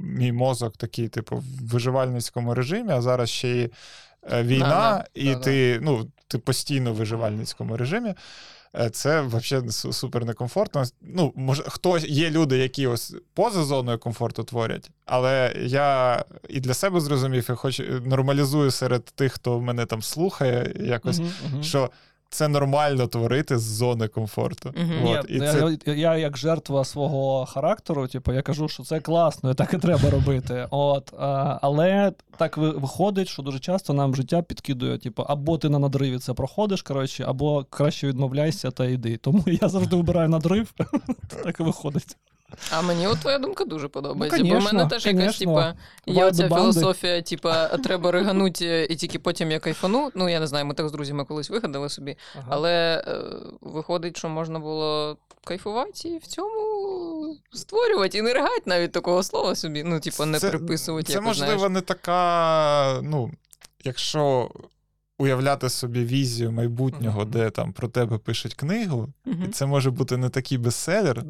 [0.00, 3.70] мій мозок такий, типу, в виживальницькому режимі, а зараз ще й
[4.32, 5.38] е, війна, Да-да, і да-да.
[5.38, 8.14] ти, ну, ти постійно в виживальницькому режимі,
[8.76, 10.84] е, це взагалі супер некомфортно.
[11.02, 16.74] Ну, може, хто є люди, які ось поза зоною комфорту творять, але я і для
[16.74, 21.62] себе зрозумів, і хоч нормалізую серед тих, хто мене там слухає, якось, мгм.
[21.62, 21.90] що
[22.32, 24.74] це нормально творити з зони комфорту.
[24.76, 25.06] Мгм.
[25.06, 25.78] От, Ні, і я, це...
[25.86, 29.78] я, я як жертва свого характеру, типу, я кажу, що це класно, і так і
[29.78, 30.66] треба робити.
[30.70, 35.78] От, а, але так виходить, що дуже часто нам життя підкидує, типу, або ти на
[35.78, 39.16] надриві це проходиш, коротше, або краще відмовляйся та йди.
[39.16, 40.74] Тому я завжди вибираю надрив,
[41.44, 42.16] так і виходить.
[42.70, 44.42] А мені от твоя думка дуже подобається.
[44.42, 45.74] Ну, бо в мене теж якась, типа,
[46.06, 50.10] є оця філософія, типа, треба риганути і тільки потім я кайфану.
[50.14, 52.16] Ну, я не знаю, ми так з друзями колись вигадали собі.
[52.34, 52.46] Ага.
[52.50, 53.22] Але е,
[53.60, 59.54] виходить, що можна було кайфувати і в цьому створювати, і не ригати навіть такого слова
[59.54, 59.82] собі.
[59.84, 61.06] Ну, типу, не Це- приписувати.
[61.06, 61.74] Це, якось, можливо, знаєш.
[61.74, 63.30] не така, ну,
[63.84, 64.50] якщо
[65.22, 70.28] уявляти собі візію майбутнього, де там про тебе пишуть книгу, і це може бути не
[70.28, 71.22] такий бестселер.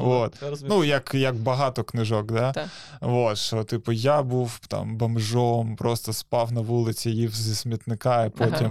[0.00, 0.42] От.
[0.68, 2.52] Ну, як, як багато книжок, да?
[2.52, 2.68] Так.
[3.00, 8.30] От, що, типу, я був там бомжом, просто спав на вулиці, їв зі смітника, і
[8.30, 8.70] потім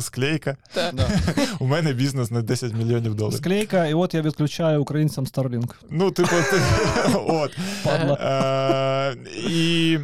[0.00, 0.56] склейка.
[1.58, 3.38] У мене бізнес на 10 мільйонів доларів.
[3.38, 5.70] Склейка, і от я відключаю українцям Starlink.
[5.90, 6.36] Ну, типу,
[7.28, 7.56] от.
[7.86, 9.16] Е,
[9.50, 9.98] і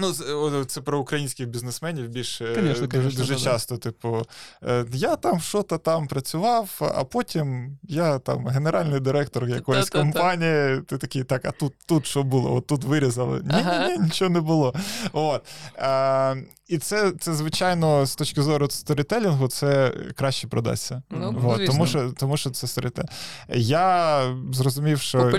[0.00, 3.76] Ну, це про українських бізнесменів більше е, Конечно, дуже, конечно, дуже часто.
[3.76, 4.22] Типу,
[4.62, 10.80] е, я там що-то там працював, а потім я там генеральний директор якоїсь компанії.
[10.86, 12.54] Ти такий, так, а тут, тут що було?
[12.54, 13.40] От тут вирізали.
[13.44, 13.88] Ні, Ага.
[13.88, 14.74] ні, ні, нічого не було.
[15.12, 15.42] От.
[15.76, 16.36] Е,
[16.70, 21.02] і це, це, звичайно, з точки зору сторітелінгу, це краще продасться.
[21.10, 23.10] Ну, От, тому, що, тому що це сторітелінг.
[23.54, 24.22] Я
[24.52, 25.30] зрозумів, що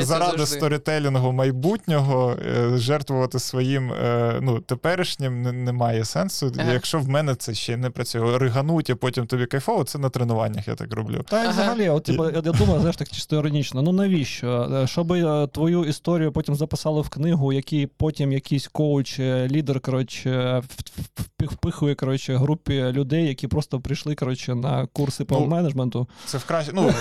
[0.00, 0.46] заради завжди.
[0.46, 6.52] сторітелінгу майбутнього е, жертвувати своїм е, ну, теперішнім немає сенсу.
[6.58, 6.72] Ага.
[6.72, 10.68] Якщо в мене це ще не працює, ригануть, а потім тобі кайфово, це на тренуваннях
[10.68, 11.24] я так роблю.
[11.28, 11.50] Та Ага.
[11.50, 13.82] взагалі, от, типу, я, я думаю, знаєш, так чисто іронічно.
[13.82, 14.70] Ну навіщо?
[14.82, 20.62] Е, Щоб е, твою історію потім записали в книгу, який потім якийсь коуч, лідер, коротше,
[21.40, 26.08] впихує коротше, групі людей, які просто прийшли коротше, на курси по Ну, менеджменту.
[26.26, 26.72] Це в краще.
[26.74, 26.92] Ну,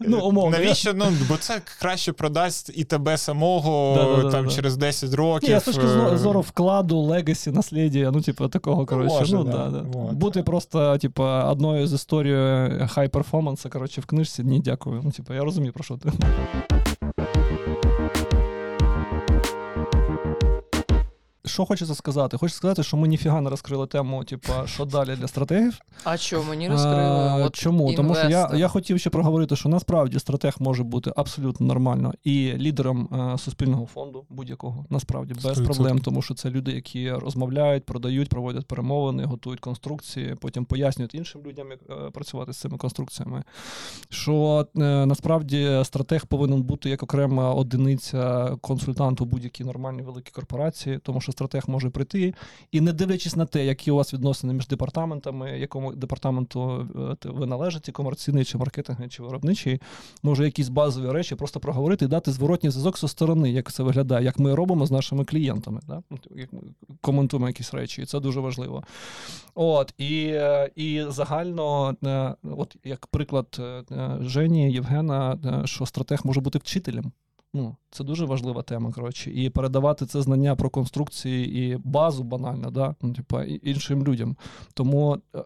[0.00, 0.94] Ну, умовно, Навіщо?
[0.94, 5.50] Ну, бо це краще продасть і тебе самого там через 10 років.
[5.50, 5.82] Я з точки
[6.12, 9.24] е, зору вкладу, legacy, наследия, ну, типу, такого, коротше.
[9.32, 9.82] ну, да, да.
[10.12, 15.00] Бути просто, типу, одною з історією high performance а, коротше, в книжці, ні, дякую.
[15.04, 16.12] Ну, типу, я розумію, про що ти.
[21.46, 22.36] Що хочеться сказати?
[22.36, 25.78] Хочеться сказати, що ми ніфіга не розкрили тему, типу, що далі для стратегів.
[26.04, 26.96] А що, мені розкрили?
[26.96, 27.94] А, От Чому?
[27.94, 32.52] Тому що я, я хотів ще проговорити, що насправді стратег може бути абсолютно нормально і
[32.56, 35.64] лідером е, суспільного фонду будь-якого, насправді, без 100%.
[35.64, 41.42] проблем, тому що це люди, які розмовляють, продають, проводять перемовини, готують конструкції, потім пояснюють іншим
[41.46, 43.42] людям, як е, працювати з цими конструкціями.
[44.08, 51.20] Що е, насправді стратег повинен бути як окрема одиниця консультанту будь-якій нормальній великій корпорації, тому
[51.20, 52.34] що стратег може прийти
[52.72, 56.88] і не дивлячись на те, які у вас відносини між департаментами, якому департаменту
[57.24, 59.80] е, ви належите, комерційний чи маркетинговий, чи виробничий,
[60.22, 64.24] може якісь базові речі просто проговорити і дати зворотній зв'язок зі сторони, як це виглядає,
[64.24, 66.02] як ми робимо з нашими клієнтами, да?
[66.10, 66.60] Ну, як ми
[67.00, 68.82] коментуємо якісь речі, і це дуже важливо.
[69.54, 73.60] От і, е, і загально, е, от як приклад
[74.20, 77.12] Жені, Євгена, що стратег може бути вчителем.
[77.56, 82.70] Ну, це дуже важлива тема, коротше, і передавати це знання про конструкції і базу банально,
[82.70, 84.36] да, ну, типу, іншим людям.
[84.74, 85.44] Тому е,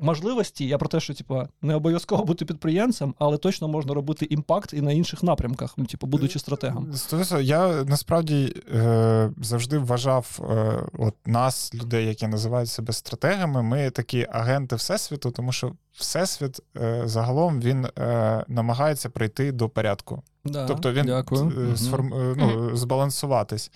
[0.00, 0.66] можливості.
[0.66, 4.80] Я про те, що типа не обов'язково бути підприємцем, але точно можна робити імпакт і
[4.80, 6.94] на інших напрямках, ну, типу, будучи стратегом.
[7.40, 14.26] Я насправді е, завжди вважав е, от нас, людей, які називають себе стратегами, ми такі
[14.30, 20.22] агенти Всесвіту, тому що Всесвіт е, загалом він е, намагається прийти до порядку.
[20.44, 21.70] Да, Тобто він дякую.
[21.72, 22.14] е, сформ...
[22.14, 23.70] е, ну, збалансуватись.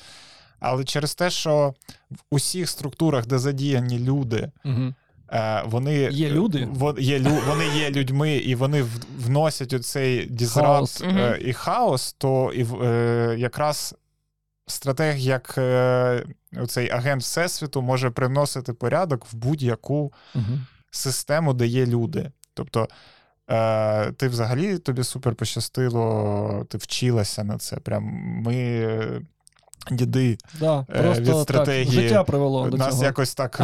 [0.61, 1.75] Але через те, що
[2.11, 4.95] в усіх структурах, де задіяні люди, Мгм.
[5.33, 6.69] Е, вони Є люди?
[6.73, 7.19] Вон, є,
[7.49, 8.85] вони є людьми, і вони
[9.19, 13.95] вносять оцей дізрапт е, і хаос, то і в- е, якраз
[14.67, 16.25] стратег, як е,
[16.61, 20.67] оцей агент Всесвіту, може приносити порядок в будь-яку Мгм.
[20.91, 22.31] систему, де є люди.
[22.55, 22.89] Тобто.
[23.51, 27.77] Е, ти взагалі тобі супер пощастило, ти вчилася на це.
[27.77, 28.05] Прям
[28.45, 29.21] ми, е,
[29.91, 33.05] діди, Да, Е, просто від так, життя привело до нас цього.
[33.05, 33.61] якось так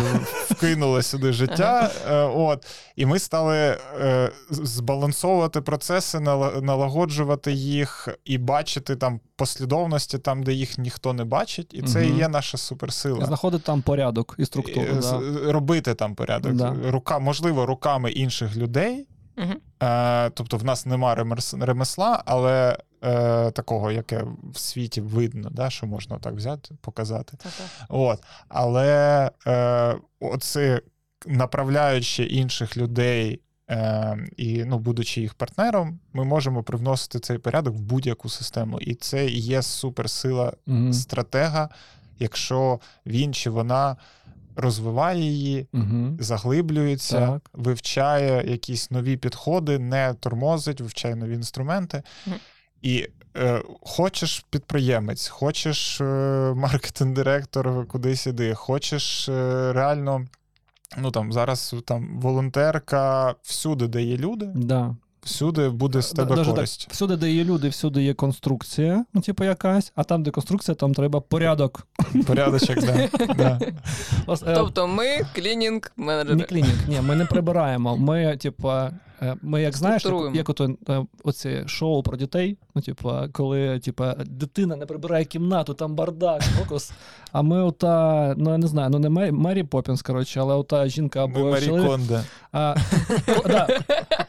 [0.50, 1.90] вкинуло сюди життя.
[2.10, 2.66] е, От,
[2.96, 3.56] і ми стали
[4.00, 6.20] е, збалансовувати процеси,
[6.62, 11.74] налагоджувати їх і бачити там послідовності, там, де їх ніхто не бачить.
[11.74, 13.26] І це і є наша суперсила.
[13.26, 14.86] Знаходить там порядок і структуру.
[14.90, 15.20] Е, Да.
[15.52, 16.52] Робити там порядок.
[16.52, 16.76] Да.
[16.88, 19.06] Рука, можливо, руками інших людей.
[19.82, 25.70] Е, тобто в нас нема ремес- ремесла, але е, такого, яке в світі видно, да,
[25.70, 27.36] що можна так взяти, показати.
[27.36, 27.64] Та-та.
[27.88, 28.22] От.
[28.48, 30.80] Але е, оце
[31.26, 37.80] направляючи інших людей е, і ну, будучи їх партнером, ми можемо привносити цей порядок в
[37.80, 38.80] будь-яку систему.
[38.80, 40.92] І це і є суперсила Мгм.
[40.92, 41.68] стратега,
[42.18, 43.96] якщо він чи вона
[44.56, 45.66] розвиває її.
[45.72, 46.16] Мгм.
[46.20, 47.50] Заглиблюється, Так.
[47.52, 52.02] вивчає якісь нові підходи, не тормозить, вивчає нові інструменти.
[52.26, 52.36] Мгм.
[52.82, 56.04] І е, хочеш підприємець, хочеш е,
[56.56, 60.24] маркетинг-директор кудись іди, хочеш е, реально.
[60.96, 64.96] Ну там зараз там волонтерка, всюди, де є люди, Да.
[65.22, 66.80] всюди буде з тебе Даже користь.
[66.84, 70.74] Так, всюди, де є люди, всюди є конструкція, ну, типу якась, а там, де конструкція,
[70.74, 71.86] там треба порядок.
[72.26, 72.76] Порядочок,
[73.36, 77.96] да, е, Тобто ми клінінг Не клінінг, ні, ми не прибираємо.
[77.96, 78.92] Ми, типа, е,
[79.42, 82.58] ми як знаєш, як, як ото е, оце шоу про дітей.
[82.74, 86.92] Ну, типа, коли типа, дитина не прибирає кімнату, там бардак, фокус.
[87.32, 90.88] А ми ота, ну я не знаю, ну не Мері, Мері Поппінс, коротше, але ота
[90.88, 92.10] жінка Ми або Марі чоловік.
[92.52, 92.74] А,
[93.46, 93.68] да,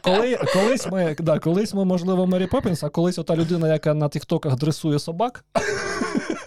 [0.02, 4.08] коли, колись, ми, да, колись ми, можливо, Мері Поппінс, а колись ота людина, яка на
[4.08, 5.44] тіктоках дресує собак.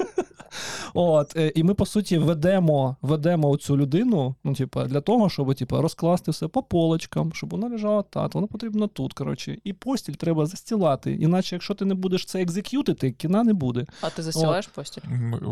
[0.94, 5.56] От, е, і ми, по суті, ведемо, ведемо цю людину, ну, типу, для того, щоб
[5.56, 9.14] типу, розкласти все по полочкам, щоб вона лежала так, воно потрібно тут.
[9.14, 9.57] коротше.
[9.64, 11.14] І постіль треба застілати.
[11.14, 13.85] Іначе, якщо ти не будеш це екзек'ютити, кіна не буде.
[14.02, 15.02] А ти застілаєш постіль?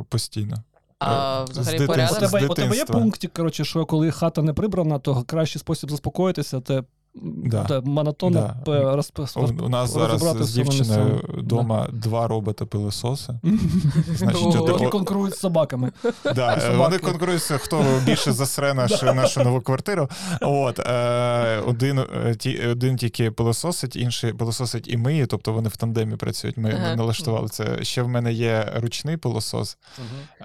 [0.10, 0.56] Постійно.
[1.00, 2.20] А Е, взагалі порядок?
[2.20, 6.62] Тебе, у тебе є пунктик, коротше, що коли хата не прибрана, то кращий спосіб заспокоїтися
[6.62, 6.84] це.
[7.24, 7.64] Да.
[7.64, 8.72] Та, монотонно Да.
[8.96, 13.34] розп- У, у нас зараз з дівчиною вдома два робота-пилососи.
[14.16, 14.64] Значить, Ого.
[14.64, 15.92] от- Які конкурують з собаками.
[16.36, 20.10] Да, е, вони конкуруються, хто більше засре наш, нашу нову квартиру.
[20.42, 25.78] От, е, один, е, ті, один тільки пилососить, інший пилососить і миє, тобто вони в
[25.78, 26.58] тандемі працюють.
[26.58, 26.96] Ми Ага.
[26.96, 27.84] налаштували це.
[27.84, 29.78] Ще в мене є ручний пилосос.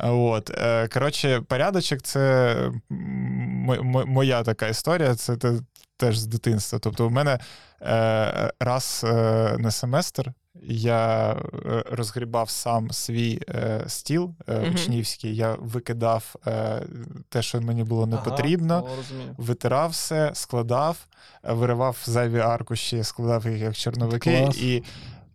[0.05, 2.55] От, е, коротше, порядочок це
[2.93, 5.15] м- м- моя така історія.
[5.15, 5.61] Це те-
[5.97, 6.79] теж з дитинства.
[6.79, 7.39] Тобто, у мене
[7.83, 10.33] е, раз е, на семестр
[10.69, 15.37] я е, розгрібав сам свій е, стіл е, учнівський.
[15.37, 16.83] Я викидав е,
[17.29, 18.75] те, що мені було не потрібно.
[18.87, 19.35] ага.
[19.39, 21.07] Витирав все, складав,
[21.43, 24.41] виривав зайві аркуші, складав їх як чорновики.
[24.45, 24.59] Клас.
[24.59, 24.83] І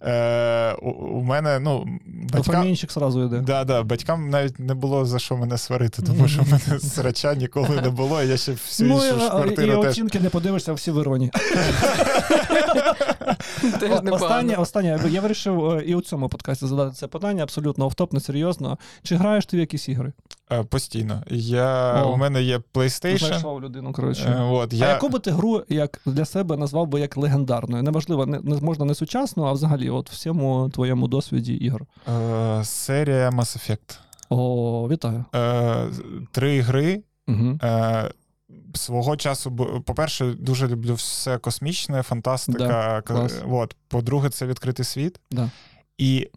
[0.03, 3.39] е, у, у мене, ну, батькам, Дофамінчик зразу йде.
[3.39, 7.35] Да, да, батькам навіть не було за що мене сварити, тому що в мене срача
[7.35, 8.23] ніколи не було.
[8.23, 9.97] і Я ще всю Ну, іншу і, ж і квартиру теж.
[9.97, 11.29] І не подивишся, всі в Теж
[14.11, 18.77] Останнє, останнє, я вирішив е, і у цьому подкасті задати це питання абсолютно офтоп, несерйозно.
[19.03, 20.13] Чи граєш ти в якісь ігри?
[20.51, 21.23] Е, Постійно.
[21.29, 22.13] Я, О.
[22.13, 23.27] у мене є PlayStation.
[23.27, 24.47] Знайшов людину, Е, коротше.
[24.51, 27.83] От, А яку би ти гру як для себе назвав би як легендарною?
[27.83, 31.85] Неважливо, не, не можна не сучасну, а взагалі, от всьому твоєму досвіді ігор.
[32.07, 33.97] е, серія Mass Effect.
[34.29, 35.25] О, вітаю.
[35.35, 35.87] Е,
[36.31, 37.01] три гри.
[37.27, 37.59] Угу.
[37.63, 38.11] Е,
[38.73, 39.51] Свого часу,
[39.85, 43.03] по-перше, дуже люблю все космічне, фантастика.
[43.07, 43.29] Да.
[43.49, 43.75] От.
[43.87, 45.19] По-друге, це відкритий світ.
[45.31, 45.49] Да.
[45.97, 46.29] І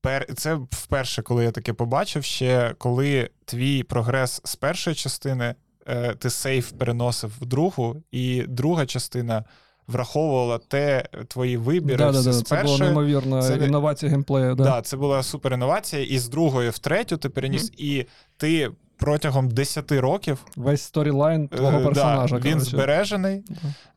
[0.00, 0.34] пер...
[0.34, 5.54] це вперше, коли я таке побачив, ще коли твій прогрес з першої частини
[5.86, 9.44] е, ти save переносив в другу, і друга частина
[9.86, 14.54] враховувала те, твої вибори Да, да, з да, з це була неймовірна Це інновація геймплею.
[14.54, 14.64] Да.
[14.64, 18.06] Да, це була супер інновація, і з другої в третю ти переніс, і
[18.36, 20.38] ти протягом 10 років.
[20.56, 22.38] Весь storyline твого Е, персонажа.
[22.38, 22.70] да, він коротше.
[22.70, 23.36] збережений.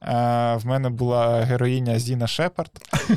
[0.01, 2.71] Е, в мене була героїня Зіна Шепард.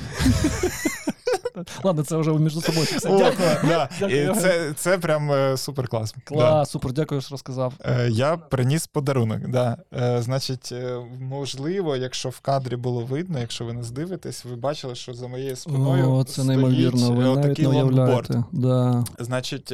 [1.85, 2.87] Ладно, це вже між собою.
[3.05, 3.49] О, дякую.
[3.69, 4.31] да, Дякую.
[4.33, 6.23] і це, це прям е, супер класно.
[6.25, 7.73] Клас, супер, дякую, що розказав.
[7.85, 9.49] Е, Я приніс подарунок.
[9.49, 9.77] Да.
[10.21, 10.73] Значить,
[11.21, 15.57] можливо, якщо в кадрі було видно, якщо ви нас дивитесь, ви бачили, що за моєю
[15.57, 18.37] спиною О, це стоїть неймовірно, ви навіть не лонгборд.
[18.53, 19.05] Да.
[19.19, 19.73] Значить,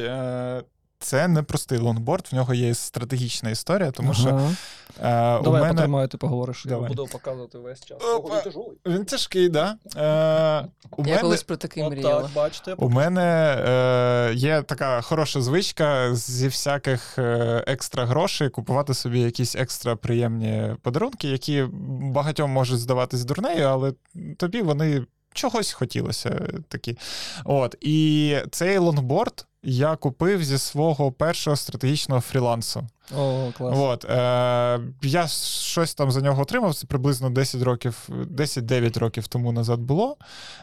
[0.99, 4.51] це не простий лонгборд, в нього є стратегічна історія, тому що е,
[4.99, 6.65] Давай я мене потримаю, ти поговориш.
[6.65, 6.87] Я Давай.
[6.89, 7.97] буду показувати весь час.
[8.15, 8.35] Опа.
[8.35, 8.77] Він тяжелий.
[8.85, 9.77] він тяжкий, да?
[9.95, 11.21] Е, у Я мене...
[11.21, 12.21] колись про такий От мріяла.
[12.21, 12.73] так, бачите.
[12.73, 19.55] У мене е, є така хороша звичка зі всяких е, екстра грошей купувати собі якісь
[19.55, 21.65] екстра приємні подарунки, які
[22.01, 23.93] багатьом можуть здаватись дурнею, але
[24.37, 26.97] тобі вони чогось хотілося такі.
[27.45, 27.75] От.
[27.81, 32.87] І цей лонгборд я купив зі свого першого стратегічного фрілансу.
[33.15, 33.77] О, клас.
[33.77, 39.51] От, е, я щось там за нього отримав, це приблизно 10 років, 10-9 років тому
[39.51, 40.17] назад було.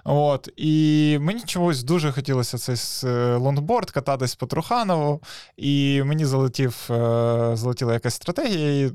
[0.05, 5.21] От, і мені чогось дуже хотілося цей е, лонгборд кататись по Труханову,
[5.57, 8.93] і мені залетів, е, залетіла якась стратегія, я її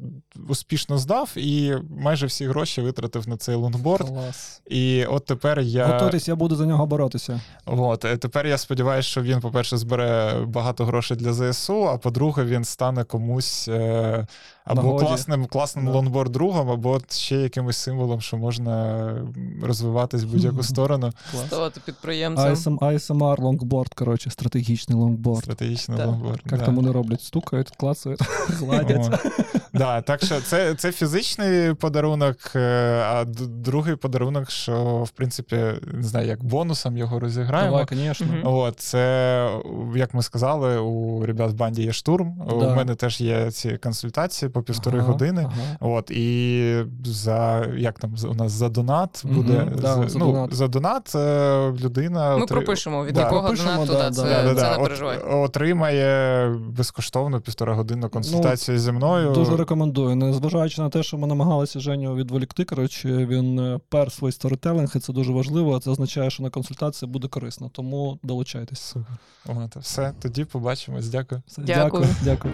[0.50, 4.08] успішно здав, і майже всі гроші витратив на цей лонгборд.
[4.08, 4.62] Клас.
[4.68, 5.88] І от тепер я.
[5.88, 7.42] Готуйтесь, я буду за нього боротися.
[7.66, 12.44] От, е, тепер я сподіваюся, що він, по-перше, збере багато грошей для ЗСУ, а по-друге,
[12.44, 14.26] він стане комусь е,
[14.70, 15.06] або Нагоді.
[15.06, 15.91] класним, класним Да.
[15.91, 19.16] лонгборд другом, або ще якимось символом, що можна
[19.64, 21.12] розвиватись в будь-яку сторону.
[21.48, 22.46] Ставати підприємцем.
[22.46, 25.44] ISM, ISMR лонгборд, коротше, стратегічний лонгборд.
[25.44, 26.08] Стратегічний Так.
[26.08, 26.41] лонгборд.
[26.46, 26.66] Як да.
[26.66, 27.22] там вони роблять?
[27.22, 28.22] Стукають, клацають,
[28.60, 29.10] гладять.
[29.74, 32.60] Да, так що це, це фізичний подарунок, е,
[33.06, 35.56] а другий подарунок, що в принципі
[35.94, 37.86] не знаю, як бонусом його розіграємо.
[37.86, 38.28] Давай, звісно.
[38.44, 39.50] От, це,
[39.96, 42.41] як ми сказали, у ребят в банді є штурм.
[42.50, 42.54] Да.
[42.56, 45.49] У мене теж є ці консультації по півтори Ага, години.
[45.52, 45.77] ага.
[45.94, 50.53] От, і за як там у нас за донат буде да, з- за ну, донат.
[50.53, 53.22] за донат е, людина Ми отри- пропишемо, від Да.
[53.22, 54.77] якого Пропишемо, донату, да, да, да, це, Да, да, це да.
[54.77, 59.27] не От- отримає безкоштовно півтора годинну консультацію зі мною.
[59.30, 60.15] Ну, Дуже рекомендую.
[60.15, 64.99] Незважаючи на те, що ми намагалися Женю відволікти, коротше, він е, пер свій сторітелінг, і
[64.99, 65.76] це дуже важливо.
[65.76, 67.69] а Це означає, що на консультації буде корисно.
[67.73, 68.80] Тому долучайтесь.
[68.80, 69.69] Супер.
[69.81, 71.10] Все, тоді побачимось.
[71.10, 71.41] Дякую.
[71.57, 71.65] Дякую.
[71.84, 72.06] Дякую.
[72.23, 72.53] дякую.